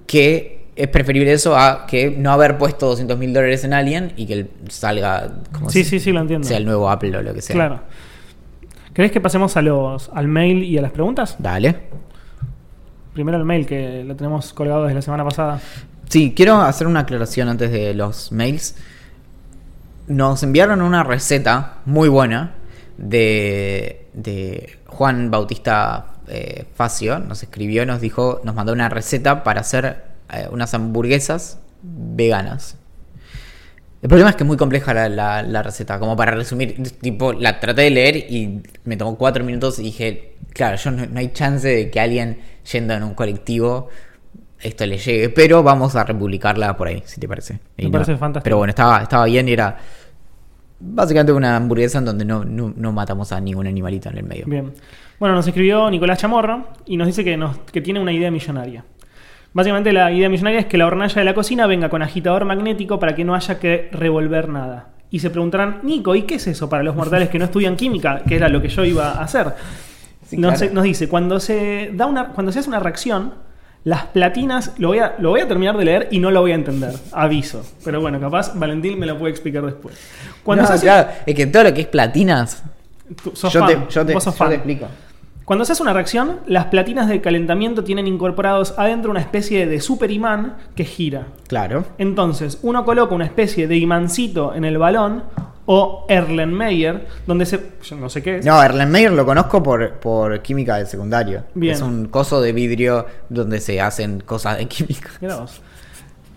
que 0.05 0.67
es 0.75 0.87
preferible 0.87 1.31
eso 1.33 1.57
a 1.57 1.85
que 1.87 2.11
no 2.11 2.31
haber 2.31 2.57
puesto 2.57 2.85
200 2.87 3.17
mil 3.17 3.33
dólares 3.33 3.63
en 3.63 3.73
alguien 3.73 4.13
y 4.15 4.25
que 4.27 4.33
él 4.33 4.49
salga 4.69 5.33
como 5.51 5.69
Sí, 5.69 5.83
si 5.83 5.89
sí, 5.91 5.99
sí, 5.99 6.11
lo 6.11 6.21
entiendo. 6.21 6.47
sea 6.47 6.57
el 6.57 6.65
nuevo 6.65 6.89
Apple 6.89 7.17
o 7.17 7.21
lo 7.21 7.33
que 7.33 7.41
sea. 7.41 7.55
Claro. 7.55 7.81
¿Querés 8.93 9.11
que 9.11 9.21
pasemos 9.21 9.57
a 9.57 9.61
los, 9.61 10.09
al 10.13 10.27
mail 10.27 10.63
y 10.63 10.77
a 10.77 10.81
las 10.81 10.91
preguntas? 10.91 11.35
Dale. 11.39 11.75
Primero 13.13 13.37
el 13.37 13.43
mail, 13.45 13.65
que 13.65 14.03
lo 14.05 14.15
tenemos 14.15 14.53
colgado 14.53 14.83
desde 14.83 14.95
la 14.95 15.01
semana 15.01 15.23
pasada. 15.23 15.59
Sí, 16.09 16.33
quiero 16.35 16.61
hacer 16.61 16.87
una 16.87 17.01
aclaración 17.01 17.49
antes 17.49 17.71
de 17.71 17.93
los 17.93 18.31
mails. 18.31 18.75
Nos 20.07 20.43
enviaron 20.43 20.81
una 20.81 21.03
receta 21.03 21.77
muy 21.85 22.09
buena 22.09 22.55
de, 22.97 24.07
de 24.13 24.77
Juan 24.87 25.31
Bautista 25.31 26.15
eh, 26.27 26.65
Facio. 26.75 27.19
Nos 27.19 27.43
escribió, 27.43 27.85
nos 27.85 28.01
dijo, 28.01 28.41
nos 28.43 28.55
mandó 28.55 28.73
una 28.73 28.89
receta 28.89 29.43
para 29.43 29.61
hacer 29.61 30.03
eh, 30.33 30.47
unas 30.51 30.73
hamburguesas 30.73 31.59
veganas. 31.83 32.77
El 34.01 34.09
problema 34.09 34.31
es 34.31 34.35
que 34.35 34.43
es 34.43 34.47
muy 34.47 34.57
compleja 34.57 34.93
la, 34.95 35.43
la- 35.43 35.63
receta. 35.63 35.99
Como 35.99 36.15
para 36.15 36.31
resumir, 36.31 36.81
tipo, 37.01 37.33
la 37.33 37.59
traté 37.59 37.83
de 37.83 37.89
leer 37.91 38.17
y 38.17 38.63
me 38.83 38.97
tomó 38.97 39.15
cuatro 39.15 39.43
minutos 39.43 39.77
y 39.77 39.83
dije, 39.83 40.35
claro, 40.53 40.75
yo 40.77 40.89
no, 40.91 41.05
no 41.05 41.19
hay 41.19 41.31
chance 41.31 41.67
de 41.67 41.91
que 41.91 41.99
alguien 41.99 42.39
yendo 42.71 42.95
en 42.95 43.03
un 43.03 43.13
colectivo 43.13 43.89
esto 44.63 44.85
le 44.85 44.97
llegue, 44.97 45.29
pero 45.29 45.63
vamos 45.63 45.95
a 45.95 46.03
republicarla 46.03 46.75
por 46.77 46.87
ahí, 46.87 47.01
si 47.05 47.19
te 47.19 47.27
parece. 47.27 47.59
Me 47.77 47.85
no- 47.85 47.91
parece 47.91 48.15
fantástico. 48.17 48.43
Pero 48.43 48.57
bueno, 48.57 48.69
estaba, 48.71 49.01
estaba 49.01 49.25
bien 49.25 49.47
y 49.49 49.53
era 49.53 49.77
básicamente 50.79 51.31
una 51.31 51.55
hamburguesa 51.55 51.99
en 51.99 52.05
donde 52.05 52.25
no, 52.25 52.43
no, 52.43 52.73
no 52.75 52.91
matamos 52.91 53.31
a 53.31 53.39
ningún 53.39 53.67
animalito 53.67 54.09
en 54.09 54.17
el 54.17 54.23
medio. 54.23 54.45
Bien. 54.47 54.73
Bueno, 55.19 55.35
nos 55.35 55.47
escribió 55.47 55.89
Nicolás 55.91 56.17
Chamorro 56.19 56.67
y 56.85 56.97
nos 56.97 57.07
dice 57.07 57.23
que, 57.23 57.37
nos, 57.37 57.57
que 57.71 57.81
tiene 57.81 57.99
una 57.99 58.11
idea 58.11 58.31
millonaria. 58.31 58.83
Básicamente 59.53 59.91
la 59.93 60.11
idea 60.11 60.29
millonaria 60.29 60.61
es 60.61 60.65
que 60.65 60.77
la 60.77 60.87
hornalla 60.87 61.13
de 61.13 61.25
la 61.25 61.33
cocina 61.33 61.67
venga 61.67 61.89
con 61.89 62.01
agitador 62.01 62.45
magnético 62.45 62.99
para 62.99 63.15
que 63.15 63.23
no 63.25 63.35
haya 63.35 63.59
que 63.59 63.89
revolver 63.91 64.49
nada. 64.49 64.87
Y 65.09 65.19
se 65.19 65.29
preguntarán, 65.29 65.81
Nico, 65.83 66.15
¿y 66.15 66.21
qué 66.23 66.35
es 66.35 66.47
eso 66.47 66.69
para 66.69 66.83
los 66.83 66.95
mortales 66.95 67.29
que 67.29 67.37
no 67.37 67.45
estudian 67.45 67.75
química? 67.75 68.23
Que 68.25 68.35
era 68.37 68.47
lo 68.47 68.61
que 68.61 68.69
yo 68.69 68.85
iba 68.85 69.11
a 69.11 69.23
hacer. 69.23 69.53
Sí, 70.25 70.37
nos, 70.37 70.57
claro. 70.57 70.73
nos 70.73 70.83
dice, 70.85 71.09
cuando 71.09 71.39
se, 71.41 71.91
da 71.93 72.05
una, 72.05 72.29
cuando 72.29 72.53
se 72.53 72.59
hace 72.59 72.69
una 72.69 72.79
reacción, 72.79 73.33
las 73.83 74.05
platinas, 74.05 74.73
lo 74.77 74.89
voy, 74.89 74.99
a, 74.99 75.15
lo 75.19 75.29
voy 75.31 75.41
a 75.41 75.47
terminar 75.47 75.75
de 75.77 75.85
leer 75.85 76.07
y 76.11 76.19
no 76.19 76.29
lo 76.31 76.41
voy 76.41 76.51
a 76.51 76.55
entender, 76.55 76.93
aviso. 77.11 77.65
Pero 77.83 77.99
bueno, 78.01 78.19
capaz 78.19 78.53
Valentín 78.57 78.99
me 78.99 79.05
lo 79.07 79.17
puede 79.17 79.31
explicar 79.31 79.65
después. 79.65 79.97
Cuando 80.43 80.63
No, 80.63 80.67
se 80.67 80.73
hace- 80.75 80.85
claro, 80.85 81.09
es 81.25 81.35
que 81.35 81.47
todo 81.47 81.63
lo 81.63 81.73
que 81.73 81.81
es 81.81 81.87
platinas, 81.87 82.63
yo, 83.25 83.49
fan, 83.49 83.67
te, 83.67 83.73
yo, 83.93 84.05
te, 84.05 84.13
yo 84.13 84.31
te 84.47 84.55
explico. 84.55 84.87
Cuando 85.51 85.65
se 85.65 85.73
hace 85.73 85.83
una 85.83 85.91
reacción, 85.91 86.39
las 86.47 86.67
platinas 86.67 87.09
de 87.09 87.19
calentamiento 87.19 87.83
tienen 87.83 88.07
incorporados 88.07 88.73
adentro 88.77 89.11
una 89.11 89.19
especie 89.19 89.67
de 89.67 89.81
superimán 89.81 90.55
que 90.77 90.85
gira. 90.85 91.27
Claro. 91.49 91.83
Entonces, 91.97 92.59
uno 92.61 92.85
coloca 92.85 93.13
una 93.13 93.25
especie 93.25 93.67
de 93.67 93.75
imancito 93.75 94.55
en 94.55 94.63
el 94.63 94.77
balón 94.77 95.25
o 95.65 96.05
Erlenmeyer, 96.07 97.05
donde 97.27 97.45
se. 97.45 97.59
Yo 97.83 97.97
no 97.97 98.07
sé 98.07 98.23
qué 98.23 98.37
es. 98.37 98.45
No, 98.45 98.63
Erlenmeyer 98.63 99.11
lo 99.11 99.25
conozco 99.25 99.61
por, 99.61 99.95
por 99.95 100.41
química 100.41 100.77
del 100.77 100.87
secundario. 100.87 101.43
Bien. 101.53 101.73
Es 101.73 101.81
un 101.81 102.05
coso 102.05 102.39
de 102.39 102.53
vidrio 102.53 103.05
donde 103.27 103.59
se 103.59 103.81
hacen 103.81 104.21
cosas 104.21 104.57
de 104.57 104.69
química. 104.69 105.09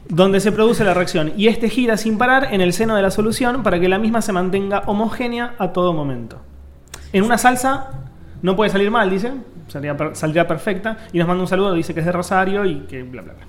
Donde 0.09 0.41
se 0.41 0.51
produce 0.51 0.83
la 0.83 0.93
reacción. 0.93 1.35
Y 1.37 1.47
este 1.47 1.69
gira 1.71 1.97
sin 1.99 2.19
parar 2.19 2.49
en 2.53 2.61
el 2.61 2.73
seno 2.73 2.97
de 2.97 3.03
la 3.03 3.13
solución 3.13 3.63
para 3.63 3.79
que 3.79 3.89
la 3.89 4.01
misma 4.01 4.23
se 4.23 4.33
mantenga 4.33 4.83
homogénea 4.87 5.55
a 5.61 5.73
todo 5.73 5.93
momento. 5.93 6.39
En 7.13 7.23
una 7.23 7.39
salsa 7.39 8.01
no 8.45 8.55
puede 8.55 8.71
salir 8.71 8.91
mal, 8.91 9.11
dice. 9.11 9.33
Saldría, 9.69 9.97
saldría 10.13 10.47
perfecta. 10.47 10.99
Y 11.13 11.19
nos 11.19 11.27
manda 11.27 11.43
un 11.43 11.49
saludo, 11.49 11.73
dice 11.75 11.95
que 11.95 12.01
es 12.01 12.07
de 12.07 12.13
Rosario 12.13 12.65
y 12.65 12.81
que 12.81 13.03
bla, 13.03 13.23
bla, 13.23 13.33
bla. 13.33 13.47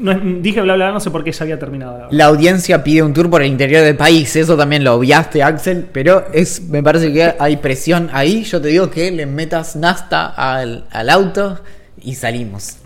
No 0.00 0.12
dije 0.42 0.60
bla 0.60 0.74
bla, 0.74 0.90
no 0.92 1.00
sé 1.00 1.10
por 1.10 1.24
qué 1.24 1.32
ya 1.32 1.44
había 1.44 1.58
terminado. 1.58 1.96
la. 1.98 2.08
La 2.10 2.24
audiencia 2.26 2.84
pide 2.84 3.02
un 3.02 3.14
tour 3.14 3.30
por 3.30 3.40
el 3.40 3.48
interior 3.48 3.82
del 3.82 3.96
país, 3.96 4.36
eso 4.36 4.54
también 4.54 4.84
lo 4.84 4.94
obviaste, 4.94 5.42
Axel, 5.42 5.86
pero 5.90 6.26
es, 6.32 6.62
me 6.68 6.82
parece 6.82 7.10
que 7.10 7.34
hay 7.38 7.56
presión 7.56 8.10
ahí. 8.12 8.44
Yo 8.44 8.60
te 8.60 8.68
digo 8.68 8.90
que 8.90 9.10
le 9.10 9.24
metas 9.24 9.76
nasta 9.76 10.26
al, 10.26 10.84
al 10.90 11.08
auto 11.08 11.60
y 12.02 12.14
salimos. 12.16 12.76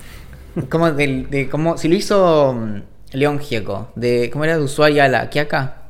Como 0.69 0.93
del- 0.93 1.29
de, 1.29 1.49
como 1.49 1.77
si 1.77 1.89
lo 1.89 1.95
hizo 1.97 2.55
mm, 2.55 3.17
León 3.17 3.41
Gieco, 3.41 3.91
de 3.97 4.31
¿cómo 4.33 4.45
era 4.45 4.57
de 4.57 4.63
Ushuaia 4.63 5.07
a 5.07 5.09
la 5.09 5.29
Quiaca? 5.29 5.82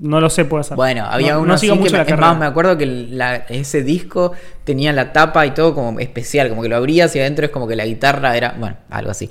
No 0.00 0.20
lo 0.20 0.30
sé, 0.30 0.44
puede 0.44 0.64
ser. 0.64 0.76
Bueno, 0.76 1.04
había 1.06 1.32
no, 1.34 1.38
uno 1.40 1.48
no 1.48 1.54
así 1.54 1.66
que 1.68 1.74
mucho 1.74 1.92
me, 1.92 1.98
la 1.98 2.02
es 2.04 2.08
carrera. 2.08 2.28
más, 2.28 2.38
me 2.38 2.46
acuerdo 2.46 2.76
que 2.78 2.86
la- 2.86 3.36
ese 3.48 3.82
disco 3.82 4.32
tenía 4.64 4.92
la 4.92 5.12
tapa 5.12 5.44
y 5.46 5.50
todo 5.52 5.74
como 5.74 5.98
especial, 5.98 6.48
como 6.50 6.62
que 6.62 6.68
lo 6.68 6.76
abrías 6.76 7.14
y 7.16 7.20
adentro 7.20 7.44
es 7.46 7.50
como 7.50 7.66
que 7.66 7.74
la 7.76 7.84
guitarra 7.86 8.36
era, 8.36 8.54
bueno, 8.58 8.76
algo 8.90 9.10
así. 9.10 9.28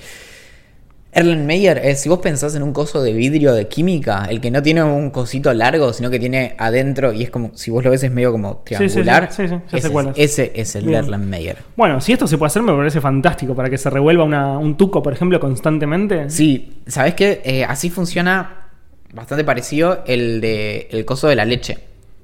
Erlen 1.13 1.47
Meyer, 1.47 1.79
eh, 1.83 1.95
si 1.95 2.09
vos 2.09 2.19
pensás 2.19 2.53
en 2.55 2.61
un 2.61 2.73
coso 2.73 3.01
de 3.01 3.11
vidrio 3.13 3.53
de 3.53 3.67
química, 3.67 4.27
el 4.29 4.39
que 4.39 4.51
no 4.51 4.61
tiene 4.61 4.83
un 4.83 5.09
cosito 5.09 5.51
largo, 5.53 5.91
sino 5.93 6.11
que 6.11 6.19
tiene 6.19 6.53
adentro 6.59 7.11
y 7.11 7.23
es 7.23 7.31
como, 7.31 7.51
si 7.55 7.71
vos 7.71 7.83
lo 7.83 7.89
ves 7.89 8.03
es 8.03 8.11
medio 8.11 8.31
como 8.31 8.61
sí, 8.65 8.75
sí, 8.75 8.83
triangular. 8.87 9.29
sí, 9.31 9.47
sí, 9.47 9.55
ya 9.55 9.61
sé 9.71 9.77
ese, 9.77 9.89
cuál 9.89 10.09
es, 10.09 10.13
es. 10.17 10.39
ese 10.39 10.51
es 10.53 10.75
el 10.75 10.85
de. 10.85 10.95
Erlen 10.95 11.27
Meyer. 11.27 11.57
Bueno, 11.75 12.01
si 12.01 12.11
esto 12.13 12.27
se 12.27 12.37
puede 12.37 12.47
hacer, 12.47 12.61
me 12.61 12.73
parece 12.73 13.01
fantástico. 13.01 13.55
Para 13.55 13.69
que 13.69 13.79
se 13.79 13.89
revuelva 13.89 14.25
una- 14.25 14.59
un 14.59 14.75
tuco, 14.77 15.01
por 15.01 15.13
ejemplo, 15.13 15.39
constantemente. 15.39 16.29
Sí, 16.29 16.81
¿sabés 16.85 17.15
qué? 17.15 17.41
Eh, 17.43 17.63
así 17.63 17.89
funciona 17.89 18.66
bastante 19.13 19.43
parecido 19.43 20.03
el 20.05 20.41
de 20.41 20.87
el 20.91 21.05
coso 21.05 21.27
de 21.27 21.35
la 21.35 21.45
leche, 21.45 21.77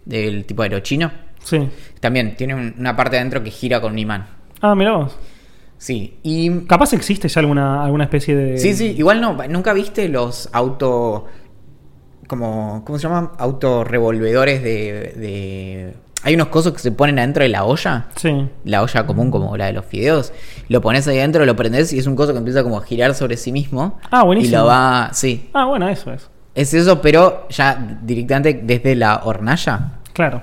del 0.05 0.45
tipo 0.45 0.63
aerochino. 0.63 1.11
Sí. 1.43 1.67
También 1.99 2.35
tiene 2.37 2.55
un- 2.55 2.75
una 2.77 2.95
parte 2.95 3.17
adentro 3.17 3.43
que 3.43 3.51
gira 3.51 3.81
con 3.81 3.93
un 3.93 3.99
imán. 3.99 4.27
Ah, 4.61 4.75
mira 4.75 4.93
vos. 4.93 5.17
Sí, 5.77 6.17
y 6.23 6.61
Capaz 6.61 6.93
existe 6.93 7.27
ya 7.27 7.41
alguna, 7.41 7.83
alguna 7.83 8.05
especie 8.05 8.35
de. 8.35 8.57
Sí, 8.57 8.73
sí, 8.73 8.95
igual 8.97 9.19
no, 9.19 9.37
nunca 9.49 9.73
viste 9.73 10.07
los 10.07 10.47
auto 10.53 11.25
como 12.27 12.83
¿cómo 12.85 12.97
se 12.97 13.03
llaman? 13.07 13.31
Autorrevolvedores 13.37 14.63
de 14.63 15.13
de 15.17 15.93
hay 16.25 16.35
unos 16.35 16.47
cosos 16.47 16.71
que 16.71 16.79
se 16.79 16.91
ponen 16.93 17.19
adentro 17.19 17.43
de 17.43 17.49
la 17.49 17.65
olla. 17.65 18.05
Sí. 18.15 18.47
La 18.63 18.81
olla 18.81 19.05
común 19.05 19.29
como 19.29 19.57
la 19.57 19.65
de 19.65 19.73
los 19.73 19.83
fideos, 19.85 20.31
lo 20.69 20.79
pones 20.79 21.05
ahí 21.09 21.17
adentro, 21.19 21.45
lo 21.45 21.57
prendes 21.57 21.91
y 21.91 21.99
es 21.99 22.07
un 22.07 22.15
coso 22.15 22.31
que 22.31 22.37
empieza 22.39 22.63
como 22.63 22.77
a 22.77 22.83
girar 22.83 23.13
sobre 23.13 23.35
sí 23.35 23.51
mismo. 23.51 23.99
Ah, 24.09 24.23
buenísimo. 24.23 24.55
Y 24.55 24.57
lo 24.61 24.65
va, 24.65 25.09
sí. 25.11 25.49
Ah, 25.53 25.65
bueno, 25.65 25.89
eso 25.89 26.13
es. 26.13 26.29
Es 26.55 26.73
eso, 26.73 27.01
pero 27.01 27.47
ya 27.49 27.97
directamente 28.03 28.61
desde 28.63 28.95
la 28.95 29.21
hornalla. 29.23 29.93
Claro. 30.13 30.41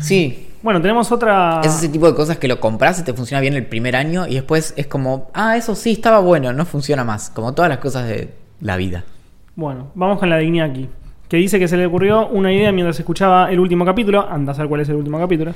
Sí, 0.00 0.46
Bueno, 0.62 0.80
tenemos 0.80 1.10
otra. 1.12 1.60
es 1.64 1.74
ese 1.74 1.88
tipo 1.88 2.06
de 2.06 2.14
cosas 2.14 2.38
que 2.38 2.48
lo 2.48 2.60
compras 2.60 2.98
y 3.00 3.04
te 3.04 3.12
funciona 3.12 3.40
bien 3.40 3.54
el 3.54 3.66
primer 3.66 3.96
año 3.96 4.26
y 4.26 4.34
después 4.34 4.74
es 4.76 4.86
como, 4.86 5.30
ah, 5.34 5.56
eso 5.56 5.74
sí, 5.74 5.92
estaba 5.92 6.18
bueno, 6.20 6.52
no 6.52 6.64
funciona 6.64 7.04
más, 7.04 7.30
como 7.30 7.54
todas 7.54 7.68
las 7.68 7.78
cosas 7.78 8.06
de 8.08 8.34
la 8.60 8.76
vida. 8.76 9.04
Bueno, 9.56 9.90
vamos 9.94 10.18
con 10.18 10.28
la 10.30 10.36
de 10.36 10.44
Iñaki. 10.44 10.88
Que 11.28 11.36
dice 11.36 11.58
que 11.58 11.68
se 11.68 11.76
le 11.76 11.86
ocurrió 11.86 12.28
una 12.28 12.52
idea 12.52 12.72
mientras 12.72 12.98
escuchaba 12.98 13.50
el 13.50 13.60
último 13.60 13.84
capítulo. 13.84 14.26
Anda 14.30 14.52
a 14.52 14.54
saber 14.54 14.68
cuál 14.68 14.80
es 14.80 14.88
el 14.88 14.96
último 14.96 15.18
capítulo. 15.18 15.52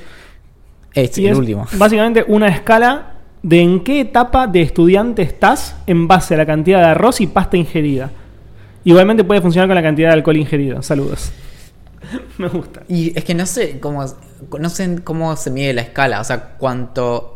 Este, 0.93 1.21
Y 1.21 1.25
el 1.27 1.31
es 1.33 1.37
último. 1.39 1.65
básicamente 1.77 2.23
una 2.27 2.47
escala 2.49 3.13
de 3.41 3.61
en 3.61 3.83
qué 3.83 4.01
etapa 4.01 4.45
de 4.47 4.61
estudiante 4.61 5.21
estás 5.21 5.75
en 5.87 6.07
base 6.07 6.35
a 6.35 6.37
la 6.37 6.45
cantidad 6.45 6.79
de 6.79 6.85
arroz 6.87 7.21
y 7.21 7.27
pasta 7.27 7.57
ingerida. 7.57 8.11
Igualmente 8.83 9.23
puede 9.23 9.41
funcionar 9.41 9.67
con 9.67 9.75
la 9.75 9.81
cantidad 9.83 10.09
de 10.09 10.13
alcohol 10.15 10.37
ingerido. 10.37 10.81
Saludos. 10.81 11.31
Me 12.37 12.47
gusta. 12.49 12.83
Y 12.87 13.17
es 13.17 13.23
que 13.23 13.33
no 13.33 13.45
sé 13.45 13.79
cómo 13.79 14.05
no 14.59 14.69
sé 14.69 14.99
cómo 15.03 15.35
se 15.37 15.51
mide 15.51 15.73
la 15.73 15.81
escala, 15.81 16.19
o 16.19 16.23
sea, 16.23 16.55
cuánto 16.57 17.29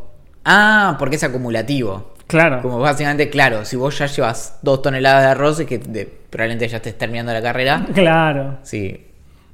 Ah, 0.44 0.96
porque 1.00 1.16
es 1.18 1.24
acumulativo. 1.24 2.14
Claro. 2.28 2.62
Como 2.62 2.80
básicamente, 2.80 3.30
claro, 3.30 3.64
si 3.66 3.76
vos 3.78 3.98
ya 3.98 4.06
llevas 4.08 4.60
dos 4.62 4.82
toneladas 4.82 5.24
de 5.24 5.30
arroz 5.30 5.60
y 5.62 5.66
que 5.66 5.78
de- 5.78 6.06
probablemente 6.06 6.68
ya 6.68 6.78
estés 6.78 6.98
terminando 6.98 7.32
la 7.34 7.42
carrera. 7.42 7.86
Claro. 7.94 8.58
Sí, 8.64 9.07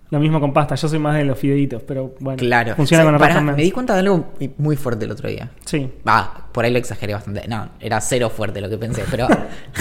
Lo 0.09 0.19
mismo 0.19 0.39
con 0.39 0.53
pasta. 0.53 0.75
Yo 0.75 0.87
soy 0.87 0.99
más 0.99 1.15
de 1.15 1.25
los 1.25 1.37
fideitos, 1.37 1.81
pero 1.83 2.13
bueno. 2.19 2.37
claro. 2.37 2.75
Funciona 2.75 3.03
con 3.03 3.15
arroz 3.15 3.29
también. 3.29 3.55
me 3.55 3.63
di 3.63 3.71
cuenta 3.71 3.93
de 3.93 4.01
algo 4.01 4.33
muy 4.57 4.75
fuerte 4.75 5.05
el 5.05 5.11
otro 5.11 5.27
día. 5.27 5.49
Sí. 5.65 5.91
Va, 6.07 6.47
por 6.51 6.65
ahí 6.65 6.71
lo 6.71 6.77
exageré 6.77 7.13
bastante. 7.13 7.47
No, 7.47 7.69
era 7.79 7.99
cero 7.99 8.29
fuerte 8.29 8.61
lo 8.61 8.69
que 8.69 8.77
pensé, 8.77 9.03
pero 9.09 9.27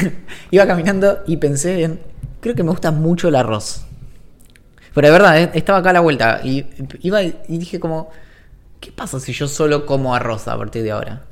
iba 0.51 0.67
caminando 0.67 1.21
y 1.27 1.37
pensé 1.37 1.83
en. 1.85 2.01
Creo 2.41 2.55
que 2.55 2.63
me 2.63 2.71
gusta 2.71 2.91
mucho 2.91 3.29
el 3.29 3.37
arroz. 3.37 3.85
Pero 4.95 5.07
de 5.07 5.13
verdad, 5.13 5.41
eh, 5.41 5.51
estaba 5.55 5.79
acá 5.79 5.91
a 5.91 5.95
la 5.95 6.01
vuelta 6.01 6.41
y 6.43 6.65
iba 7.01 7.23
y 7.23 7.35
dije 7.49 7.79
como. 7.79 8.11
¿Qué 8.81 8.91
pasa 8.91 9.21
si 9.21 9.33
yo 9.33 9.47
solo 9.47 9.87
como 9.87 10.13
arroz 10.13 10.49
a 10.49 10.59
partir 10.59 10.83
de 10.83 10.91
ahora? 10.91 11.23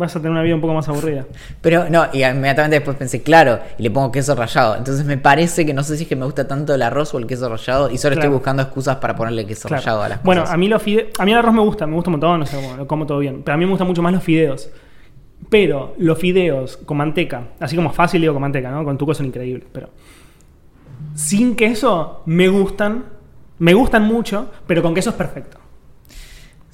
Vas 0.00 0.16
a 0.16 0.18
tener 0.18 0.32
una 0.32 0.42
vida 0.42 0.54
un 0.54 0.60
poco 0.62 0.72
más 0.74 0.88
aburrida. 0.88 1.26
Pero 1.60 1.88
no, 1.90 2.06
y 2.12 2.24
inmediatamente 2.24 2.76
después 2.76 2.96
pensé, 2.96 3.22
claro, 3.22 3.60
y 3.78 3.82
le 3.82 3.90
pongo 3.90 4.10
queso 4.10 4.34
rallado. 4.34 4.76
Entonces 4.76 5.04
me 5.04 5.18
parece 5.18 5.66
que 5.66 5.74
no 5.74 5.82
sé 5.84 5.96
si 5.96 6.04
es 6.04 6.08
que 6.08 6.16
me 6.16 6.24
gusta 6.24 6.48
tanto 6.48 6.74
el 6.74 6.80
arroz 6.82 7.12
o 7.14 7.18
el 7.18 7.26
queso 7.26 7.48
rallado 7.48 7.90
y 7.90 7.98
solo 7.98 8.14
Claro. 8.14 8.26
estoy 8.28 8.34
buscando 8.34 8.62
excusas 8.62 8.96
para 8.96 9.14
ponerle 9.14 9.46
queso 9.46 9.68
Claro. 9.68 9.82
rallado 9.82 10.02
a 10.02 10.08
las 10.08 10.22
Bueno, 10.22 10.40
cosas. 10.42 10.54
a 10.54 10.56
mí 10.56 10.68
los 10.68 10.82
fide- 10.82 11.10
a 11.18 11.24
mí 11.24 11.32
el 11.32 11.38
arroz 11.38 11.54
me 11.54 11.60
gusta, 11.60 11.86
me 11.86 11.94
gusta 11.94 12.08
un 12.08 12.12
montón, 12.12 12.42
o 12.42 12.46
sea, 12.46 12.60
como, 12.60 12.76
lo 12.76 12.86
como 12.86 13.06
todo 13.06 13.18
bien. 13.18 13.42
Pero 13.44 13.54
a 13.54 13.58
mí 13.58 13.64
me 13.66 13.70
gustan 13.70 13.86
mucho 13.86 14.00
más 14.02 14.12
los 14.12 14.22
fideos. 14.24 14.70
Pero 15.48 15.94
los 15.98 16.18
fideos 16.18 16.76
con 16.78 16.96
manteca, 16.96 17.44
así 17.60 17.76
como 17.76 17.92
fácil 17.92 18.20
digo 18.22 18.32
con 18.32 18.40
manteca, 18.42 18.70
¿no? 18.70 18.84
Con 18.84 18.96
tuco 18.98 19.12
son 19.14 19.26
increíbles, 19.26 19.66
pero 19.72 19.90
sin 21.14 21.56
queso 21.56 22.22
me 22.26 22.48
gustan, 22.48 23.04
me 23.58 23.74
gustan 23.74 24.04
mucho, 24.04 24.50
pero 24.66 24.82
con 24.82 24.94
queso 24.94 25.10
es 25.10 25.16
perfecto. 25.16 25.58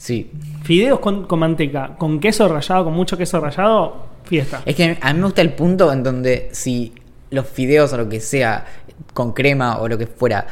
Sí. 0.06 0.30
Fideos 0.62 1.00
con, 1.00 1.26
con 1.26 1.40
manteca, 1.40 1.96
con 1.98 2.20
queso 2.20 2.46
rallado, 2.46 2.84
con 2.84 2.94
mucho 2.94 3.18
queso 3.18 3.40
rallado, 3.40 4.06
fiesta. 4.22 4.62
Es 4.64 4.76
que 4.76 4.96
a 5.00 5.12
mí 5.12 5.18
me 5.18 5.24
gusta 5.24 5.42
el 5.42 5.52
punto 5.52 5.92
en 5.92 6.04
donde 6.04 6.48
si 6.52 6.92
los 7.30 7.44
fideos 7.48 7.92
o 7.92 7.96
lo 7.96 8.08
que 8.08 8.20
sea, 8.20 8.64
con 9.12 9.32
crema 9.32 9.78
o 9.78 9.88
lo 9.88 9.98
que 9.98 10.06
fuera, 10.06 10.46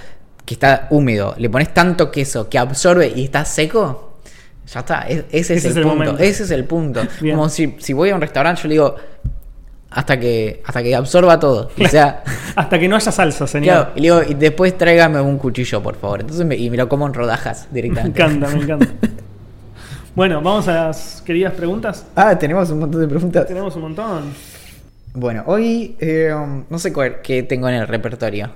que 0.44 0.54
está 0.54 0.88
húmedo, 0.90 1.36
le 1.38 1.48
pones 1.48 1.72
tanto 1.72 2.10
queso 2.10 2.48
que 2.48 2.58
absorbe 2.58 3.12
y 3.14 3.22
está 3.26 3.44
seco, 3.44 4.18
ya 4.66 4.80
está. 4.80 5.02
Es- 5.02 5.24
ese, 5.30 5.54
es, 5.54 5.64
el, 5.66 5.72
punto. 5.74 5.88
momento. 5.88 6.18
Ese 6.18 6.42
es 6.42 6.50
el 6.50 6.64
punto. 6.64 7.02
Bien. 7.20 7.36
Como 7.36 7.48
si, 7.48 7.76
si 7.78 7.92
voy 7.92 8.10
a 8.10 8.16
un 8.16 8.22
restaurante, 8.22 8.62
yo 8.62 8.68
le 8.68 8.74
digo 8.74 8.96
hasta 9.88 10.18
que, 10.18 10.64
hasta 10.66 10.82
que 10.82 10.96
absorba 10.96 11.38
todo. 11.38 11.70
O 11.80 11.86
sea. 11.86 12.24
Hasta 12.56 12.78
que 12.78 12.88
no 12.88 12.96
haya 12.96 13.12
salsa, 13.12 13.46
señor. 13.46 13.64
Claro, 13.76 13.92
y 13.94 14.00
le 14.00 14.02
digo, 14.02 14.22
y 14.30 14.34
después 14.34 14.76
tráigame 14.76 15.20
un 15.20 15.38
cuchillo, 15.38 15.80
por 15.80 15.96
favor. 15.96 16.22
Entonces 16.22 16.44
me, 16.44 16.56
y 16.56 16.70
me 16.70 16.76
lo 16.76 16.88
como 16.88 17.06
en 17.06 17.14
rodajas 17.14 17.68
Me 17.70 17.82
directamente. 17.82 18.20
encanta, 18.22 18.48
me 18.48 18.62
encanta. 18.62 18.86
Bueno, 20.14 20.40
vamos 20.40 20.68
a 20.68 20.86
las 20.86 21.22
queridas 21.22 21.52
preguntas. 21.54 22.06
Ah, 22.14 22.38
tenemos 22.38 22.70
un 22.70 22.80
montón 22.80 23.00
de 23.00 23.08
preguntas. 23.08 23.46
Tenemos 23.46 23.74
un 23.74 23.82
montón. 23.82 24.32
Bueno, 25.12 25.42
hoy 25.46 25.96
eh, 26.00 26.32
no 26.68 26.78
sé 26.78 26.92
cuál, 26.92 27.20
qué 27.22 27.42
tengo 27.42 27.68
en 27.68 27.76
el 27.76 27.88
repertorio. 27.88 28.50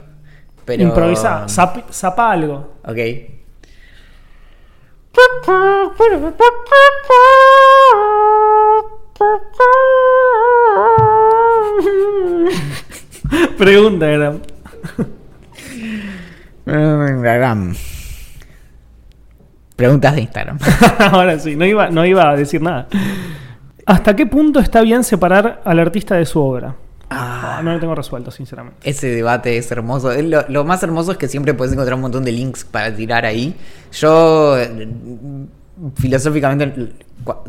Pero... 0.64 0.83
Improvisa, 0.83 1.47
zap- 1.47 1.90
zapa 1.90 2.31
algo. 2.33 2.75
Ok. 2.85 2.99
Pregunta, 13.59 14.07
era. 14.11 14.35
Instagram. 16.66 17.75
Preguntas 19.79 20.12
de 20.17 20.23
Instagram. 20.23 20.59
Ahora 20.99 21.38
sí, 21.38 21.55
no 21.55 21.64
iba, 21.64 21.88
no 21.88 22.05
iba 22.05 22.29
a 22.29 22.35
decir 22.35 22.61
nada. 22.61 22.88
¿Hasta 23.87 24.17
qué 24.17 24.27
punto 24.27 24.59
está 24.59 24.83
bien 24.83 25.05
separar 25.05 25.62
al 25.64 25.79
artista 25.79 26.17
de 26.17 26.27
su 26.27 26.41
obra? 26.43 26.75
Ah. 27.11 27.61
No 27.62 27.73
lo 27.75 27.79
tengo 27.79 27.95
resuelto, 27.95 28.33
sinceramente. 28.33 28.81
Ese 28.83 29.07
debate 29.07 29.57
es 29.57 29.71
hermoso. 29.71 30.12
Lo, 30.21 30.45
lo 30.49 30.64
más 30.64 30.83
hermoso 30.83 31.12
es 31.12 31.17
que 31.19 31.29
siempre 31.29 31.55
puedes 31.55 31.73
encontrar 31.73 31.95
un 31.95 32.01
montón 32.01 32.25
de 32.25 32.33
links 32.33 32.64
para 32.64 32.93
tirar 32.93 33.25
ahí. 33.25 33.55
Yo, 33.93 34.59
eh, 34.59 34.88
filosóficamente, 35.95 36.88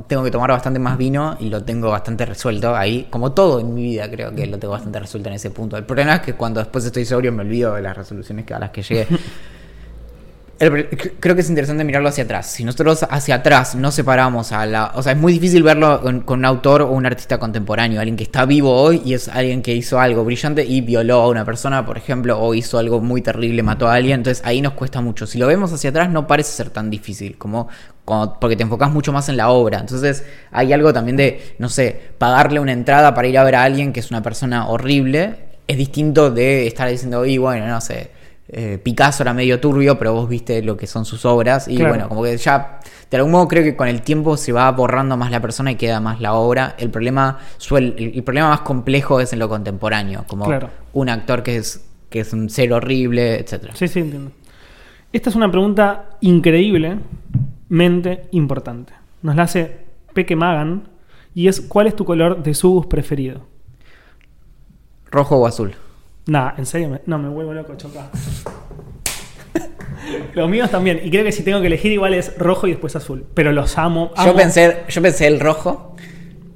tengo 0.07 0.23
que 0.23 0.29
tomar 0.29 0.51
bastante 0.51 0.77
más 0.77 0.99
vino 0.99 1.35
y 1.39 1.49
lo 1.49 1.63
tengo 1.63 1.89
bastante 1.89 2.27
resuelto 2.27 2.75
ahí. 2.75 3.07
Como 3.09 3.31
todo 3.31 3.59
en 3.59 3.73
mi 3.73 3.81
vida, 3.83 4.07
creo 4.07 4.35
que 4.35 4.45
lo 4.45 4.59
tengo 4.59 4.73
bastante 4.73 4.99
resuelto 4.99 5.29
en 5.29 5.35
ese 5.35 5.49
punto. 5.49 5.77
El 5.77 5.83
problema 5.83 6.15
es 6.17 6.21
que 6.21 6.33
cuando 6.35 6.59
después 6.59 6.85
estoy 6.85 7.05
sobrio 7.05 7.31
me 7.31 7.41
olvido 7.41 7.73
de 7.73 7.81
las 7.81 7.97
resoluciones 7.97 8.45
que- 8.45 8.53
a 8.53 8.59
las 8.59 8.69
que 8.69 8.83
llegué. 8.83 9.07
Creo 10.59 11.35
que 11.35 11.41
es 11.41 11.49
interesante 11.49 11.85
mirarlo 11.85 12.09
hacia 12.09 12.25
atrás. 12.25 12.47
Si 12.47 12.65
nosotros 12.65 13.05
hacia 13.09 13.35
atrás 13.35 13.75
no 13.75 13.91
separamos 13.91 14.51
a 14.51 14.65
la... 14.65 14.91
O 14.93 15.01
sea, 15.01 15.13
es 15.13 15.17
muy 15.17 15.31
difícil 15.31 15.63
verlo 15.63 16.01
con, 16.01 16.25
un 16.27 16.43
autor 16.45 16.81
o 16.81 16.91
un 16.91 17.05
artista 17.05 17.37
contemporáneo, 17.37 18.01
alguien 18.01 18.17
que 18.17 18.25
está 18.25 18.43
vivo 18.43 18.73
hoy 18.75 19.01
y 19.05 19.13
es 19.13 19.29
alguien 19.29 19.61
que 19.61 19.73
hizo 19.73 20.01
algo 20.01 20.25
brillante 20.25 20.65
y 20.65 20.81
violó 20.81 21.21
a 21.21 21.29
una 21.29 21.45
persona, 21.45 21.85
por 21.85 21.97
ejemplo, 21.97 22.37
o 22.37 22.53
hizo 22.53 22.77
algo 22.77 22.99
muy 22.99 23.21
terrible, 23.21 23.63
mató 23.63 23.87
a 23.87 23.93
alguien. 23.93 24.19
Entonces 24.19 24.45
ahí 24.45 24.61
nos 24.61 24.73
cuesta 24.73 24.99
mucho. 24.99 25.25
Si 25.25 25.37
lo 25.39 25.47
vemos 25.47 25.71
hacia 25.71 25.91
atrás 25.91 26.09
no 26.09 26.27
parece 26.27 26.51
ser 26.51 26.71
tan 26.71 26.89
difícil, 26.89 27.37
como, 27.37 27.69
como- 28.03 28.37
porque 28.37 28.57
te 28.57 28.63
enfocas 28.63 28.91
mucho 28.91 29.13
más 29.13 29.29
en 29.29 29.37
la 29.37 29.51
obra. 29.51 29.79
Entonces 29.79 30.25
hay 30.51 30.73
algo 30.73 30.91
también 30.91 31.15
de, 31.15 31.55
no 31.57 31.69
sé, 31.69 31.97
pagarle 32.17 32.59
una 32.59 32.73
entrada 32.73 33.13
para 33.13 33.29
ir 33.29 33.37
a 33.37 33.45
ver 33.45 33.55
a 33.55 33.63
alguien 33.63 33.93
que 33.93 34.01
es 34.01 34.11
una 34.11 34.21
persona 34.21 34.67
horrible. 34.67 35.37
Es 35.69 35.77
distinto 35.77 36.31
de 36.31 36.67
estar 36.67 36.89
diciendo, 36.89 37.25
y 37.25 37.37
bueno, 37.37 37.65
no 37.65 37.79
sé 37.79 38.18
eh, 38.51 38.79
Picasso 38.81 39.21
era 39.23 39.33
medio 39.33 39.59
turbio, 39.59 39.97
pero 39.99 40.13
vos 40.13 40.27
viste 40.27 40.61
lo 40.63 40.75
que 40.75 40.87
son 40.87 41.05
sus 41.05 41.23
obras. 41.25 41.67
Y 41.67 41.75
Claro. 41.75 41.89
bueno, 41.91 42.09
como 42.09 42.23
que 42.23 42.35
ya, 42.37 42.79
de 43.11 43.17
algún 43.17 43.31
modo 43.31 43.47
creo 43.47 43.63
que 43.63 43.75
con 43.75 43.87
el 43.87 44.01
tiempo 44.01 44.37
se 44.37 44.51
va 44.51 44.71
borrando 44.71 45.17
más 45.17 45.29
la 45.31 45.39
persona 45.39 45.71
y 45.71 45.75
queda 45.75 45.99
más 45.99 46.19
la 46.19 46.33
obra. 46.33 46.75
El 46.79 46.89
problema, 46.89 47.37
suel- 47.59 47.93
el, 47.97 48.13
el 48.15 48.23
problema 48.23 48.49
más 48.49 48.61
complejo 48.61 49.19
es 49.19 49.33
en 49.33 49.39
lo 49.39 49.49
contemporáneo, 49.49 50.25
como 50.27 50.45
Claro. 50.45 50.69
un 50.93 51.09
actor 51.09 51.43
que 51.43 51.57
es, 51.57 51.85
que 52.09 52.21
es 52.21 52.33
un 52.33 52.49
ser 52.49 52.73
horrible, 52.73 53.39
etcétera. 53.39 53.75
Sí, 53.75 53.87
sí, 53.87 53.99
entiendo. 53.99 54.31
Esta 55.13 55.29
es 55.29 55.35
una 55.35 55.49
pregunta 55.51 56.09
increíblemente 56.21 58.27
importante. 58.31 58.93
Nos 59.21 59.35
la 59.35 59.43
hace 59.43 59.77
Peque 60.13 60.35
Magan 60.35 60.87
y 61.35 61.47
es 61.47 61.61
¿cuál 61.61 61.87
es 61.87 61.95
tu 61.95 62.05
color 62.05 62.41
de 62.43 62.53
subus 62.53 62.85
preferido? 62.87 63.41
¿Rojo 65.11 65.37
o 65.37 65.47
azul? 65.47 65.73
Nah, 66.29 66.53
en 66.57 66.65
serio, 66.65 66.89
me- 66.89 67.01
no, 67.05 67.17
me 67.17 67.27
vuelvo 67.29 67.53
loco, 67.53 67.75
choca. 67.75 68.09
los 70.33 70.49
míos 70.49 70.69
también, 70.69 71.01
y 71.03 71.09
creo 71.09 71.23
que 71.23 71.31
si 71.31 71.43
tengo 71.43 71.59
que 71.61 71.67
elegir 71.67 71.91
igual 71.91 72.13
es 72.13 72.37
rojo 72.37 72.67
y 72.67 72.71
después 72.71 72.95
azul, 72.95 73.25
pero 73.33 73.51
los 73.51 73.77
amo. 73.77 74.11
Yo 74.15 74.21
amo- 74.23 74.35
pensé, 74.35 74.77
yo 74.87 75.01
pensé 75.01 75.27
el 75.27 75.39
rojo 75.39 75.95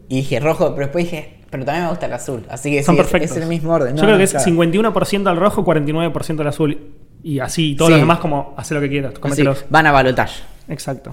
y 0.10 0.18
dije 0.18 0.40
rojo, 0.40 0.74
pero 0.76 0.88
después 0.88 1.06
dije, 1.06 1.40
pero 1.50 1.66
también 1.66 1.86
me 1.86 1.90
gusta 1.90 2.06
el 2.06 2.14
azul. 2.14 2.46
Así 2.50 2.72
que 2.72 2.84
son 2.84 2.96
sí, 2.96 3.02
es- 3.02 3.08
perfectos. 3.08 3.38
Es, 3.38 3.44
el 3.44 3.50
mismo 3.50 3.72
orden. 3.74 3.90
Yo 3.96 4.02
No, 4.04 4.08
creo 4.08 4.12
no, 4.14 4.18
que 4.18 4.24
es 4.24 4.32
claro. 4.32 4.46
51% 4.46 5.28
al 5.30 5.38
rojo, 5.38 5.64
49% 5.64 6.42
al 6.42 6.48
azul. 6.48 6.92
Y 7.24 7.40
así, 7.40 7.76
todos 7.76 7.90
Sí. 7.90 7.92
los 7.94 8.02
demás 8.02 8.20
como 8.20 8.54
hace 8.58 8.74
lo 8.74 8.82
que 8.82 8.90
quieras, 8.90 9.12
Así, 9.14 9.22
cómetelos. 9.22 9.66
van 9.70 9.88
a 9.88 9.92
balotage. 9.92 10.44
Exacto. 10.68 11.12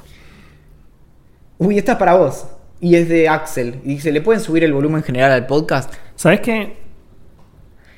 Uy, 1.58 1.78
esta 1.78 1.92
es 1.92 1.98
para 1.98 2.14
vos. 2.14 2.46
Y 2.80 2.96
es 2.96 3.08
de 3.08 3.28
Axel. 3.28 3.80
Y 3.84 3.88
dice, 3.94 4.10
¿le 4.12 4.20
pueden 4.22 4.40
subir 4.42 4.64
el 4.64 4.72
volumen 4.72 5.02
general 5.02 5.30
al 5.32 5.46
podcast? 5.46 5.92
¿Sabes 6.16 6.40
qué? 6.40 6.76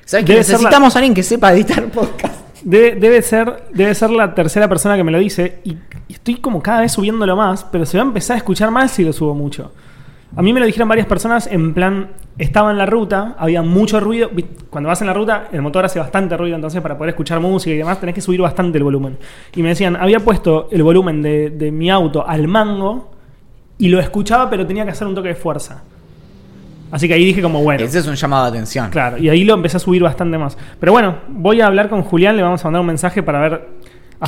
¿Sabes 0.05 0.25
que 0.25 0.35
necesitamos 0.35 0.95
a 0.95 0.99
alguien 0.99 1.13
que 1.13 1.23
sepa 1.23 1.53
editar 1.53 1.85
podcast? 1.85 2.35
Debe, 2.63 2.95
debe 2.95 3.21
ser, 3.21 3.65
debe 3.73 3.93
ser 3.93 4.09
la 4.09 4.33
tercera 4.33 4.67
persona 4.69 4.95
que 4.95 5.03
me 5.03 5.11
lo 5.11 5.19
dice 5.19 5.59
y, 5.63 5.77
y 6.07 6.13
estoy 6.13 6.35
como 6.35 6.61
cada 6.61 6.81
vez 6.81 6.91
subiéndolo 6.93 7.35
más, 7.35 7.65
pero 7.65 7.85
se 7.85 7.97
va 7.97 8.03
a 8.03 8.07
empezar 8.07 8.35
a 8.35 8.37
escuchar 8.37 8.71
mal 8.71 8.89
si 8.89 9.03
lo 9.03 9.11
subo 9.11 9.33
mucho. 9.33 9.71
A 10.35 10.41
mí 10.41 10.51
me 10.51 10.59
lo 10.59 10.65
dijeron 10.65 10.89
varias 10.89 11.05
personas 11.05 11.45
en 11.47 11.73
plan, 11.73 12.09
estaba 12.39 12.71
en 12.71 12.77
la 12.77 12.87
ruta, 12.87 13.35
había 13.37 13.61
mucho 13.61 13.99
ruido. 13.99 14.31
Cuando 14.69 14.87
vas 14.87 14.99
en 15.01 15.07
la 15.07 15.13
ruta, 15.13 15.49
el 15.51 15.61
motor 15.61 15.85
hace 15.85 15.99
bastante 15.99 16.35
ruido, 16.35 16.55
entonces 16.55 16.81
para 16.81 16.97
poder 16.97 17.09
escuchar 17.11 17.39
música 17.39 17.73
y 17.73 17.77
demás 17.77 17.99
tenés 17.99 18.15
que 18.15 18.21
subir 18.21 18.41
bastante 18.41 18.79
el 18.79 18.83
volumen. 18.83 19.17
Y 19.55 19.61
me 19.61 19.69
decían, 19.69 19.95
había 19.95 20.19
puesto 20.19 20.69
el 20.71 20.81
volumen 20.81 21.21
de, 21.21 21.51
de 21.51 21.71
mi 21.71 21.91
auto 21.91 22.27
al 22.27 22.47
mango 22.47 23.11
y 23.77 23.89
lo 23.89 23.99
escuchaba, 23.99 24.49
pero 24.49 24.65
tenía 24.65 24.85
que 24.85 24.91
hacer 24.91 25.07
un 25.07 25.13
toque 25.13 25.29
de 25.29 25.35
fuerza. 25.35 25.83
Así 26.93 27.07
que 27.07 27.15
ahí 27.15 27.25
dije 27.25 27.41
como, 27.41 27.61
bueno. 27.63 27.83
Ese 27.83 27.99
es 27.99 28.07
un 28.07 28.15
llamado 28.15 28.43
de 28.45 28.49
atención. 28.51 28.89
Claro, 28.91 29.17
y 29.17 29.27
ahí 29.27 29.43
lo 29.43 29.55
empecé 29.55 29.77
a 29.77 29.79
subir 29.79 30.03
bastante 30.03 30.37
más. 30.37 30.57
Pero 30.79 30.91
bueno, 30.91 31.17
voy 31.27 31.59
a 31.59 31.65
hablar 31.67 31.89
con 31.89 32.03
Julián, 32.03 32.37
le 32.37 32.43
vamos 32.43 32.61
a 32.61 32.67
mandar 32.67 32.81
un 32.81 32.87
mensaje 32.87 33.23
para 33.23 33.39
ver. 33.41 33.69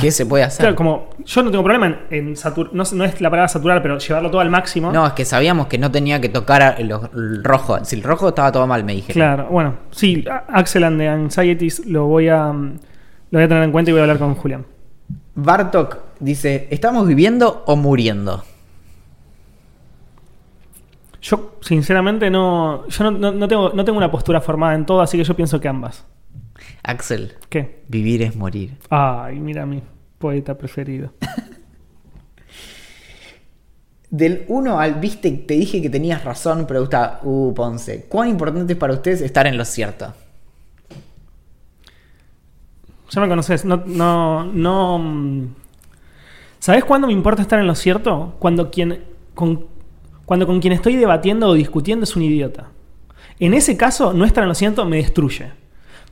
¿Qué 0.00 0.10
se 0.10 0.26
puede 0.26 0.44
hacer? 0.44 0.60
Claro, 0.60 0.76
como 0.76 1.08
yo 1.24 1.42
no 1.42 1.50
tengo 1.50 1.64
problema 1.64 1.86
en, 1.86 1.98
en 2.10 2.34
satur- 2.36 2.70
no, 2.72 2.82
no 2.92 3.04
es 3.04 3.18
la 3.22 3.30
palabra 3.30 3.48
saturar, 3.48 3.80
pero 3.80 3.96
llevarlo 3.98 4.30
todo 4.30 4.42
al 4.42 4.50
máximo. 4.50 4.92
No, 4.92 5.06
es 5.06 5.14
que 5.14 5.24
sabíamos 5.24 5.68
que 5.68 5.78
no 5.78 5.90
tenía 5.90 6.20
que 6.20 6.28
tocar 6.28 6.74
el, 6.78 6.90
el 7.14 7.42
rojo. 7.42 7.82
Si 7.82 7.96
el 7.96 8.02
rojo 8.02 8.28
estaba 8.28 8.52
todo 8.52 8.66
mal, 8.66 8.84
me 8.84 8.92
dije. 8.94 9.14
Claro, 9.14 9.46
bueno, 9.50 9.76
sí, 9.92 10.22
Axel 10.48 10.84
and 10.84 10.98
the 11.00 11.08
Anxieties 11.08 11.86
lo 11.86 12.04
voy 12.06 12.28
a 12.28 12.48
lo 12.52 13.38
voy 13.38 13.42
a 13.42 13.48
tener 13.48 13.62
en 13.62 13.72
cuenta 13.72 13.90
y 13.90 13.92
voy 13.92 14.00
a 14.00 14.02
hablar 14.02 14.18
con 14.18 14.34
Julián. 14.34 14.66
Bartok 15.34 15.98
dice, 16.20 16.68
¿estamos 16.70 17.06
viviendo 17.06 17.62
o 17.66 17.76
muriendo? 17.76 18.44
Yo, 21.28 21.56
sinceramente, 21.60 22.30
no. 22.30 22.86
Yo 22.88 23.04
no, 23.04 23.10
no- 23.10 23.32
no 23.32 23.48
tengo, 23.48 23.70
no 23.74 23.84
tengo 23.84 23.98
una 23.98 24.10
postura 24.10 24.40
formada 24.40 24.74
en 24.74 24.86
todo, 24.86 25.00
así 25.00 25.18
que 25.18 25.24
yo 25.24 25.34
pienso 25.34 25.60
que 25.60 25.66
ambas. 25.68 26.04
Axel, 26.84 27.34
¿Qué? 27.48 27.82
vivir 27.88 28.22
es 28.22 28.36
morir. 28.36 28.76
Ay, 28.90 29.40
mira 29.40 29.66
mi 29.66 29.82
poeta 30.18 30.56
preferido. 30.56 31.12
Del 34.10 34.44
1 34.48 34.78
al 34.78 34.94
viste, 34.94 35.30
te 35.32 35.54
dije 35.54 35.82
que 35.82 35.90
tenías 35.90 36.22
razón, 36.24 36.64
pero 36.68 36.80
gusta, 36.80 37.18
uh, 37.24 37.52
Ponce. 37.54 38.06
¿Cuán 38.08 38.28
importante 38.28 38.74
es 38.74 38.78
para 38.78 38.92
ustedes 38.92 39.20
estar 39.20 39.46
en 39.48 39.58
lo 39.58 39.64
cierto? 39.64 40.14
Ya 43.10 43.20
me 43.20 43.28
conoces, 43.28 43.64
no, 43.64 43.82
no, 43.86 44.44
no. 44.44 44.98
mm. 44.98 45.46
¿Sabes 46.60 46.84
cuándo 46.84 47.06
me 47.08 47.12
importa 47.12 47.42
estar 47.42 47.58
en 47.58 47.66
lo 47.66 47.74
cierto? 47.74 48.36
Cuando 48.38 48.70
quien, 48.70 49.04
con, 49.34 49.66
cuando 50.26 50.46
con 50.46 50.60
quien 50.60 50.74
estoy 50.74 50.96
debatiendo 50.96 51.48
o 51.48 51.54
discutiendo 51.54 52.04
es 52.04 52.14
un 52.16 52.22
idiota. 52.24 52.68
En 53.40 53.54
ese 53.54 53.76
caso, 53.78 54.12
no 54.12 54.24
estar 54.26 54.42
en 54.42 54.48
lo 54.48 54.54
cierto 54.54 54.84
me 54.84 54.96
destruye. 54.98 55.52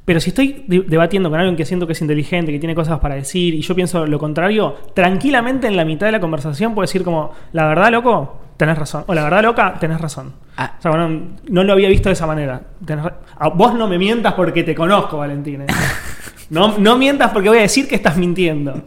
Pero 0.06 0.20
si 0.20 0.30
estoy 0.30 0.64
de- 0.68 0.82
debatiendo 0.82 1.30
con 1.30 1.38
alguien 1.40 1.56
que 1.56 1.64
siento 1.64 1.86
que 1.86 1.94
es 1.94 2.00
inteligente, 2.00 2.52
que 2.52 2.58
tiene 2.58 2.74
cosas 2.74 2.98
para 3.00 3.14
decir, 3.14 3.54
y 3.54 3.60
yo 3.62 3.74
pienso 3.74 4.06
lo 4.06 4.18
contrario, 4.18 4.76
tranquilamente 4.94 5.66
en 5.66 5.76
la 5.76 5.84
mitad 5.84 6.06
de 6.06 6.12
la 6.12 6.20
conversación 6.20 6.74
puedo 6.74 6.84
decir 6.86 7.02
como, 7.04 7.32
la 7.52 7.66
verdad, 7.66 7.90
loco, 7.90 8.40
tenés 8.58 8.76
razón. 8.78 9.04
O 9.06 9.14
la 9.14 9.24
verdad, 9.24 9.42
loca, 9.42 9.74
tenés 9.80 10.00
razón. 10.00 10.34
Ah. 10.58 10.74
O 10.78 10.82
sea, 10.82 10.90
bueno, 10.90 11.20
no 11.48 11.64
lo 11.64 11.72
había 11.72 11.88
visto 11.88 12.08
de 12.10 12.12
esa 12.12 12.26
manera. 12.26 12.60
Tenés 12.84 13.06
Ah, 13.38 13.48
vos 13.48 13.74
no 13.74 13.88
me 13.88 13.96
mientas 13.98 14.34
porque 14.34 14.62
te 14.62 14.74
conozco, 14.74 15.18
Valentín. 15.18 15.62
¿eh? 15.62 15.66
No, 16.50 16.76
no 16.76 16.98
mientas 16.98 17.32
porque 17.32 17.48
voy 17.48 17.56
a 17.58 17.62
decir 17.62 17.88
que 17.88 17.94
estás 17.94 18.18
mintiendo. 18.18 18.82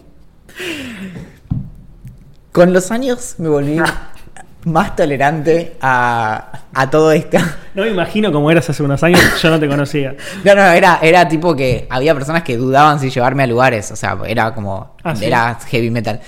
Con 2.51 2.71
los 2.71 2.91
años 2.91 3.35
me 3.39 3.49
volví 3.49 3.77
más 4.67 4.95
tolerante 4.95 5.75
a, 5.81 6.63
a 6.73 6.89
todo 6.89 7.11
esto. 7.11 7.37
No 7.73 7.83
me 7.83 7.89
imagino 7.89 8.31
cómo 8.31 8.51
eras 8.51 8.69
hace 8.69 8.83
unos 8.83 9.01
años, 9.03 9.21
yo 9.41 9.49
no 9.49 9.59
te 9.59 9.67
conocía. 9.67 10.15
No, 10.43 10.55
no, 10.55 10.63
era, 10.63 10.99
era 11.01 11.27
tipo 11.27 11.55
que 11.55 11.87
había 11.89 12.13
personas 12.13 12.43
que 12.43 12.57
dudaban 12.57 12.99
si 12.99 13.09
llevarme 13.09 13.43
a 13.43 13.47
lugares. 13.47 13.91
O 13.91 13.95
sea, 13.95 14.17
era 14.27 14.53
como. 14.53 14.95
Ah, 15.03 15.15
¿sí? 15.15 15.25
Era 15.25 15.57
heavy 15.69 15.89
metal. 15.89 16.19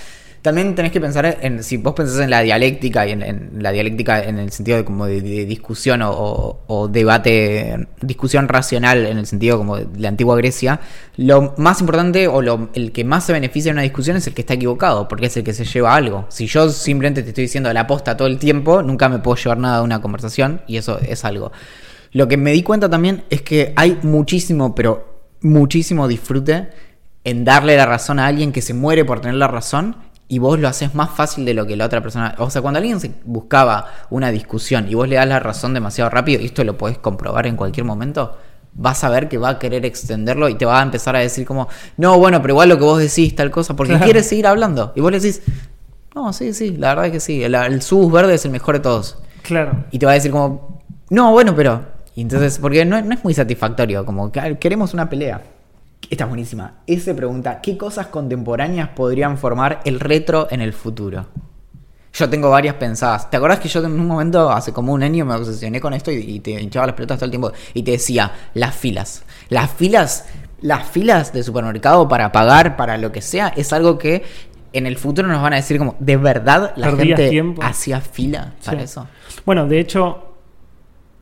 También 0.41 0.73
tenés 0.73 0.91
que 0.93 1.01
pensar 1.01 1.37
en. 1.41 1.63
Si 1.63 1.77
vos 1.77 1.93
pensás 1.93 2.19
en 2.19 2.29
la 2.29 2.41
dialéctica 2.41 3.05
y 3.05 3.11
en, 3.11 3.23
en 3.23 3.51
la 3.61 3.71
dialéctica 3.71 4.23
en 4.23 4.39
el 4.39 4.51
sentido 4.51 4.77
de 4.77 4.85
como 4.85 5.05
de, 5.05 5.21
discusión 5.21 6.01
o, 6.03 6.89
debate, 6.89 7.87
discusión 8.01 8.47
racional 8.47 9.05
en 9.05 9.17
el 9.17 9.25
sentido 9.25 9.57
como 9.57 9.77
de 9.77 9.87
la 9.99 10.07
antigua 10.07 10.37
Grecia, 10.37 10.79
lo 11.17 11.53
más 11.57 11.81
importante 11.81 12.27
o 12.27 12.41
lo, 12.41 12.69
el 12.73 12.93
que 12.93 13.03
más 13.03 13.25
se 13.25 13.33
beneficia 13.33 13.71
de 13.71 13.73
una 13.73 13.81
discusión 13.81 14.15
es 14.15 14.27
el 14.27 14.33
que 14.33 14.41
está 14.41 14.53
equivocado, 14.53 15.07
porque 15.09 15.25
es 15.25 15.35
el 15.35 15.43
que 15.43 15.53
se 15.53 15.65
lleva 15.65 15.93
algo. 15.93 16.25
Si 16.29 16.47
yo 16.47 16.69
simplemente 16.69 17.21
te 17.21 17.29
estoy 17.29 17.43
diciendo 17.43 17.71
la 17.73 17.85
posta 17.85 18.15
todo 18.15 18.27
el 18.27 18.37
tiempo, 18.37 18.81
nunca 18.81 19.09
me 19.09 19.19
puedo 19.19 19.35
llevar 19.35 19.57
nada 19.57 19.79
de 19.79 19.83
una 19.83 20.01
conversación 20.01 20.61
y 20.67 20.77
eso 20.77 20.99
es 20.99 21.25
algo. 21.25 21.51
Lo 22.11 22.27
que 22.27 22.37
me 22.37 22.53
di 22.53 22.63
cuenta 22.63 22.89
también 22.89 23.23
es 23.29 23.41
que 23.41 23.73
hay 23.75 23.99
muchísimo, 24.03 24.73
pero 24.73 25.27
muchísimo 25.41 26.07
disfrute 26.07 26.69
en 27.23 27.43
darle 27.43 27.75
la 27.75 27.85
razón 27.85 28.19
a 28.19 28.25
alguien 28.25 28.51
que 28.51 28.61
se 28.61 28.73
muere 28.73 29.05
por 29.05 29.19
tener 29.19 29.35
la 29.35 29.47
razón 29.47 30.08
y 30.31 30.39
vos 30.39 30.57
lo 30.59 30.67
haces 30.67 30.95
más 30.95 31.09
fácil 31.09 31.43
de 31.43 31.53
lo 31.53 31.65
que 31.65 31.75
la 31.75 31.85
otra 31.87 32.01
persona. 32.01 32.35
O 32.37 32.49
sea, 32.49 32.61
cuando 32.61 32.77
alguien 32.77 32.99
se 32.99 33.11
buscaba 33.25 33.87
una 34.11 34.29
discusión 34.31 34.85
y 34.87 34.93
vos 34.93 35.09
le 35.09 35.15
das 35.15 35.27
la 35.27 35.39
razón 35.39 35.73
demasiado 35.73 36.09
rápido, 36.09 36.41
y 36.41 36.45
esto 36.45 36.63
lo 36.63 36.77
podés 36.77 36.99
comprobar 36.99 37.47
en 37.47 37.55
cualquier 37.57 37.85
momento, 37.85 38.37
vas 38.73 39.03
a 39.03 39.09
ver 39.09 39.27
que 39.27 39.37
va 39.39 39.49
a 39.49 39.59
querer 39.59 39.85
extenderlo 39.85 40.47
y 40.47 40.55
te 40.55 40.65
va 40.65 40.79
a 40.79 40.83
empezar 40.83 41.15
a 41.15 41.19
decir 41.19 41.45
como, 41.45 41.67
no, 41.97 42.17
bueno, 42.19 42.41
pero 42.41 42.53
igual 42.53 42.69
lo 42.69 42.77
que 42.77 42.83
vos 42.83 42.99
decís, 42.99 43.35
tal 43.35 43.49
cosa, 43.51 43.75
porque 43.75 43.93
Claro. 43.93 44.05
quiere 44.05 44.23
seguir 44.23 44.45
hablando. 44.47 44.93
Y 44.95 45.01
vos 45.01 45.11
le 45.11 45.19
decís, 45.19 45.41
no, 46.15 46.31
sí, 46.31 46.53
sí, 46.53 46.77
la 46.77 46.89
verdad 46.89 47.07
es 47.07 47.11
que 47.11 47.19
sí, 47.19 47.43
el, 47.43 47.55
el 47.55 47.81
subus 47.81 48.11
verde 48.13 48.35
es 48.35 48.45
el 48.45 48.51
mejor 48.51 48.75
de 48.75 48.81
todos. 48.81 49.17
Claro. 49.41 49.85
Y 49.89 49.97
te 49.99 50.05
va 50.05 50.11
a 50.11 50.15
decir 50.15 50.31
como, 50.31 50.83
no, 51.09 51.31
bueno, 51.31 51.55
pero... 51.55 51.97
Y 52.15 52.21
entonces, 52.21 52.59
porque 52.59 52.85
no, 52.85 53.01
no 53.01 53.13
es 53.13 53.23
muy 53.23 53.33
satisfactorio, 53.33 54.05
como 54.05 54.31
que 54.31 54.57
queremos 54.59 54.93
una 54.93 55.09
pelea. 55.09 55.41
Esta 56.09 56.23
es 56.23 56.27
buenísima. 56.29 56.73
Ese 56.87 57.13
pregunta, 57.13 57.61
¿qué 57.61 57.77
cosas 57.77 58.07
contemporáneas 58.07 58.89
podrían 58.89 59.37
formar 59.37 59.79
el 59.85 59.99
retro 59.99 60.47
en 60.49 60.61
el 60.61 60.73
futuro? 60.73 61.27
Yo 62.13 62.27
tengo 62.29 62.49
varias 62.49 62.75
pensadas. 62.75 63.29
¿Te 63.29 63.37
acordás 63.37 63.59
que 63.59 63.67
yo 63.69 63.83
en 63.83 63.91
un 63.99 64.07
momento, 64.07 64.49
hace 64.49 64.73
como 64.73 64.93
un 64.93 65.03
año, 65.03 65.23
me 65.25 65.35
obsesioné 65.35 65.79
con 65.79 65.93
esto 65.93 66.11
y, 66.11 66.15
y 66.17 66.39
te 66.39 66.51
hinchaba 66.59 66.87
las 66.87 66.95
pelotas 66.95 67.19
todo 67.19 67.25
el 67.25 67.31
tiempo? 67.31 67.51
Y 67.75 67.83
te 67.83 67.91
decía, 67.91 68.31
las 68.55 68.75
filas. 68.75 69.23
Las 69.49 69.69
filas, 69.71 70.25
las 70.61 70.87
filas 70.87 71.31
de 71.31 71.43
supermercado 71.43 72.07
para 72.07 72.31
pagar, 72.31 72.75
para 72.75 72.97
lo 72.97 73.11
que 73.11 73.21
sea, 73.21 73.49
es 73.49 73.71
algo 73.73 73.99
que 73.99 74.23
en 74.73 74.87
el 74.87 74.97
futuro 74.97 75.27
nos 75.27 75.41
van 75.43 75.53
a 75.53 75.57
decir 75.57 75.77
como, 75.77 75.95
¿de 75.99 76.17
verdad 76.17 76.73
la 76.75 76.91
gente 76.95 77.29
tiempo. 77.29 77.61
hacía 77.63 78.01
fila 78.01 78.53
para 78.65 78.79
Sí. 78.79 78.85
eso? 78.85 79.07
Bueno, 79.45 79.67
de 79.67 79.79
hecho, 79.79 80.33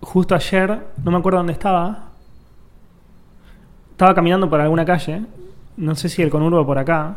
justo 0.02 0.36
ayer, 0.36 0.80
no 1.04 1.12
me 1.12 1.18
acuerdo 1.18 1.40
dónde 1.40 1.54
estaba. 1.54 2.07
Estaba 3.98 4.14
caminando 4.14 4.48
por 4.48 4.62
alguna 4.62 4.86
calle, 4.86 5.24
no 5.76 5.96
sé 5.96 6.08
si 6.08 6.22
el 6.22 6.30
conurbo 6.30 6.64
por 6.68 6.78
acá, 6.78 7.16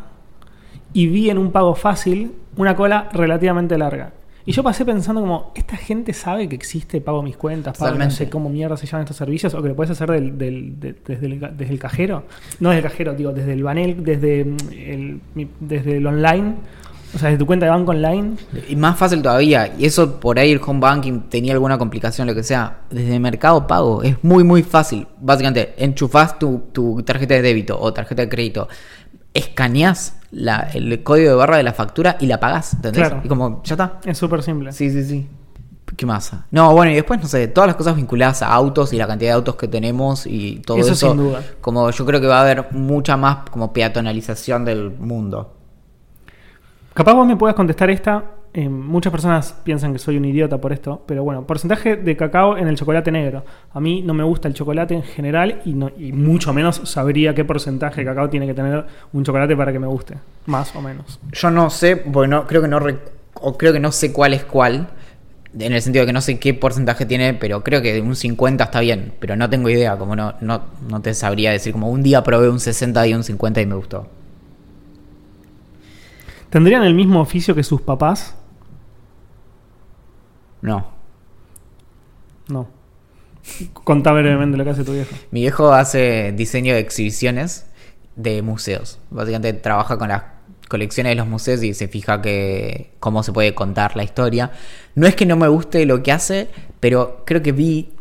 y 0.93 1.05
vi 1.05 1.29
en 1.29 1.37
un 1.37 1.51
pago 1.51 1.75
fácil 1.75 2.31
una 2.57 2.75
cola 2.75 3.07
relativamente 3.13 3.77
larga. 3.77 4.13
Y 4.47 4.51
yo 4.53 4.63
pasé 4.63 4.83
pensando 4.83 5.21
como, 5.21 5.51
¿esta 5.53 5.77
gente 5.77 6.11
sabe 6.11 6.49
que 6.49 6.55
existe 6.55 6.99
pago 6.99 7.21
mis 7.21 7.37
cuentas, 7.37 7.77
pago 7.77 7.91
no 8.05 8.09
sé 8.09 8.29
cómo 8.31 8.49
mierda 8.49 8.75
se 8.77 8.87
llaman 8.87 9.03
estos 9.03 9.17
servicios? 9.17 9.53
¿O 9.53 9.61
que 9.61 9.67
lo 9.69 9.75
puedes 9.75 9.91
hacer 9.91 10.09
del- 10.09 10.35
del- 10.39 10.79
de- 10.79 10.95
desde, 11.05 11.27
el, 11.27 11.39
desde 11.55 11.71
el 11.71 11.77
cajero? 11.79 12.23
No 12.59 12.69
desde 12.71 12.79
el 12.83 12.89
cajero, 12.89 13.13
digo, 13.13 13.31
desde 13.31 13.53
el 13.53 13.61
banel, 13.61 14.03
desde 14.03 14.43
mm, 14.43 14.57
el, 14.75 15.21
desde 15.59 15.97
el 15.97 16.07
online. 16.07 16.55
O 17.13 17.19
sea, 17.19 17.29
de 17.29 17.37
tu 17.37 17.45
cuenta 17.45 17.65
de 17.65 17.71
banco 17.71 17.91
online. 17.91 18.37
Y 18.69 18.75
más 18.75 18.97
fácil 18.97 19.21
todavía, 19.21 19.73
y 19.77 19.85
eso 19.85 20.19
por 20.19 20.39
ahí 20.39 20.51
el 20.51 20.61
home 20.65 20.79
banking 20.79 21.21
tenía 21.29 21.53
alguna 21.53 21.77
complicación, 21.77 22.27
lo 22.27 22.35
que 22.35 22.43
sea. 22.43 22.81
Desde 22.89 23.19
Mercado 23.19 23.67
Pago 23.67 24.01
es 24.03 24.23
muy, 24.23 24.43
muy 24.43 24.63
fácil. 24.63 25.07
Básicamente, 25.19 25.73
enchufás 25.77 26.39
tu, 26.39 26.63
tu 26.71 27.03
tarjeta 27.03 27.33
de 27.33 27.41
débito 27.41 27.79
o 27.79 27.93
tarjeta 27.93 28.21
de 28.21 28.29
crédito, 28.29 28.67
escaneás 29.33 30.17
la, 30.31 30.69
el 30.73 31.03
código 31.03 31.29
de 31.29 31.35
barra 31.35 31.57
de 31.57 31.63
la 31.63 31.73
factura 31.73 32.17
y 32.19 32.25
la 32.27 32.39
pagás. 32.39 32.73
¿entendés? 32.75 33.07
Claro. 33.07 33.21
Y 33.23 33.27
como, 33.27 33.61
ya 33.63 33.73
está. 33.73 33.99
Es 34.05 34.17
súper 34.17 34.41
simple. 34.43 34.71
Sí, 34.71 34.89
sí, 34.89 35.03
sí. 35.03 35.27
¿Qué 35.97 36.05
más? 36.05 36.31
No, 36.51 36.73
bueno, 36.73 36.91
y 36.91 36.95
después, 36.95 37.19
no 37.19 37.27
sé, 37.27 37.49
todas 37.49 37.67
las 37.67 37.75
cosas 37.75 37.95
vinculadas 37.95 38.41
a 38.41 38.47
autos 38.47 38.93
y 38.93 38.97
la 38.97 39.07
cantidad 39.07 39.31
de 39.31 39.35
autos 39.35 39.55
que 39.55 39.67
tenemos 39.67 40.25
y 40.25 40.61
todo 40.65 40.77
eso. 40.77 40.93
Eso 40.93 41.09
sin 41.09 41.17
duda. 41.17 41.43
Como 41.59 41.91
yo 41.91 42.05
creo 42.05 42.21
que 42.21 42.27
va 42.27 42.39
a 42.39 42.41
haber 42.43 42.71
mucha 42.71 43.17
más 43.17 43.49
como 43.49 43.73
peatonalización 43.73 44.63
del 44.63 44.91
mundo. 44.91 45.57
Capaz 46.93 47.13
vos 47.13 47.25
me 47.27 47.37
puedas 47.37 47.55
contestar 47.55 47.89
esta. 47.89 48.23
eh, 48.53 48.67
muchas 48.67 49.11
personas 49.11 49.55
piensan 49.63 49.93
que 49.93 49.99
soy 49.99 50.17
un 50.17 50.25
idiota 50.25 50.57
por 50.59 50.73
esto, 50.73 51.01
pero 51.05 51.23
bueno, 51.23 51.47
porcentaje 51.47 51.95
de 51.95 52.17
cacao 52.17 52.57
en 52.57 52.67
el 52.67 52.75
chocolate 52.75 53.09
negro. 53.09 53.45
A 53.73 53.79
mí 53.79 54.01
no 54.01 54.13
me 54.13 54.23
gusta 54.23 54.49
el 54.49 54.53
chocolate 54.53 54.93
en 54.93 55.03
general 55.03 55.61
y, 55.63 55.73
no, 55.73 55.89
y 55.97 56.11
mucho 56.11 56.51
menos 56.53 56.81
sabría 56.83 57.33
qué 57.33 57.45
porcentaje 57.45 58.01
de 58.01 58.05
cacao 58.07 58.29
tiene 58.29 58.45
que 58.45 58.53
tener 58.53 58.85
un 59.13 59.23
chocolate 59.23 59.55
para 59.55 59.71
que 59.71 59.79
me 59.79 59.87
guste, 59.87 60.15
más 60.47 60.75
o 60.75 60.81
menos. 60.81 61.17
Yo 61.31 61.49
no 61.49 61.69
sé, 61.69 61.95
bueno, 62.05 62.45
creo 62.45 62.61
que 62.61 62.67
no 62.67 62.79
o 63.35 63.57
creo 63.57 63.71
que 63.71 63.79
no 63.79 63.91
sé 63.93 64.11
cuál 64.11 64.33
es 64.33 64.43
cuál. 64.43 64.89
En 65.57 65.73
el 65.73 65.81
sentido 65.81 66.03
de 66.03 66.07
que 66.07 66.13
no 66.13 66.21
sé 66.21 66.39
qué 66.39 66.53
porcentaje 66.53 67.05
tiene, 67.05 67.33
pero 67.33 67.63
creo 67.63 67.81
que 67.81 67.99
un 68.01 68.15
50 68.15 68.63
está 68.65 68.79
bien. 68.81 69.13
Pero 69.19 69.35
no 69.35 69.49
tengo 69.49 69.69
idea, 69.69 69.97
como 69.97 70.15
no, 70.15 70.33
no, 70.41 70.61
no 70.89 71.01
te 71.01 71.13
sabría 71.13 71.51
decir. 71.51 71.73
Como 71.73 71.89
un 71.89 72.03
día 72.03 72.23
probé 72.23 72.49
un 72.49 72.59
60 72.59 73.07
y 73.07 73.13
un 73.13 73.23
50 73.23 73.61
y 73.61 73.65
me 73.65 73.75
gustó. 73.75 74.07
¿Tendrían 76.51 76.83
el 76.83 76.93
mismo 76.93 77.21
oficio 77.21 77.55
que 77.55 77.63
sus 77.63 77.81
papás? 77.81 78.35
No. 80.61 80.85
No. 82.49 82.67
Contá 83.73 84.11
brevemente 84.11 84.57
lo 84.57 84.65
que 84.65 84.69
hace 84.71 84.83
tu 84.83 84.91
viejo. 84.91 85.15
Mi 85.31 85.39
viejo 85.39 85.71
hace 85.71 86.33
diseño 86.33 86.73
de 86.73 86.81
exhibiciones 86.81 87.67
de 88.17 88.41
museos. 88.41 88.99
Básicamente 89.09 89.53
trabaja 89.53 89.97
con 89.97 90.09
las 90.09 90.23
colecciones 90.67 91.11
de 91.11 91.15
los 91.15 91.27
museos 91.27 91.63
y 91.63 91.73
se 91.73 91.87
fija 91.87 92.21
que 92.21 92.95
cómo 92.99 93.23
se 93.23 93.31
puede 93.31 93.55
contar 93.55 93.95
la 93.95 94.03
historia. 94.03 94.51
No 94.93 95.07
es 95.07 95.15
que 95.15 95.25
no 95.25 95.37
me 95.37 95.47
guste 95.47 95.85
lo 95.85 96.03
que 96.03 96.11
hace, 96.11 96.49
pero 96.81 97.23
creo 97.25 97.41
que 97.41 97.53
vi 97.53 97.93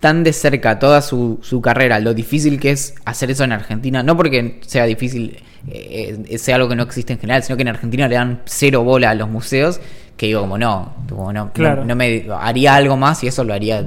tan 0.00 0.22
de 0.22 0.32
cerca 0.32 0.78
toda 0.78 1.02
su, 1.02 1.38
su 1.42 1.60
carrera, 1.60 1.98
lo 1.98 2.14
difícil 2.14 2.60
que 2.60 2.70
es 2.70 2.94
hacer 3.04 3.30
eso 3.30 3.44
en 3.44 3.52
Argentina, 3.52 4.02
no 4.02 4.16
porque 4.16 4.60
sea 4.66 4.84
difícil, 4.84 5.38
eh, 5.66 6.22
eh, 6.28 6.38
sea 6.38 6.56
algo 6.56 6.68
que 6.68 6.76
no 6.76 6.84
existe 6.84 7.12
en 7.14 7.18
general, 7.18 7.42
sino 7.42 7.56
que 7.56 7.62
en 7.62 7.68
Argentina 7.68 8.06
le 8.06 8.14
dan 8.14 8.42
cero 8.44 8.84
bola 8.84 9.10
a 9.10 9.14
los 9.14 9.28
museos, 9.28 9.80
que 10.16 10.26
digo 10.26 10.40
como 10.42 10.56
no, 10.56 10.94
como 11.08 11.32
no, 11.32 11.52
Claro. 11.52 11.80
no, 11.82 11.88
no 11.88 11.96
me 11.96 12.26
haría 12.40 12.76
algo 12.76 12.96
más 12.96 13.24
y 13.24 13.26
eso 13.26 13.42
lo 13.44 13.54
haría 13.54 13.84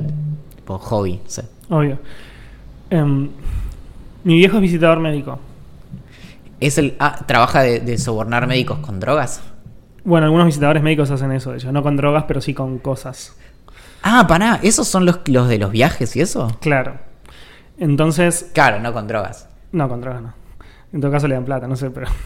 por 0.65 0.79
hobby. 0.81 1.19
Obvio. 1.69 1.99
Em, 2.89 3.29
mi 4.25 4.35
viejo 4.35 4.57
es 4.57 4.61
visitador 4.61 4.99
médico. 4.99 5.39
Es 6.59 6.77
el 6.77 6.95
ah, 6.99 7.23
trabaja 7.25 7.61
de, 7.63 7.79
de 7.79 7.97
sobornar 7.97 8.47
médicos 8.47 8.79
con 8.79 8.99
drogas. 8.99 9.41
Bueno, 10.03 10.25
algunos 10.25 10.45
visitadores 10.45 10.83
médicos 10.83 11.09
hacen 11.11 11.31
eso, 11.31 11.51
de 11.51 11.57
hecho, 11.57 11.71
no 11.71 11.81
con 11.83 11.95
drogas, 11.95 12.25
pero 12.27 12.41
sí 12.41 12.53
con 12.53 12.79
cosas. 12.79 13.35
Ah, 14.03 14.25
pará, 14.27 14.59
¿esos 14.63 14.87
son 14.87 15.05
los, 15.05 15.19
los 15.27 15.47
de 15.47 15.57
los 15.59 15.71
viajes 15.71 16.15
y 16.15 16.21
eso? 16.21 16.57
Claro. 16.59 16.95
Entonces, 17.77 18.49
Claro, 18.53 18.79
no 18.79 18.93
con 18.93 19.07
drogas. 19.07 19.47
no, 19.71 19.87
con 19.89 20.01
drogas 20.01 20.21
no. 20.21 20.33
En 20.93 20.99
todo 21.01 21.11
caso 21.11 21.27
le 21.27 21.35
dan 21.35 21.45
plata, 21.45 21.67
no 21.67 21.75
sé, 21.75 21.89
pero. 21.91 22.07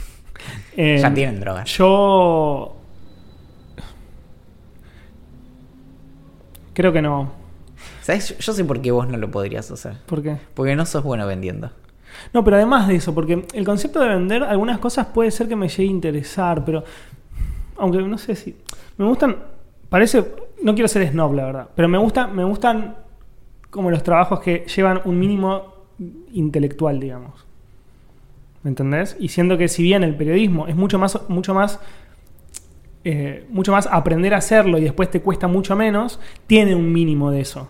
Eh, 0.78 1.00
Ya 1.02 1.14
tienen 1.14 1.40
drogas. 1.40 1.66
Yo. 1.78 2.76
Creo 6.74 6.92
que 6.92 7.02
no. 7.02 7.32
¿Sabes? 8.02 8.30
Yo, 8.30 8.36
yo 8.38 8.54
sé 8.54 8.66
por 8.66 8.82
qué 8.82 8.92
vos 8.92 9.08
no 9.08 9.18
lo 9.18 9.32
podrías 9.32 9.72
hacer. 9.72 9.98
¿Por 10.06 10.22
qué? 10.22 10.38
Porque 10.54 10.76
no 10.76 10.86
sos 10.86 11.04
bueno 11.04 11.26
vendiendo. 11.26 11.72
No, 12.34 12.44
pero 12.44 12.58
además 12.58 12.88
de 12.88 12.96
eso, 12.96 13.14
porque 13.16 13.46
el 13.54 13.66
concepto 13.66 14.00
de 14.02 14.10
vender 14.10 14.44
algunas 14.44 14.80
cosas 14.80 15.08
puede 15.08 15.32
ser 15.32 15.48
que 15.48 15.56
me 15.56 15.68
llegue 15.70 15.84
a 15.84 15.92
interesar, 15.92 16.64
pero. 16.66 16.84
Aunque 17.78 18.00
no 18.00 18.18
sé 18.18 18.36
si. 18.36 18.56
Me 18.98 19.06
gustan. 19.06 19.38
Parece. 19.90 20.26
No 20.66 20.74
quiero 20.74 20.88
ser 20.88 21.08
snob, 21.08 21.36
la 21.36 21.46
verdad. 21.46 21.70
Pero 21.76 21.88
me 21.88 22.00
gusta, 22.00 22.26
me 22.26 22.44
gustan 22.44 22.96
como 23.70 23.92
los 23.92 24.02
trabajos 24.02 24.40
que 24.40 24.66
llevan 24.76 25.00
un 25.06 25.20
mínimo 25.20 25.76
intelectual, 26.34 27.00
digamos. 27.00 27.46
¿Me 28.64 28.70
entendés? 28.70 29.16
Y 29.20 29.28
siento 29.28 29.60
que 29.60 29.68
si 29.68 29.84
bien 29.84 30.04
el 30.04 30.16
periodismo 30.16 30.66
es 30.66 30.76
mucho 30.76 30.98
más, 30.98 31.20
mucho 31.30 31.54
más, 31.54 31.80
eh, 33.04 33.46
mucho 33.52 33.74
más 33.74 33.88
aprender 33.92 34.34
a 34.34 34.38
hacerlo 34.38 34.80
y 34.80 34.82
después 34.82 35.12
te 35.12 35.22
cuesta 35.22 35.48
mucho 35.48 35.76
menos, 35.76 36.20
tiene 36.48 36.74
un 36.74 36.92
mínimo 36.92 37.30
de 37.30 37.42
eso. 37.42 37.70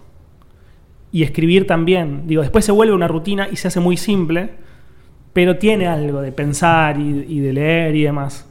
Y 1.12 1.24
escribir 1.24 1.68
también. 1.68 2.28
Digo, 2.28 2.44
después 2.44 2.64
se 2.64 2.72
vuelve 2.72 2.94
una 2.94 3.10
rutina 3.10 3.50
y 3.52 3.58
se 3.58 3.68
hace 3.68 3.82
muy 3.82 3.98
simple, 3.98 4.52
pero 5.34 5.58
tiene 5.58 5.88
algo 5.88 6.22
de 6.22 6.32
pensar 6.32 6.98
y, 6.98 7.26
y 7.28 7.42
de 7.42 7.52
leer 7.52 7.94
y 7.94 8.04
demás. 8.04 8.48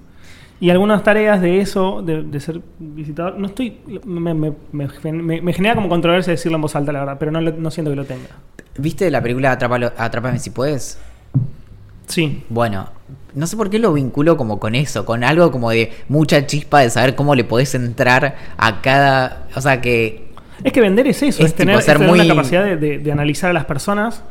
Y 0.61 0.71
algunas 0.71 1.03
tareas 1.03 1.41
de 1.43 1.61
eso, 1.61 2.01
de, 2.03 2.23
de 2.23 2.41
ser 2.41 2.61
visitador, 2.79 3.39
no 3.39 3.47
estoy. 3.49 3.77
Me, 4.05 4.33
me- 4.35 4.53
me- 4.73 5.53
genera 5.53 5.75
como 5.75 5.89
controversia 5.89 6.31
decirlo 6.31 6.57
en 6.57 6.63
voz 6.63 6.75
alta, 6.77 6.93
la 6.93 7.01
verdad, 7.01 7.17
pero 7.19 7.31
no, 7.33 7.41
no 7.41 7.71
siento 7.71 7.91
que 7.91 7.97
lo 7.97 8.05
tenga. 8.05 8.29
¿Viste 8.79 9.11
la 9.11 9.21
película 9.21 9.53
Atrápalo- 9.59 9.93
Atrápame 9.97 10.39
si 10.39 10.51
puedes? 10.51 10.99
Sí, 12.07 12.45
Bueno, 12.51 12.89
no 13.35 13.47
sé 13.47 13.57
por 13.57 13.71
qué 13.71 13.79
lo 13.79 13.93
vinculo 13.93 14.37
como 14.37 14.61
con 14.61 14.75
eso, 14.75 15.05
con 15.07 15.25
algo 15.25 15.51
como 15.51 15.71
de 15.71 15.91
mucha 16.09 16.47
chispa 16.47 16.81
de 16.81 16.91
saber 16.91 17.15
cómo 17.15 17.35
le 17.35 17.45
podés 17.45 17.75
entrar 17.75 18.37
a 18.57 18.81
cada. 18.83 19.47
O 19.57 19.61
sea, 19.61 19.81
que. 19.81 20.29
Es 20.63 20.73
que 20.73 20.81
vender 20.81 21.07
es 21.09 21.23
eso, 21.23 21.41
Es 21.43 21.49
es, 21.51 21.55
tener, 21.55 21.81
ser 21.83 21.97
es 21.97 22.01
tener 22.03 22.17
muy- 22.17 22.29
capacidad 22.29 22.63
de, 22.65 22.77
de- 22.77 22.99
de 22.99 23.13
analizar 23.13 23.51
a 23.51 23.53
las 23.53 23.65
personas 23.65 24.23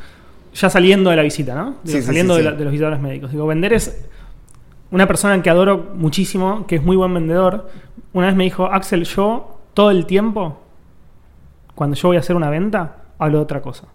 ya 0.56 0.70
saliendo 0.70 1.10
de 1.10 1.16
la 1.16 1.24
visita, 1.24 1.56
¿no? 1.56 1.76
Digo, 1.84 1.98
Sí, 1.98 2.02
sí, 2.02 2.02
saliendo 2.04 2.36
sí, 2.36 2.44
de, 2.44 2.50
la- 2.52 2.56
de 2.56 2.64
los 2.64 2.72
visitadores 2.72 3.02
médicos. 3.02 3.32
Digo, 3.32 3.46
vender 3.48 3.74
es 3.74 4.06
una 4.94 5.08
persona 5.08 5.42
que 5.42 5.50
adoro 5.50 5.92
muchísimo, 5.96 6.66
que 6.68 6.76
es 6.76 6.84
muy 6.84 6.96
buen 6.96 7.14
vendedor. 7.14 7.68
Una 8.14 8.28
vez 8.28 8.36
me 8.36 8.44
dijo, 8.44 8.68
Axel, 8.68 9.04
yo 9.06 9.60
todo 9.74 9.90
el 9.92 10.06
tiempo, 10.06 10.60
cuando 11.76 11.96
yo 11.96 12.10
voy 12.10 12.18
a 12.18 12.20
hacer 12.20 12.36
una 12.36 12.50
venta, 12.50 12.98
hablo 13.18 13.40
de 13.40 13.44
otra 13.44 13.62
cosa. 13.62 13.88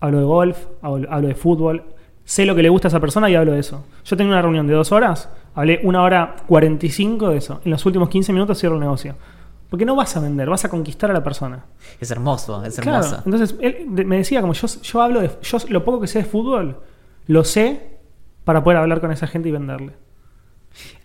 Hablo 0.00 0.18
de 0.18 0.24
golf, 0.24 0.58
hablo, 0.82 1.08
hablo 1.10 1.28
de 1.28 1.34
fútbol, 1.34 1.82
sé 2.24 2.44
lo 2.44 2.54
que 2.54 2.62
le 2.62 2.68
gusta 2.68 2.88
a 2.88 2.90
esa 2.90 3.00
persona 3.00 3.30
y 3.30 3.34
hablo 3.34 3.52
de 3.52 3.60
eso. 3.60 3.86
Yo 4.04 4.16
tengo 4.16 4.30
una 4.32 4.42
reunión 4.42 4.66
de 4.66 4.74
dos 4.74 4.92
horas, 4.92 5.30
hablé 5.54 5.80
una 5.82 6.02
hora 6.02 6.36
45 6.46 7.30
de 7.30 7.38
eso. 7.38 7.60
En 7.64 7.70
los 7.70 7.84
últimos 7.86 8.10
15 8.10 8.32
minutos 8.34 8.58
cierro 8.58 8.74
el 8.74 8.80
negocio. 8.82 9.16
Porque 9.70 9.86
no 9.86 9.96
vas 9.96 10.14
a 10.16 10.20
vender, 10.20 10.48
vas 10.50 10.64
a 10.66 10.68
conquistar 10.68 11.10
a 11.10 11.14
la 11.14 11.24
persona. 11.24 11.64
Es 11.98 12.10
hermoso, 12.10 12.62
es 12.64 12.78
Claro, 12.78 13.04
hermoso. 13.04 13.22
entonces 13.24 13.56
él 13.60 13.86
me 13.88 14.18
decía 14.18 14.40
como 14.42 14.52
yo, 14.52 14.68
yo 14.68 15.02
hablo 15.02 15.20
de 15.20 15.30
yo 15.42 15.58
lo 15.70 15.84
poco 15.84 16.00
que 16.02 16.06
sé 16.06 16.18
de 16.20 16.24
fútbol, 16.26 16.76
lo 17.26 17.44
sé 17.44 17.98
para 18.44 18.62
poder 18.62 18.78
hablar 18.78 19.00
con 19.00 19.10
esa 19.10 19.26
gente 19.26 19.48
y 19.48 19.52
venderle. 19.52 19.94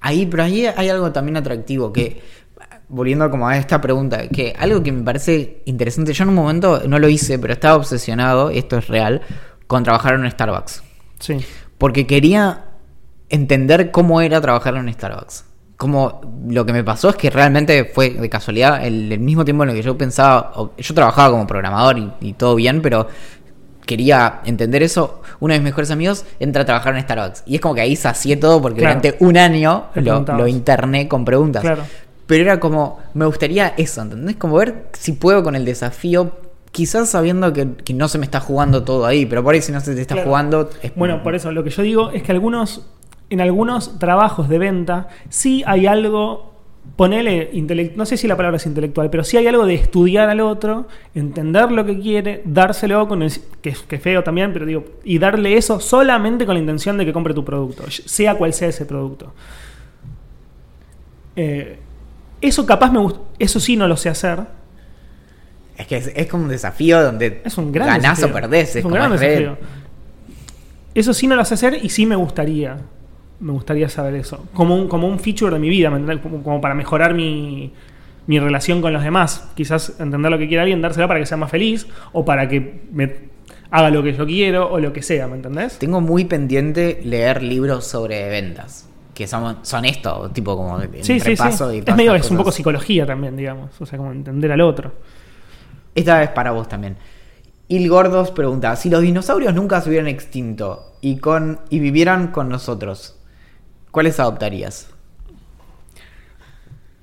Ahí, 0.01 0.26
pero 0.26 0.43
ahí 0.43 0.65
hay 0.65 0.89
algo 0.89 1.11
también 1.11 1.38
atractivo 1.38 1.91
que, 1.91 2.22
volviendo 2.88 3.30
como 3.30 3.47
a 3.47 3.57
esta 3.57 3.80
pregunta, 3.82 4.28
que 4.28 4.53
algo 4.57 4.82
que 4.82 4.91
me 4.91 5.03
parece 5.03 5.61
interesante, 5.65 6.13
yo 6.13 6.24
en 6.24 6.30
un 6.30 6.36
momento 6.36 6.82
no 6.88 6.99
lo 6.99 7.09
hice, 7.09 7.38
pero 7.39 7.53
estaba 7.53 7.76
obsesionado, 7.76 8.49
esto 8.49 8.78
es 8.78 8.88
real, 8.88 9.22
con 9.67 9.84
trabajar 9.84 10.15
en 10.15 10.22
un 10.22 10.32
Starbucks. 10.32 10.84
Sí. 11.20 11.38
Porque 11.78 12.07
quería 12.07 12.65
entender 13.30 13.91
cómo 13.91 14.22
era 14.22 14.41
trabajar 14.41 14.76
en 14.76 14.82
un 14.82 14.93
Starbucks. 14.93 15.45
Como 15.78 16.20
lo 16.49 16.65
que 16.65 16.74
me 16.74 16.84
pasó 16.84 17.09
es 17.09 17.15
que 17.15 17.30
realmente 17.30 17.86
fue 17.86 18.09
de 18.09 18.30
casualidad 18.30 18.86
el, 18.86 19.11
el 19.13 19.20
mismo 19.20 19.45
tiempo 19.45 19.63
en 19.63 19.70
el 19.70 19.76
que 19.76 19.82
yo 19.82 19.97
pensaba, 19.97 20.51
yo 20.78 20.93
trabajaba 20.93 21.32
como 21.32 21.47
programador 21.47 21.97
y, 21.97 22.11
y 22.20 22.34
todo 22.34 22.55
bien, 22.55 22.82
pero 22.82 23.07
quería 23.89 24.41
entender 24.45 24.83
eso. 24.83 25.21
Uno 25.39 25.53
de 25.53 25.59
mis 25.59 25.65
mejores 25.65 25.89
amigos 25.89 26.23
entra 26.39 26.61
a 26.61 26.65
trabajar 26.65 26.95
en 26.95 27.01
Starbucks. 27.01 27.43
Y 27.47 27.55
es 27.55 27.61
como 27.61 27.73
que 27.73 27.81
ahí 27.81 27.95
sacié 27.95 28.37
todo 28.37 28.61
porque 28.61 28.79
Claro. 28.81 28.99
durante 29.01 29.23
un 29.25 29.35
año 29.37 29.85
lo, 29.95 30.47
interné 30.47 31.07
con 31.07 31.25
preguntas. 31.25 31.61
Claro. 31.63 31.81
Pero 32.27 32.43
era 32.43 32.59
como, 32.59 32.99
me 33.15 33.25
gustaría 33.25 33.73
eso, 33.77 34.03
¿entendés? 34.03 34.35
Como 34.35 34.55
ver 34.57 34.89
si 34.93 35.13
puedo 35.13 35.41
con 35.43 35.55
el 35.55 35.65
desafío, 35.65 36.31
quizás 36.71 37.09
sabiendo 37.09 37.51
que, 37.51 37.73
que 37.83 37.95
no 37.95 38.07
se 38.07 38.19
me 38.19 38.25
está 38.25 38.39
jugando 38.39 38.83
todo 38.83 39.07
ahí, 39.07 39.25
pero 39.25 39.43
por 39.43 39.55
ahí 39.55 39.61
si 39.63 39.71
no 39.71 39.79
se 39.81 39.95
te 39.95 40.01
está 40.01 40.13
Claro. 40.13 40.29
jugando... 40.29 40.69
es- 40.83 40.93
Bueno, 40.95 41.23
por 41.23 41.33
eso 41.33 41.51
lo 41.51 41.63
que 41.63 41.71
yo 41.71 41.81
digo 41.81 42.11
es 42.11 42.21
que 42.21 42.31
algunos 42.31 42.85
en 43.31 43.41
algunos 43.41 43.97
trabajos 43.99 44.47
de 44.49 44.57
venta 44.59 45.07
sí 45.29 45.63
hay 45.65 45.87
algo 45.87 46.59
ponele 46.95 47.49
no 47.95 48.05
sé 48.05 48.17
si 48.17 48.27
la 48.27 48.36
palabra 48.36 48.57
es 48.57 48.65
intelectual, 48.65 49.09
pero 49.09 49.23
sí 49.23 49.38
hay 49.38 49.47
algo 49.47 49.65
de 49.65 49.75
estudiar 49.75 50.30
al 50.30 50.41
otro, 50.41 50.88
entender 51.15 51.71
lo 51.71 51.86
que 51.86 51.99
quiere, 51.99 52.41
dárselo 52.45 53.07
con 53.07 53.21
el, 53.21 53.32
que, 53.61 53.73
que 53.88 53.95
es 53.95 54.01
feo 54.01 54.23
también, 54.23 54.51
pero 54.51 54.65
digo, 54.65 54.86
y 55.03 55.17
darle 55.17 55.55
eso 55.55 55.80
solamente 55.80 56.45
con 56.45 56.55
la 56.55 56.59
intención 56.59 56.97
de 56.97 57.05
que 57.05 57.13
compre 57.13 57.34
tu 57.34 57.45
producto, 57.45 57.84
sea 57.89 58.36
cual 58.36 58.53
sea 58.53 58.67
ese 58.67 58.86
producto. 58.86 59.34
Eh, 61.36 61.80
eso 62.41 62.65
capaz 62.65 62.91
me 62.91 62.99
gusta, 62.99 63.19
eso 63.39 63.59
sí 63.59 63.75
no 63.75 63.88
lo 63.88 63.95
sé 63.95 64.09
hacer. 64.09 64.41
Es 65.77 65.88
que 65.88 65.95
es, 65.95 66.11
es 66.13 66.27
como 66.27 66.43
un 66.43 66.49
desafío 66.49 67.01
donde 67.01 67.41
Es 67.45 67.57
un 67.57 67.71
gran 67.71 67.88
ganás 67.88 68.17
desafío. 68.17 68.36
o 68.36 68.41
perdés. 68.41 68.69
Es, 68.71 68.75
Es 68.77 68.86
un 68.86 68.91
gran 68.91 69.11
desafío. 69.13 69.57
Eso 70.93 71.13
sí 71.13 71.27
no 71.27 71.38
lo 71.38 71.45
sé 71.45 71.53
hacer 71.53 71.80
y 71.82 71.88
sí 71.89 72.05
me 72.05 72.17
gustaría. 72.17 72.77
Me 73.39 73.51
gustaría 73.51 73.89
saber 73.89 74.15
eso. 74.15 74.45
Como 74.53 74.75
un, 74.75 74.87
como 74.87 75.07
un 75.07 75.19
feature 75.19 75.53
de 75.53 75.59
mi 75.59 75.69
vida, 75.69 75.89
como, 76.21 76.43
como 76.43 76.61
para 76.61 76.75
mejorar 76.75 77.13
mi, 77.13 77.71
mi 78.27 78.39
relación 78.39 78.81
con 78.81 78.93
los 78.93 79.03
demás. 79.03 79.49
Quizás 79.55 79.99
entender 79.99 80.31
lo 80.31 80.37
que 80.37 80.47
quiere 80.47 80.61
alguien, 80.61 80.81
dársela 80.81 81.07
para 81.07 81.19
que 81.19 81.25
sea 81.25 81.37
más 81.37 81.49
feliz 81.49 81.87
o 82.11 82.25
para 82.25 82.47
que 82.47 82.81
me 82.91 83.29
haga 83.71 83.89
lo 83.89 84.03
que 84.03 84.13
yo 84.13 84.25
quiero 84.25 84.71
o 84.71 84.79
lo 84.79 84.93
que 84.93 85.01
sea, 85.01 85.27
¿me 85.27 85.35
entendés? 85.35 85.79
Tengo 85.79 86.01
muy 86.01 86.25
pendiente 86.25 87.01
leer 87.03 87.43
libros 87.43 87.85
sobre 87.85 88.29
ventas. 88.29 88.87
Que 89.13 89.27
son, 89.27 89.57
son 89.63 89.83
esto, 89.83 90.31
tipo 90.31 90.55
como 90.55 90.79
el 90.79 91.03
Sí, 91.03 91.19
sí, 91.19 91.35
sí. 91.35 91.43
y 91.73 91.79
Es 91.79 91.95
medio, 91.95 92.15
es 92.15 92.31
un 92.31 92.37
poco 92.37 92.51
psicología 92.51 93.05
también, 93.05 93.35
digamos. 93.35 93.69
O 93.81 93.85
sea, 93.85 93.97
como 93.97 94.11
entender 94.11 94.51
al 94.51 94.61
otro. 94.61 94.93
Esta 95.93 96.19
vez 96.19 96.29
para 96.29 96.51
vos 96.51 96.69
también. 96.69 96.95
Il 97.67 97.89
Gordos 97.89 98.31
pregunta, 98.31 98.75
si 98.75 98.89
los 98.89 99.01
dinosaurios 99.01 99.53
nunca 99.53 99.81
se 99.81 99.89
hubieran 99.89 100.07
extinto 100.07 100.93
y, 101.01 101.17
con, 101.17 101.59
y 101.69 101.79
vivieran 101.79 102.29
con 102.29 102.47
nosotros, 102.47 103.18
¿cuáles 103.91 104.19
adoptarías? 104.19 104.89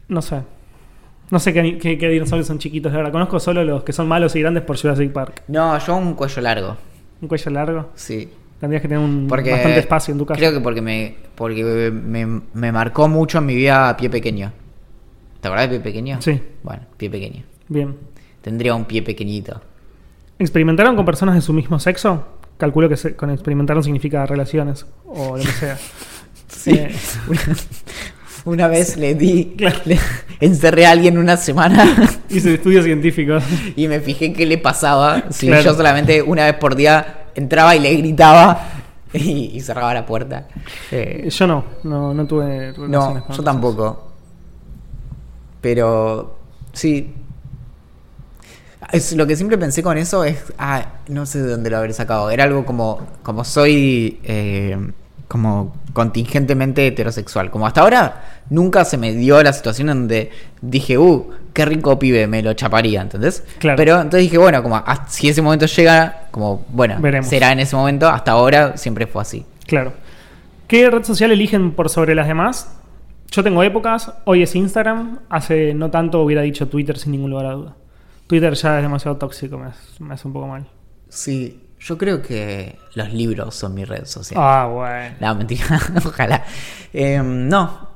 No 0.08 0.22
sé. 0.22 0.42
No 1.30 1.40
sé 1.40 1.52
qué, 1.52 1.78
qué- 1.78 1.98
qué 1.98 2.08
dinosaurios 2.08 2.46
son 2.46 2.58
chiquitos, 2.58 2.92
de 2.92 2.98
verdad. 2.98 3.12
Conozco 3.12 3.40
solo 3.40 3.64
los 3.64 3.82
que 3.82 3.92
son 3.92 4.06
malos 4.06 4.36
y 4.36 4.40
grandes 4.40 4.62
por 4.62 4.78
Jurassic 4.80 5.12
Park. 5.12 5.42
No, 5.48 5.76
yo 5.78 5.96
un 5.96 6.14
cuello 6.14 6.40
largo, 6.42 6.76
Un 7.20 7.28
cuello 7.28 7.50
largo. 7.50 7.90
sí. 7.94 8.30
Tendrías 8.60 8.80
que 8.80 8.88
tener 8.88 9.04
un, 9.04 9.26
Porque 9.28 9.50
bastante 9.50 9.80
espacio 9.80 10.12
en 10.12 10.18
tu 10.18 10.24
casa. 10.24 10.38
Creo 10.38 10.50
que 10.50 10.60
porque 10.60 10.80
me, 10.80 11.14
porque 11.34 11.90
me, 11.92 12.24
me 12.54 12.72
marcó 12.72 13.06
mucho 13.06 13.36
en 13.36 13.44
mi 13.44 13.54
vida 13.54 13.94
pie 13.98 14.08
pequeño. 14.08 14.50
¿Te 15.42 15.48
acordás 15.48 15.68
de 15.68 15.76
pie 15.78 15.80
pequeño? 15.92 16.22
Sí. 16.22 16.40
Bueno, 16.62 16.80
pie 16.96 17.10
pequeño. 17.10 17.42
Bien. 17.68 17.94
Tendría 18.40 18.74
un 18.74 18.86
pie 18.86 19.02
pequeñito. 19.02 19.60
¿Experimentaron 20.38 20.96
con 20.96 21.04
personas 21.04 21.34
de 21.34 21.42
su 21.42 21.52
mismo 21.52 21.78
sexo? 21.78 22.26
Calculo 22.56 22.88
que 22.88 22.96
se- 22.96 23.14
con 23.14 23.28
experimentaron 23.30 23.82
significa 23.82 24.24
relaciones 24.24 24.86
o 25.04 25.36
lo 25.36 25.42
que 25.42 25.50
sea. 25.50 25.76
Sí. 26.48 26.70
Eh, 26.72 26.94
Una, 27.28 27.40
una 28.44 28.68
vez 28.68 28.96
le 28.96 29.14
di, 29.14 29.54
Claro. 29.56 29.78
le 29.84 29.98
encerré 30.40 30.86
a 30.86 30.90
alguien 30.92 31.18
una 31.18 31.36
semana 31.36 31.84
hice 32.28 32.54
estudios 32.54 32.84
científicos. 32.84 33.42
y 33.74 33.88
me 33.88 34.00
fijé 34.00 34.32
qué 34.32 34.46
le 34.46 34.58
pasaba 34.58 35.24
si 35.30 35.46
Claro. 35.48 35.62
yo 35.62 35.74
solamente 35.74 36.22
una 36.22 36.44
vez 36.44 36.54
por 36.54 36.76
día 36.76 37.24
entraba 37.34 37.74
y 37.76 37.80
le 37.80 37.94
gritaba 37.96 38.68
y, 39.12 39.50
y 39.54 39.60
cerraba 39.60 39.92
la 39.94 40.04
puerta. 40.06 40.46
Eh, 40.90 41.28
Yo 41.30 41.46
no, 41.46 41.64
no, 41.84 42.12
no 42.14 42.26
tuve 42.26 42.72
no, 42.76 43.26
yo 43.30 43.42
tampoco. 43.42 44.12
Pero 45.60 46.38
sí. 46.72 47.12
Es, 48.92 49.12
lo 49.14 49.26
que 49.26 49.34
siempre 49.34 49.58
pensé 49.58 49.82
con 49.82 49.98
eso 49.98 50.22
es, 50.24 50.38
ah, 50.58 50.92
no 51.08 51.26
sé 51.26 51.42
de 51.42 51.50
dónde 51.50 51.70
lo 51.70 51.78
haber 51.78 51.92
sacado. 51.92 52.30
Era 52.30 52.44
algo 52.44 52.64
como, 52.64 53.00
como 53.22 53.42
soy, 53.44 54.20
eh, 54.22 54.76
como 55.28 55.74
contingentemente 55.92 56.86
heterosexual. 56.86 57.50
Como 57.50 57.66
hasta 57.66 57.80
ahora 57.80 58.40
nunca 58.50 58.84
se 58.84 58.96
me 58.96 59.12
dio 59.12 59.42
la 59.42 59.52
situación 59.52 59.88
donde 59.88 60.30
dije, 60.60 60.98
uh, 60.98 61.30
qué 61.52 61.64
rico 61.64 61.98
pibe, 61.98 62.26
me 62.26 62.42
lo 62.42 62.52
chaparía, 62.54 63.00
¿entendés? 63.02 63.42
Claro. 63.58 63.76
Pero 63.76 63.94
entonces 63.96 64.20
dije, 64.22 64.38
bueno, 64.38 64.62
como 64.62 64.82
si 65.08 65.28
ese 65.28 65.42
momento 65.42 65.66
llega, 65.66 66.28
como, 66.30 66.64
bueno, 66.68 66.96
Veremos. 67.00 67.28
será 67.28 67.52
en 67.52 67.60
ese 67.60 67.74
momento. 67.76 68.08
Hasta 68.08 68.32
ahora 68.32 68.76
siempre 68.76 69.06
fue 69.06 69.22
así. 69.22 69.44
Claro. 69.66 69.92
¿Qué 70.68 70.88
red 70.90 71.02
social 71.04 71.30
eligen 71.32 71.72
por 71.72 71.88
sobre 71.88 72.14
las 72.14 72.26
demás? 72.28 72.72
Yo 73.30 73.42
tengo 73.42 73.62
épocas, 73.62 74.12
hoy 74.24 74.42
es 74.42 74.54
Instagram, 74.54 75.18
hace 75.28 75.74
no 75.74 75.90
tanto 75.90 76.22
hubiera 76.22 76.42
dicho 76.42 76.68
Twitter 76.68 76.96
sin 76.98 77.12
ningún 77.12 77.30
lugar 77.30 77.46
a 77.46 77.52
duda. 77.52 77.74
Twitter 78.28 78.54
ya 78.54 78.76
es 78.78 78.82
demasiado 78.82 79.16
tóxico, 79.16 79.58
me, 79.58 79.66
hace- 79.66 80.02
me 80.04 80.14
hace 80.14 80.26
un 80.28 80.34
poco 80.34 80.46
mal. 80.46 80.66
Sí, 81.08 81.60
yo 81.86 81.96
creo 81.96 82.20
que 82.20 82.78
los 82.94 83.12
libros 83.12 83.54
son 83.54 83.74
mi 83.74 83.84
red 83.84 84.04
social. 84.06 84.40
Ah, 84.42 84.66
bueno. 84.72 85.14
No, 85.20 85.34
mentira, 85.36 85.80
ojalá. 86.04 86.44
Eh, 86.92 87.20
no. 87.24 87.94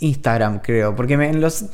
Instagram, 0.00 0.58
creo. 0.60 0.94
Porque 0.96 1.16
me- 1.16 1.28
en 1.30 1.40
los, 1.40 1.64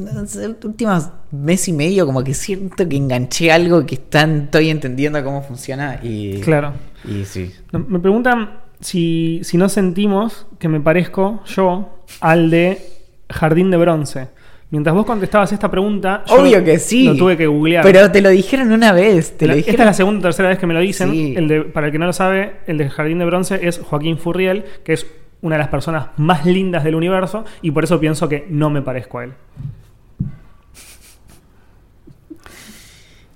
últimos 0.62 1.08
mes 1.30 1.66
y 1.68 1.72
medio, 1.72 2.04
como 2.06 2.22
que 2.22 2.34
siento 2.34 2.86
que 2.88 2.96
enganché 2.96 3.50
algo 3.50 3.84
que 3.86 3.94
están, 3.96 4.42
estoy 4.44 4.68
entendiendo 4.70 5.22
cómo 5.24 5.42
funciona. 5.42 5.98
Y, 6.02 6.40
Claro. 6.40 6.74
Y 7.04 7.24
sí. 7.24 7.52
Me 7.72 7.98
preguntan 7.98 8.60
si, 8.80 9.40
si 9.44 9.56
no 9.56 9.68
sentimos 9.68 10.46
que 10.58 10.68
me 10.68 10.80
parezco 10.80 11.42
yo 11.46 12.04
al 12.20 12.50
de 12.50 12.82
Jardín 13.30 13.70
de 13.70 13.76
Bronce. 13.78 14.28
Mientras 14.70 14.94
vos 14.94 15.06
contestabas 15.06 15.50
esta 15.52 15.70
pregunta, 15.70 16.24
yo 16.26 16.42
Obvio 16.42 16.62
que 16.62 16.78
sí. 16.78 17.04
Lo 17.04 17.16
tuve 17.16 17.36
que 17.38 17.46
googlear. 17.46 17.82
Pero 17.82 18.10
te 18.12 18.20
lo 18.20 18.28
dijeron 18.28 18.70
una 18.70 18.92
vez. 18.92 19.36
Te 19.38 19.46
La- 19.46 19.54
lo 19.54 19.60
esta 19.60 19.72
es 19.72 19.78
la 19.78 19.94
segunda 19.94 20.18
o 20.18 20.22
tercera 20.22 20.50
vez 20.50 20.58
que 20.58 20.66
me 20.66 20.74
lo 20.74 20.80
dicen. 20.80 21.10
Sí. 21.10 21.34
El 21.36 21.48
de, 21.48 21.62
para 21.62 21.86
el 21.86 21.92
que 21.92 21.98
no 21.98 22.04
lo 22.06 22.12
sabe, 22.12 22.56
el 22.66 22.76
de 22.76 22.90
Jardín 22.90 23.18
de 23.18 23.24
Bronce 23.24 23.66
es 23.66 23.78
Joaquín 23.78 24.18
Furriel, 24.18 24.64
que 24.84 24.92
es 24.92 25.06
una 25.40 25.54
de 25.54 25.60
las 25.60 25.68
personas 25.68 26.08
más 26.18 26.44
lindas 26.44 26.84
del 26.84 26.96
universo, 26.96 27.44
y 27.62 27.70
por 27.70 27.84
eso 27.84 27.98
pienso 27.98 28.28
que 28.28 28.46
no 28.50 28.68
me 28.68 28.82
parezco 28.82 29.20
a 29.20 29.24
él. 29.24 29.32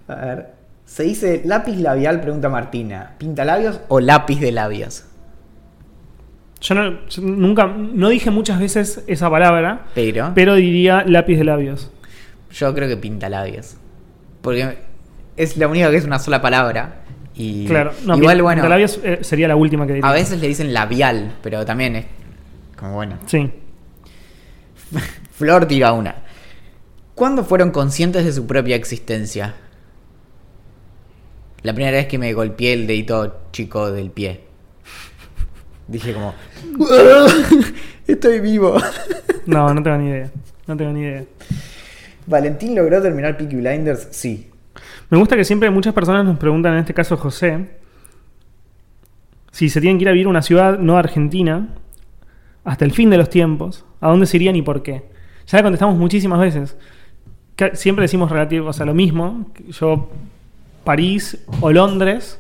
A 0.09 0.15
ver. 0.17 0.47
Se 0.85 1.05
dice 1.05 1.41
lápiz 1.47 1.77
labial, 1.79 2.21
pregunta 2.21 2.51
Martina. 2.51 3.15
¿Pinta 3.17 3.47
labios 3.47 3.81
o 3.89 4.01
lápiz 4.01 4.39
de 4.41 4.53
labios? 4.53 5.07
Yo, 6.63 6.75
no- 6.75 7.07
yo 7.09 7.23
nunca, 7.23 7.67
no 7.67 8.09
dije 8.09 8.31
muchas 8.31 8.59
veces 8.61 9.03
esa 9.07 9.29
palabra, 9.29 9.87
Pero, 9.95 10.33
pero 10.35 10.55
diría 10.55 11.05
lápiz 11.07 11.37
de 11.37 11.45
labios. 11.45 11.91
yo 12.53 12.73
creo 12.75 12.89
que 12.89 12.97
pinta 12.97 13.29
labios. 13.29 13.77
Porque 14.41 14.79
es 15.37 15.57
la 15.57 15.69
única 15.69 15.91
que 15.91 15.97
es 15.97 16.05
una 16.05 16.19
sola 16.19 16.41
palabra. 16.41 17.01
Y 17.35 17.67
Claro, 17.67 17.93
no, 18.05 18.17
igual, 18.17 18.39
pin- 18.39 18.43
bueno. 18.43 18.61
pintalabios, 18.63 19.01
eh, 19.03 19.19
sería 19.23 19.49
la 19.49 19.57
última 19.57 19.87
que 19.87 19.95
diría. 19.95 20.09
A 20.09 20.13
veces 20.13 20.41
le 20.41 20.49
dicen 20.49 20.73
labial, 20.73 21.33
pero 21.43 21.65
también 21.65 21.97
es 21.97 22.07
como 22.77 22.95
bueno. 22.95 23.19
Sí. 23.27 23.51
Flor 25.33 25.67
tira 25.67 25.93
una. 25.93 26.15
¿Cuándo 27.15 27.45
fueron 27.45 27.71
conscientes 27.71 28.25
de 28.25 28.33
su 28.33 28.47
propia 28.47 28.77
existencia? 28.77 29.55
La 31.63 31.73
primera 31.75 31.97
vez 31.97 32.07
que 32.07 32.19
me 32.19 32.33
golpeé 32.35 32.73
el 32.73 32.87
dedito 32.87 33.41
chico 33.53 33.91
del 33.93 34.11
pie. 34.11 34.41
Dije 35.93 36.15
como... 36.15 36.35
Estoy 38.07 38.41
vivo. 38.41 38.77
No, 39.45 39.75
no 39.75 39.83
tengo 39.83 39.99
ni 39.99 40.09
idea. 40.09 40.31
No 40.67 40.75
tengo 40.75 40.91
ni 40.93 41.01
idea. 41.01 41.25
¿Valentín 42.27 42.75
logró 42.75 43.03
terminar 43.03 43.37
Peaky 43.37 43.57
Blinders? 43.57 44.09
Sí. 44.11 44.49
Me 45.11 45.19
gusta 45.19 45.37
que 45.37 45.45
siempre 45.45 45.69
muchas 45.69 45.93
personas 45.93 46.25
nos 46.25 46.39
preguntan, 46.39 46.73
en 46.73 46.81
este 46.81 46.95
caso 46.95 47.19
José, 47.19 47.69
si 49.51 49.69
se 49.69 49.83
tienen 49.83 49.99
que 49.99 50.05
ir 50.05 50.09
a 50.09 50.13
vivir 50.13 50.27
a 50.27 50.31
una 50.31 50.41
ciudad 50.41 50.79
no 50.79 50.97
argentina 50.97 51.69
hasta 52.65 52.87
el 52.87 52.93
fin 52.93 53.11
de 53.11 53.19
los 53.19 53.29
tiempos, 53.29 53.85
¿a 54.01 54.09
dónde 54.09 54.25
se 54.25 54.39
irían 54.39 54.57
y 54.57 54.63
por 54.63 54.83
qué? 54.83 55.05
Ya 55.47 55.59
la 55.59 55.63
contestamos 55.63 55.99
muchísimas 55.99 56.41
veces. 56.41 56.77
Siempre 57.75 58.05
decimos 58.05 58.31
relativo, 58.31 58.69
o 58.69 58.73
sea, 58.73 58.87
lo 58.87 58.95
mismo. 58.95 59.51
Yo, 59.69 60.11
París 60.85 61.45
o 61.61 61.71
Londres. 61.71 62.39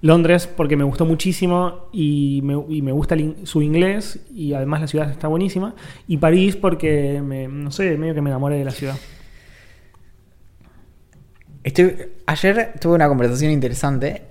Londres 0.00 0.46
porque 0.46 0.76
me 0.76 0.84
gustó 0.84 1.04
muchísimo 1.06 1.88
y 1.92 2.40
me, 2.44 2.54
y 2.68 2.82
me 2.82 2.92
gusta 2.92 3.16
in- 3.16 3.46
su 3.46 3.62
inglés 3.62 4.20
y 4.32 4.54
además 4.54 4.80
la 4.82 4.86
ciudad 4.86 5.10
está 5.10 5.26
buenísima. 5.28 5.74
Y 6.06 6.18
París 6.18 6.54
porque, 6.56 7.20
me, 7.24 7.48
no 7.48 7.70
sé, 7.72 7.96
medio 7.98 8.14
que 8.14 8.22
me 8.22 8.30
enamoré 8.30 8.56
de 8.58 8.64
la 8.64 8.70
ciudad. 8.70 8.96
Estoy- 11.64 11.96
ayer 12.26 12.74
tuve 12.80 12.94
una 12.94 13.08
conversación 13.08 13.50
interesante 13.50 14.22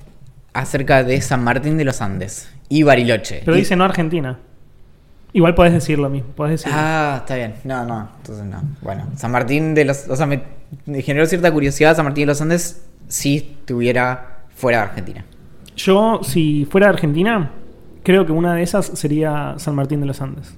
acerca 0.53 1.03
de 1.03 1.21
San 1.21 1.43
Martín 1.43 1.77
de 1.77 1.85
los 1.85 2.01
Andes 2.01 2.49
y 2.69 2.83
Bariloche. 2.83 3.41
Pero 3.45 3.57
Y- 3.57 3.61
dice 3.61 3.75
no 3.75 3.83
Argentina. 3.83 4.39
Igual 5.33 5.53
podés 5.53 5.73
decir 5.73 5.99
lo 5.99 6.09
mismo, 6.09 6.29
podés 6.31 6.61
decir. 6.61 6.71
Ah, 6.73 7.17
está 7.19 7.35
bien. 7.35 7.55
No, 7.65 7.85
no, 7.85 8.09
entonces 8.17 8.45
no. 8.45 8.63
Bueno, 8.81 9.07
San 9.17 9.31
Martín 9.31 9.75
de 9.75 9.83
los... 9.85 10.07
O 10.07 10.15
sea, 10.15 10.25
me 10.25 10.41
generó 11.03 11.25
cierta 11.27 11.51
curiosidad 11.51 11.95
San 11.95 12.05
Martín 12.05 12.23
de 12.23 12.27
los 12.27 12.41
Andes 12.41 12.81
si 13.09 13.37
estuviera 13.37 14.45
fuera 14.55 14.79
de 14.79 14.83
Argentina. 14.85 15.25
Yo, 15.77 16.19
si 16.23 16.65
fuera 16.65 16.87
de 16.87 16.93
Argentina, 16.93 17.51
creo 18.03 18.25
que 18.25 18.31
una 18.33 18.53
de 18.55 18.63
esas 18.63 18.85
sería 18.87 19.55
San 19.57 19.75
Martín 19.75 20.01
de 20.01 20.07
los 20.07 20.21
Andes. 20.21 20.55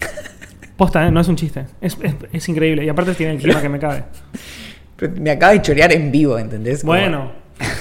Posta, 0.76 1.06
¿eh? 1.06 1.10
no 1.10 1.20
es 1.20 1.28
un 1.28 1.36
chiste. 1.36 1.66
Es, 1.80 1.96
es- 2.02 2.14
es 2.32 2.48
increíble. 2.48 2.84
Y 2.84 2.88
aparte 2.88 3.14
tiene 3.14 3.34
el 3.34 3.38
clima 3.38 3.60
que 3.60 3.68
me 3.68 3.78
cabe. 3.78 4.04
Pero 4.96 5.12
me 5.20 5.30
acaba 5.30 5.52
de 5.52 5.62
chorear 5.62 5.92
en 5.92 6.10
vivo, 6.10 6.38
¿entendés? 6.38 6.80
Como- 6.80 6.92
Bueno, 6.94 7.32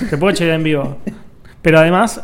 te 0.09 0.17
puedo 0.17 0.31
echar 0.31 0.49
en 0.49 0.63
vivo. 0.63 0.97
Pero 1.61 1.79
además, 1.79 2.21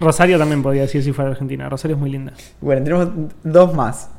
Rosario 0.00 0.38
también 0.38 0.62
podría 0.62 0.82
decir 0.82 1.02
si 1.02 1.12
fuera 1.12 1.30
de 1.30 1.32
Argentina. 1.34 1.68
Rosario 1.68 1.96
es 1.96 2.00
muy 2.00 2.10
linda. 2.10 2.32
Bueno, 2.60 2.82
tenemos 2.84 3.08
dos 3.42 3.74
más. 3.74 4.10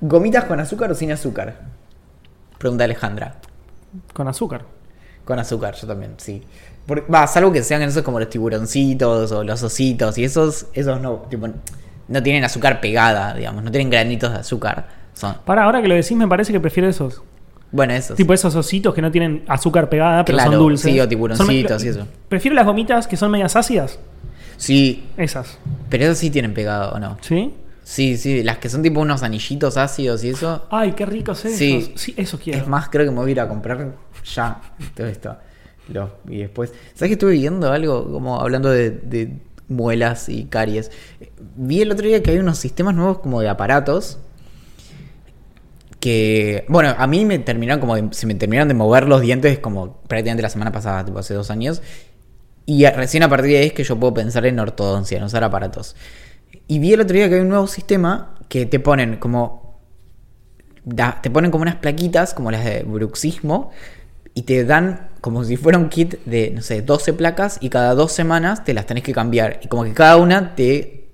¿Gomitas 0.00 0.44
con 0.44 0.60
azúcar 0.60 0.90
o 0.90 0.94
sin 0.94 1.10
azúcar? 1.12 1.60
Pregunta 2.58 2.84
Alejandra. 2.84 3.36
Con 4.12 4.28
azúcar. 4.28 4.62
Con 5.24 5.38
azúcar, 5.38 5.74
yo 5.74 5.86
también, 5.86 6.14
sí. 6.18 6.42
Porque, 6.86 7.10
va, 7.10 7.26
salvo 7.26 7.50
que 7.50 7.62
sean 7.62 7.80
esos 7.82 8.02
como 8.02 8.18
los 8.20 8.28
tiburoncitos 8.28 9.32
o 9.32 9.42
los 9.42 9.62
ositos 9.62 10.18
y 10.18 10.24
esos, 10.24 10.66
esos 10.74 11.00
no, 11.00 11.24
tipo, 11.30 11.48
no 12.08 12.22
tienen 12.22 12.44
azúcar 12.44 12.80
pegada, 12.80 13.32
digamos, 13.34 13.64
no 13.64 13.70
tienen 13.70 13.88
granitos 13.90 14.30
de 14.32 14.38
azúcar. 14.38 14.86
Son, 15.14 15.36
Para, 15.46 15.64
ahora 15.64 15.80
que 15.80 15.88
lo 15.88 15.94
decís, 15.94 16.12
me 16.16 16.28
parece 16.28 16.52
que 16.52 16.60
prefiero 16.60 16.88
esos. 16.88 17.22
bueno, 17.72 17.94
esos. 17.94 18.16
Tipo 18.16 18.34
esos 18.34 18.54
ositos 18.54 18.92
que 18.94 19.00
no 19.00 19.10
tienen 19.10 19.44
azúcar 19.48 19.88
pegada, 19.88 20.24
pero 20.24 20.36
Claro, 20.36 20.50
son 20.52 20.60
dulces. 20.60 20.92
sí, 20.92 21.00
o 21.00 21.08
tiburoncitos 21.08 21.82
y 21.84 21.88
eso. 21.88 22.06
Prefiero 22.28 22.54
las 22.54 22.66
gomitas 22.66 23.06
que 23.06 23.16
son 23.16 23.30
medias 23.30 23.56
ácidas. 23.56 23.98
Sí, 24.56 25.04
Esas. 25.16 25.58
pero 25.88 26.04
esos 26.04 26.18
sí 26.18 26.30
tienen 26.30 26.52
pegado, 26.54 26.92
¿o 26.94 26.98
no? 26.98 27.16
¿Sí? 27.22 27.52
Sí, 27.84 28.16
sí, 28.16 28.42
las 28.42 28.58
que 28.58 28.68
son 28.70 28.82
tipo 28.82 29.00
unos 29.00 29.22
anillitos 29.22 29.76
ácidos 29.76 30.24
y 30.24 30.30
eso. 30.30 30.66
Ay, 30.70 30.92
qué 30.92 31.04
ricos 31.06 31.44
esos. 31.44 31.58
Sí. 31.58 31.92
Sí, 31.96 32.14
eso 32.16 32.38
quiero. 32.42 32.58
Es 32.60 32.66
más, 32.66 32.88
creo 32.88 33.04
que 33.04 33.10
me 33.10 33.18
voy 33.18 33.28
a 33.28 33.32
ir 33.32 33.40
a 33.40 33.48
comprar 33.48 33.94
ya 34.24 34.60
todo 34.96 35.06
esto. 35.06 35.36
Lo- 35.88 36.16
y 36.28 36.38
después, 36.38 36.72
¿sabes 36.94 37.10
que 37.10 37.12
estuve 37.12 37.32
viendo 37.32 37.70
algo 37.70 38.10
como 38.10 38.40
hablando 38.40 38.70
de, 38.70 38.90
de 38.90 39.36
muelas 39.68 40.30
y 40.30 40.44
caries? 40.44 40.90
Vi 41.56 41.82
el 41.82 41.92
otro 41.92 42.06
día 42.06 42.22
que 42.22 42.30
hay 42.30 42.38
unos 42.38 42.56
sistemas 42.58 42.94
nuevos 42.94 43.18
como 43.18 43.42
de 43.42 43.50
aparatos 43.50 44.18
que, 46.00 46.64
bueno, 46.68 46.94
a 46.96 47.06
mí 47.06 47.24
me 47.24 47.38
terminaron 47.38 47.80
como 47.80 47.96
de- 47.96 48.08
se 48.14 48.26
me 48.26 48.34
terminaron 48.34 48.68
de 48.68 48.74
mover 48.74 49.08
los 49.08 49.20
dientes 49.22 49.58
como 49.58 49.98
prácticamente 50.08 50.42
la 50.42 50.50
semana 50.50 50.72
pasada, 50.72 51.04
tipo 51.04 51.18
hace 51.18 51.34
dos 51.34 51.50
años. 51.50 51.82
Y 52.66 52.84
a- 52.84 52.90
recién 52.92 53.22
a 53.22 53.28
partir 53.28 53.50
de 53.52 53.58
ahí 53.58 53.66
es 53.66 53.72
que 53.72 53.84
yo 53.84 53.98
puedo 53.98 54.12
pensar 54.14 54.44
en 54.46 54.58
ortodoncia, 54.58 55.18
en 55.18 55.24
usar 55.24 55.44
aparatos. 55.44 55.96
Y 56.68 56.78
vi 56.78 56.92
el 56.92 57.00
otro 57.00 57.14
día 57.16 57.28
que 57.28 57.36
hay 57.36 57.40
un 57.40 57.48
nuevo 57.48 57.66
sistema 57.66 58.34
que 58.48 58.66
te 58.66 58.78
ponen 58.80 59.16
como 59.16 59.80
da- 60.84 61.18
te 61.22 61.30
ponen 61.30 61.50
como 61.50 61.62
unas 61.62 61.76
plaquitas, 61.76 62.34
como 62.34 62.50
las 62.50 62.64
de 62.64 62.82
bruxismo, 62.82 63.70
y 64.34 64.42
te 64.42 64.64
dan 64.64 65.08
como 65.20 65.44
si 65.44 65.56
fuera 65.56 65.78
un 65.78 65.88
kit 65.88 66.16
de, 66.26 66.50
no 66.50 66.60
sé, 66.60 66.82
12 66.82 67.12
placas, 67.14 67.58
y 67.60 67.70
cada 67.70 67.94
dos 67.94 68.12
semanas 68.12 68.64
te 68.64 68.74
las 68.74 68.84
tenés 68.86 69.02
que 69.04 69.12
cambiar. 69.12 69.60
Y 69.62 69.68
como 69.68 69.84
que 69.84 69.92
cada 69.94 70.16
una 70.16 70.54
te, 70.54 71.08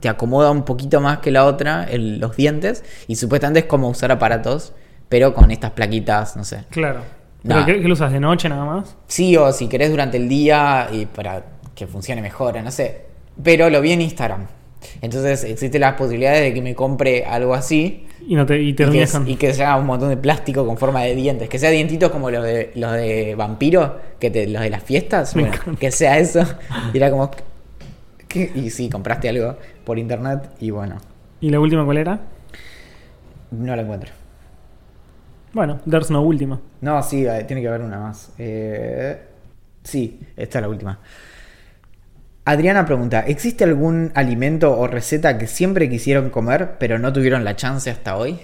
te 0.00 0.08
acomoda 0.08 0.50
un 0.50 0.64
poquito 0.64 1.00
más 1.00 1.18
que 1.18 1.30
la 1.30 1.44
otra 1.44 1.84
el- 1.84 2.18
los 2.18 2.36
dientes, 2.36 2.82
y 3.08 3.16
supuestamente 3.16 3.60
es 3.60 3.66
como 3.66 3.88
usar 3.88 4.10
aparatos, 4.12 4.72
pero 5.08 5.34
con 5.34 5.50
estas 5.50 5.72
plaquitas, 5.72 6.36
no 6.36 6.44
sé. 6.44 6.64
Claro. 6.70 7.00
¿Pero 7.42 7.64
qué, 7.66 7.80
qué 7.82 7.88
lo 7.88 7.94
usas 7.94 8.12
de 8.12 8.20
noche 8.20 8.48
nada 8.48 8.64
más? 8.64 8.96
Sí, 9.06 9.36
o 9.36 9.50
si 9.52 9.66
querés 9.68 9.90
durante 9.90 10.16
el 10.18 10.28
día 10.28 10.88
y 10.92 11.06
para 11.06 11.42
que 11.74 11.86
funcione 11.86 12.20
mejor, 12.22 12.62
no 12.62 12.70
sé. 12.70 13.06
Pero 13.42 13.68
lo 13.70 13.80
vi 13.80 13.92
en 13.92 14.02
Instagram. 14.02 14.46
Entonces 15.02 15.44
existen 15.44 15.80
las 15.82 15.94
posibilidades 15.94 16.42
de 16.42 16.54
que 16.54 16.62
me 16.62 16.74
compre 16.74 17.24
algo 17.24 17.54
así 17.54 18.06
Y, 18.26 18.34
no 18.34 18.46
te, 18.46 18.60
y 18.60 18.70
y 18.70 18.74
que, 18.74 19.06
y 19.26 19.36
que 19.36 19.52
sea 19.52 19.76
un 19.76 19.86
montón 19.86 20.08
de 20.08 20.16
plástico 20.16 20.66
con 20.66 20.78
forma 20.78 21.02
de 21.02 21.14
dientes. 21.14 21.48
Que 21.48 21.58
sea 21.58 21.70
dientitos 21.70 22.10
como 22.10 22.30
los 22.30 22.44
de 22.44 22.72
los 22.74 22.92
de 22.92 23.34
vampiro, 23.36 23.98
que 24.18 24.30
te, 24.30 24.46
los 24.46 24.62
de 24.62 24.70
las 24.70 24.82
fiestas. 24.82 25.34
Bueno, 25.34 25.52
que 25.78 25.90
sea 25.90 26.18
eso. 26.18 26.44
Y 26.92 26.96
era 26.96 27.10
como. 27.10 27.30
¿qué? 28.28 28.50
Y 28.54 28.70
sí, 28.70 28.88
compraste 28.88 29.28
algo 29.28 29.56
por 29.84 29.98
internet 29.98 30.50
y 30.60 30.70
bueno, 30.70 30.98
¿Y 31.40 31.50
la 31.50 31.58
última 31.58 31.84
cuál 31.84 31.96
era? 31.98 32.20
no 33.50 33.74
lo 33.74 33.82
encuentro. 33.82 34.10
Bueno, 35.52 35.80
there's 35.88 36.10
no 36.10 36.22
última. 36.22 36.60
No, 36.80 37.02
sí, 37.02 37.26
eh, 37.26 37.44
tiene 37.44 37.62
que 37.62 37.68
haber 37.68 37.80
una 37.80 37.98
más. 37.98 38.32
Eh, 38.38 39.20
sí, 39.82 40.20
esta 40.36 40.58
es 40.58 40.62
la 40.62 40.68
última. 40.68 40.98
Adriana 42.44 42.86
pregunta, 42.86 43.20
¿existe 43.20 43.64
algún 43.64 44.12
alimento 44.14 44.76
o 44.76 44.86
receta 44.86 45.38
que 45.38 45.46
siempre 45.46 45.88
quisieron 45.88 46.30
comer 46.30 46.76
pero 46.78 46.98
no 46.98 47.12
tuvieron 47.12 47.44
la 47.44 47.54
chance 47.56 47.90
hasta 47.90 48.16
hoy? 48.16 48.38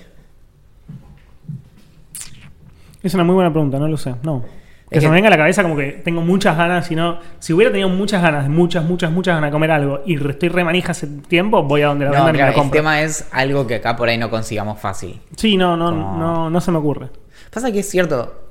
Es 3.03 3.15
una 3.15 3.25
muy 3.25 3.35
buena 3.35 3.51
pregunta, 3.53 3.79
no 3.79 3.89
lo 3.89 3.97
sé. 3.97 4.15
No. 4.23 4.43
Que 4.91 4.99
Es 4.99 5.03
se 5.03 5.07
que- 5.07 5.09
me 5.11 5.15
venga 5.17 5.29
a 5.29 5.31
la 5.31 5.37
cabeza 5.37 5.63
como 5.63 5.77
que 5.77 5.93
tengo 6.05 6.21
muchas 6.21 6.57
ganas, 6.57 6.87
si 6.87 6.95
no, 6.95 7.19
si 7.41 7.53
hubiera 7.53 7.73
tenido 7.73 7.89
muchas 7.89 8.23
ganas, 8.23 8.49
muchas, 8.49 8.85
muchas, 8.85 9.11
muchas 9.11 9.35
ganas 9.35 9.49
de 9.49 9.53
comer 9.53 9.71
algo 9.73 10.01
y 10.07 10.15
estoy 10.29 10.49
remanija 10.49 10.93
hace 10.93 11.07
tiempo, 11.07 11.63
voy 11.65 11.83
a 11.83 11.87
donde 11.89 12.05
la 12.05 12.13
No, 12.13 12.17
vendan 12.19 12.37
y 12.37 12.39
la 12.39 12.49
el 12.49 12.55
compro. 12.55 12.79
tema 12.79 13.03
es 13.03 13.27
algo 13.33 13.67
que 13.67 13.77
acá 13.77 13.97
por 13.97 14.09
ahí 14.09 14.19
no 14.19 14.31
consigamos 14.31 14.79
fácil. 14.79 15.21
Sí, 15.37 15.57
no, 15.57 15.77
no, 15.77 15.87
Como- 15.91 16.19
no, 16.19 16.51
no 16.51 16.61
se 16.61 16.71
me 16.71 16.79
ocurre. 16.79 17.09
Pasa 17.53 17.73
que 17.73 17.81
es 17.81 17.89
cierto, 17.89 18.51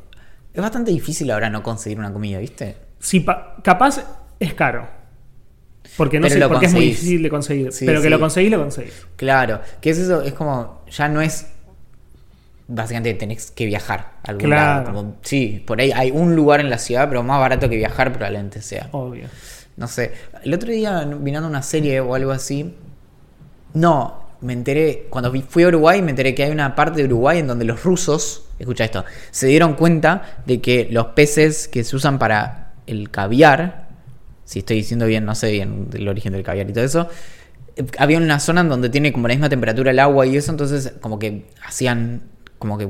es 0.53 0.61
bastante 0.61 0.91
difícil 0.91 1.31
ahora 1.31 1.49
no 1.49 1.63
conseguir 1.63 1.99
una 1.99 2.11
comida, 2.11 2.39
¿viste? 2.39 2.75
Pa- 3.25 3.55
capaz 3.63 4.03
es 4.39 4.53
caro. 4.53 4.87
Porque 5.97 6.19
no 6.19 6.27
Pero 6.27 6.41
sé, 6.41 6.47
porque 6.49 6.65
es 6.67 6.73
muy 6.73 6.85
difícil 6.85 7.23
de 7.23 7.29
conseguir. 7.29 7.71
Sí, 7.71 7.85
pero 7.85 7.99
que 7.99 8.05
sí. 8.07 8.09
lo 8.09 8.19
conseguís, 8.19 8.51
lo 8.51 8.59
conseguís. 8.59 8.93
Claro, 9.15 9.61
que 9.81 9.89
es 9.91 9.97
eso, 9.97 10.21
es 10.21 10.33
como, 10.33 10.81
ya 10.91 11.07
no 11.07 11.21
es, 11.21 11.47
básicamente 12.67 13.13
tenés 13.13 13.51
que 13.51 13.65
viajar 13.65 14.13
a 14.23 14.31
algún 14.31 14.45
Claro. 14.49 14.83
lado. 14.83 14.93
como- 14.93 15.15
sí, 15.21 15.63
por 15.65 15.79
ahí 15.79 15.91
hay 15.91 16.11
un 16.11 16.35
lugar 16.35 16.59
en 16.59 16.69
la 16.69 16.77
ciudad, 16.79 17.07
pero 17.07 17.21
más 17.23 17.39
barato 17.39 17.69
que 17.69 17.77
viajar 17.77 18.11
probablemente 18.11 18.61
sea. 18.61 18.89
Obvio. 18.91 19.27
No 19.77 19.87
sé, 19.87 20.13
el 20.43 20.53
otro 20.53 20.71
día 20.71 21.05
mirando 21.05 21.47
una 21.49 21.61
serie 21.61 21.99
o 21.99 22.15
algo 22.15 22.31
así, 22.31 22.73
no, 23.73 24.25
me 24.41 24.53
enteré, 24.53 25.07
cuando 25.09 25.33
fui 25.49 25.63
a 25.63 25.67
Uruguay 25.67 26.01
me 26.01 26.11
enteré 26.11 26.33
que 26.33 26.43
hay 26.43 26.51
una 26.51 26.75
parte 26.75 26.99
de 27.01 27.05
Uruguay 27.07 27.39
en 27.39 27.47
donde 27.47 27.65
los 27.65 27.83
rusos, 27.83 28.45
escucha 28.57 28.85
esto, 28.85 29.03
se 29.31 29.47
dieron 29.47 29.73
cuenta 29.73 30.37
de 30.45 30.61
que 30.61 30.87
los 30.91 31.07
peces 31.07 31.67
que 31.67 31.83
se 31.83 31.95
usan 31.95 32.17
para 32.19 32.71
el 32.87 33.09
caviar, 33.11 33.84
si 34.45 34.59
estoy 34.59 34.77
diciendo 34.77 35.05
bien, 35.05 35.25
no 35.25 35.35
sé 35.35 35.51
bien 35.51 35.87
el 35.93 36.07
origen 36.07 36.31
del 36.33 36.43
caviar 36.43 36.69
y 36.69 36.73
todo 36.73 36.83
eso, 36.85 37.09
eh, 37.75 37.83
había 37.97 38.17
una 38.17 38.39
zona 38.39 38.61
en 38.61 38.69
donde 38.69 38.89
tiene 38.89 39.11
como 39.11 39.27
la 39.27 39.33
misma 39.33 39.49
temperatura 39.49 39.91
el 39.91 39.99
agua 39.99 40.25
y 40.25 40.37
eso, 40.37 40.51
entonces 40.51 40.93
como 41.01 41.19
que 41.19 41.45
hacían, 41.65 42.21
como 42.59 42.77
que 42.77 42.89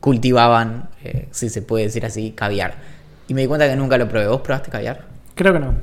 cultivaban, 0.00 0.88
eh, 1.04 1.28
si 1.30 1.48
se 1.48 1.62
puede 1.62 1.84
decir 1.84 2.04
así, 2.06 2.32
caviar. 2.32 2.74
Y 3.28 3.34
me 3.34 3.42
di 3.42 3.46
cuenta 3.46 3.68
que 3.68 3.76
nunca 3.76 3.98
lo 3.98 4.08
probé. 4.08 4.26
¿Vos 4.26 4.40
probaste 4.40 4.70
caviar? 4.70 5.04
Creo 5.34 5.52
que 5.52 5.58
no. 5.60 5.74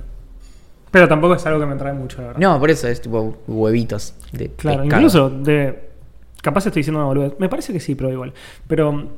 Pero 0.92 1.08
tampoco 1.08 1.36
es 1.36 1.46
algo 1.46 1.60
que 1.60 1.66
me 1.66 1.76
trae 1.76 1.94
mucho, 1.94 2.22
la 2.22 2.28
verdad. 2.28 2.42
No, 2.42 2.60
por 2.60 2.72
eso 2.72 2.88
es 2.88 3.02
tipo 3.02 3.38
huevitos 3.48 4.16
de 4.32 4.50
Claro, 4.50 4.84
pescado. 4.84 5.02
incluso 5.02 5.30
de. 5.30 5.90
Capaz 6.42 6.66
estoy 6.66 6.80
diciendo 6.82 7.00
una 7.00 7.08
boludez. 7.08 7.34
Me 7.40 7.50
parece 7.50 7.74
que 7.74 7.80
sí, 7.80 7.96
pero 7.96 8.12
igual. 8.12 8.34
Pero 8.68 9.10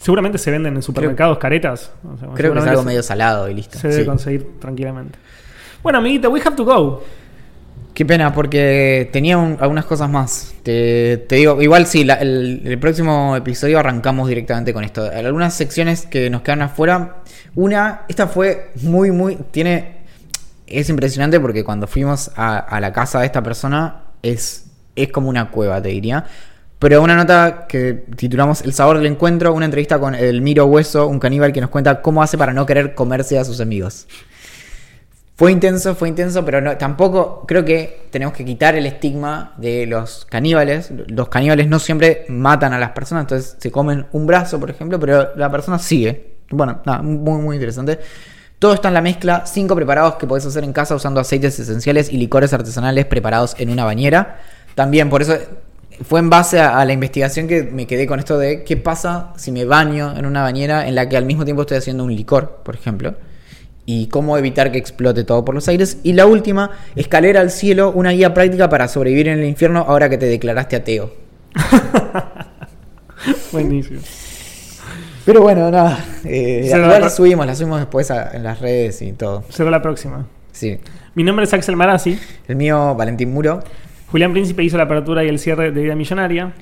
seguramente 0.00 0.38
se 0.38 0.50
venden 0.50 0.76
en 0.76 0.82
supermercados 0.82 1.38
caretas. 1.38 1.92
O 2.04 2.16
sea, 2.18 2.28
Creo 2.34 2.52
que 2.52 2.58
es 2.60 2.66
algo 2.66 2.82
medio 2.82 3.02
salado 3.02 3.48
y 3.48 3.54
listo. 3.54 3.78
Se 3.78 3.88
debe 3.88 4.00
Sí. 4.02 4.06
conseguir 4.06 4.46
tranquilamente. 4.58 5.18
Bueno, 5.82 5.98
amiguita, 5.98 6.28
we 6.28 6.40
have 6.44 6.56
to 6.56 6.64
go. 6.64 7.02
Qué 7.94 8.06
pena, 8.06 8.32
porque 8.32 9.10
tenía 9.12 9.36
un- 9.36 9.56
algunas 9.60 9.84
cosas 9.84 10.08
más. 10.08 10.54
Te, 10.62 11.18
te 11.28 11.36
digo, 11.36 11.60
igual 11.60 11.86
sí, 11.86 12.04
la- 12.04 12.14
el, 12.14 12.62
el 12.64 12.78
próximo 12.78 13.34
episodio 13.36 13.78
arrancamos 13.78 14.28
directamente 14.28 14.72
con 14.72 14.84
esto. 14.84 15.10
Algunas 15.12 15.54
secciones 15.54 16.06
que 16.06 16.30
nos 16.30 16.42
quedan 16.42 16.62
afuera. 16.62 17.16
Una, 17.56 18.02
esta 18.08 18.26
fue 18.26 18.70
muy, 18.82 19.10
muy. 19.10 19.36
Tiene. 19.50 19.98
Es 20.66 20.88
impresionante 20.88 21.40
porque 21.40 21.64
cuando 21.64 21.86
fuimos 21.88 22.30
a, 22.36 22.58
a 22.58 22.80
la 22.80 22.92
casa 22.92 23.18
de 23.20 23.26
esta 23.26 23.42
persona 23.42 24.04
es, 24.22 24.66
es 24.94 25.10
como 25.10 25.28
una 25.28 25.50
cueva, 25.50 25.82
te 25.82 25.88
diría. 25.88 26.24
Pero 26.80 27.02
una 27.02 27.14
nota 27.14 27.66
que 27.68 27.92
titulamos 28.16 28.62
El 28.62 28.72
sabor 28.72 28.96
del 28.96 29.06
encuentro, 29.06 29.52
una 29.52 29.66
entrevista 29.66 29.98
con 29.98 30.14
el 30.14 30.40
Miro 30.40 30.64
Hueso, 30.64 31.06
un 31.08 31.20
caníbal 31.20 31.52
que 31.52 31.60
nos 31.60 31.68
cuenta 31.68 32.00
cómo 32.00 32.22
hace 32.22 32.38
para 32.38 32.54
no 32.54 32.64
querer 32.64 32.94
comerse 32.94 33.38
a 33.38 33.44
sus 33.44 33.60
amigos. 33.60 34.08
Fue 35.36 35.52
intenso, 35.52 35.94
fue 35.94 36.08
intenso, 36.08 36.42
pero 36.42 36.78
tampoco 36.78 37.44
creo 37.46 37.66
que 37.66 38.08
tenemos 38.10 38.34
que 38.34 38.46
quitar 38.46 38.76
el 38.76 38.86
estigma 38.86 39.52
de 39.58 39.86
los 39.86 40.24
caníbales. 40.24 40.90
Los 41.08 41.28
caníbales 41.28 41.68
no 41.68 41.78
siempre 41.78 42.24
matan 42.28 42.72
a 42.72 42.78
las 42.78 42.92
personas, 42.92 43.24
entonces 43.24 43.56
se 43.58 43.70
comen 43.70 44.06
un 44.12 44.26
brazo, 44.26 44.58
por 44.58 44.70
ejemplo, 44.70 44.98
pero 44.98 45.36
la 45.36 45.50
persona 45.50 45.78
sigue. 45.78 46.36
Bueno, 46.48 46.80
nada, 46.86 47.02
muy, 47.02 47.42
muy 47.42 47.56
interesante. 47.56 47.98
Todo 48.58 48.72
está 48.72 48.88
en 48.88 48.94
la 48.94 49.02
mezcla, 49.02 49.44
cinco 49.44 49.76
preparados 49.76 50.14
que 50.14 50.26
podés 50.26 50.46
hacer 50.46 50.64
en 50.64 50.72
casa 50.72 50.94
usando 50.94 51.20
aceites 51.20 51.58
esenciales 51.58 52.10
y 52.10 52.16
licores 52.16 52.54
artesanales 52.54 53.04
preparados 53.04 53.54
en 53.58 53.68
una 53.68 53.84
bañera. 53.84 54.40
También, 54.74 55.10
por 55.10 55.20
eso 55.20 55.36
fue 56.02 56.20
en 56.20 56.30
base 56.30 56.60
a, 56.60 56.78
a 56.78 56.84
la 56.84 56.92
investigación 56.92 57.46
que 57.48 57.62
me 57.64 57.86
quedé 57.86 58.06
con 58.06 58.18
esto 58.18 58.38
de 58.38 58.64
qué 58.64 58.76
pasa 58.76 59.32
si 59.36 59.52
me 59.52 59.64
baño 59.64 60.16
en 60.16 60.26
una 60.26 60.42
bañera 60.42 60.86
en 60.88 60.94
la 60.94 61.08
que 61.08 61.16
al 61.16 61.24
mismo 61.24 61.44
tiempo 61.44 61.62
estoy 61.62 61.76
haciendo 61.78 62.04
un 62.04 62.14
licor, 62.14 62.60
por 62.64 62.74
ejemplo 62.74 63.14
y 63.86 64.06
cómo 64.06 64.38
evitar 64.38 64.70
que 64.70 64.78
explote 64.78 65.24
todo 65.24 65.44
por 65.44 65.52
los 65.54 65.66
aires. 65.66 65.98
Y 66.04 66.12
la 66.12 66.24
última, 66.26 66.70
Escalera 66.94 67.40
al 67.40 67.50
cielo, 67.50 67.90
una 67.90 68.10
guía 68.12 68.32
práctica 68.34 68.68
para 68.68 68.86
sobrevivir 68.86 69.26
en 69.26 69.40
el 69.40 69.44
infierno 69.46 69.80
ahora 69.88 70.08
que 70.08 70.16
te 70.16 70.26
declaraste 70.26 70.76
ateo. 70.76 71.12
Buenísimo. 73.52 74.00
Pero 75.26 75.42
bueno, 75.42 75.70
nada. 75.70 76.04
eh, 76.24 76.70
la 76.72 77.10
subimos, 77.10 77.46
la 77.46 77.54
subimos 77.54 77.80
después 77.80 78.10
a- 78.10 78.30
en 78.36 78.44
las 78.44 78.60
redes 78.60 79.02
y 79.02 79.12
todo. 79.12 79.44
Será 79.48 79.70
la 79.70 79.82
próxima. 79.82 80.26
Sí. 80.52 80.78
Mi 81.14 81.24
nombre 81.24 81.44
es 81.44 81.52
Axel 81.52 81.76
Marazzi. 81.76 82.18
El 82.48 82.56
mío, 82.56 82.94
Valentín 82.94 83.32
Muro, 83.32 83.60
Julián 84.10 84.32
Príncipe 84.32 84.62
hizo 84.62 84.76
la 84.76 84.84
apertura 84.84 85.24
y 85.24 85.28
el 85.28 85.38
cierre 85.38 85.70
de 85.72 85.82
Vida 85.82 85.94
Millonaria. 85.94 86.52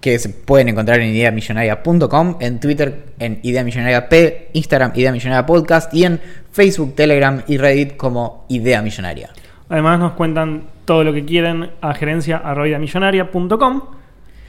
que 0.00 0.18
se 0.18 0.28
pueden 0.30 0.68
encontrar 0.68 1.00
en 1.00 1.14
ideamillonaria.com, 1.14 2.36
en 2.40 2.58
Twitter 2.58 3.14
en 3.20 3.38
Idea 3.44 3.62
Millonaria 3.62 4.08
P, 4.08 4.50
Instagram 4.52 4.90
Idea 4.96 5.12
Millonaria 5.12 5.46
Podcast 5.46 5.94
y 5.94 6.04
en 6.04 6.20
Facebook, 6.50 6.96
Telegram 6.96 7.40
y 7.46 7.56
Reddit 7.56 7.96
como 7.96 8.44
Idea 8.48 8.82
Millonaria. 8.82 9.30
Además 9.68 10.00
nos 10.00 10.14
cuentan 10.14 10.64
todo 10.84 11.04
lo 11.04 11.12
que 11.12 11.24
quieren 11.24 11.70
a 11.80 11.94
gerencia.millonaria.com 11.94 13.82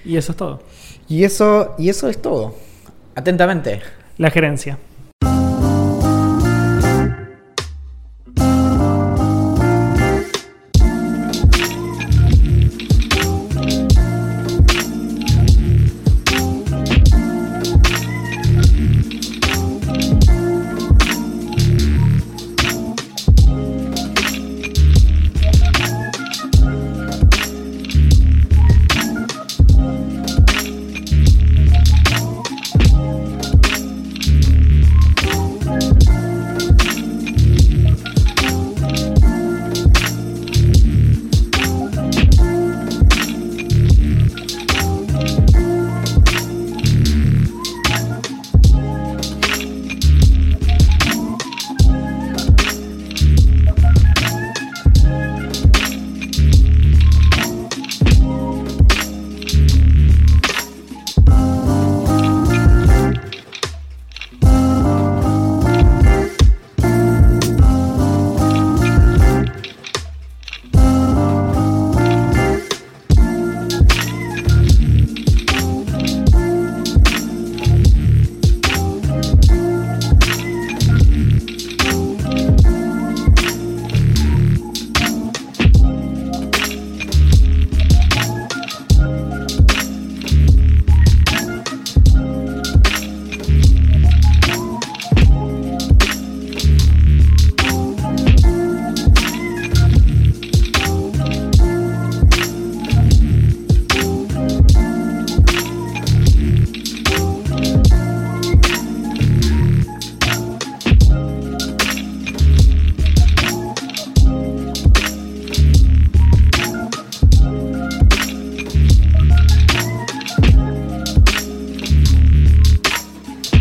y 0.06 0.18
eso 0.18 0.32
es 0.32 0.38
todo. 0.38 0.64
Y 1.08 1.24
eso, 1.24 1.76
y 1.78 1.89
eso 1.89 2.10
es 2.10 2.20
todo. 2.22 2.56
Atentamente. 3.16 3.82
La 4.18 4.32
gerencia. 4.32 4.78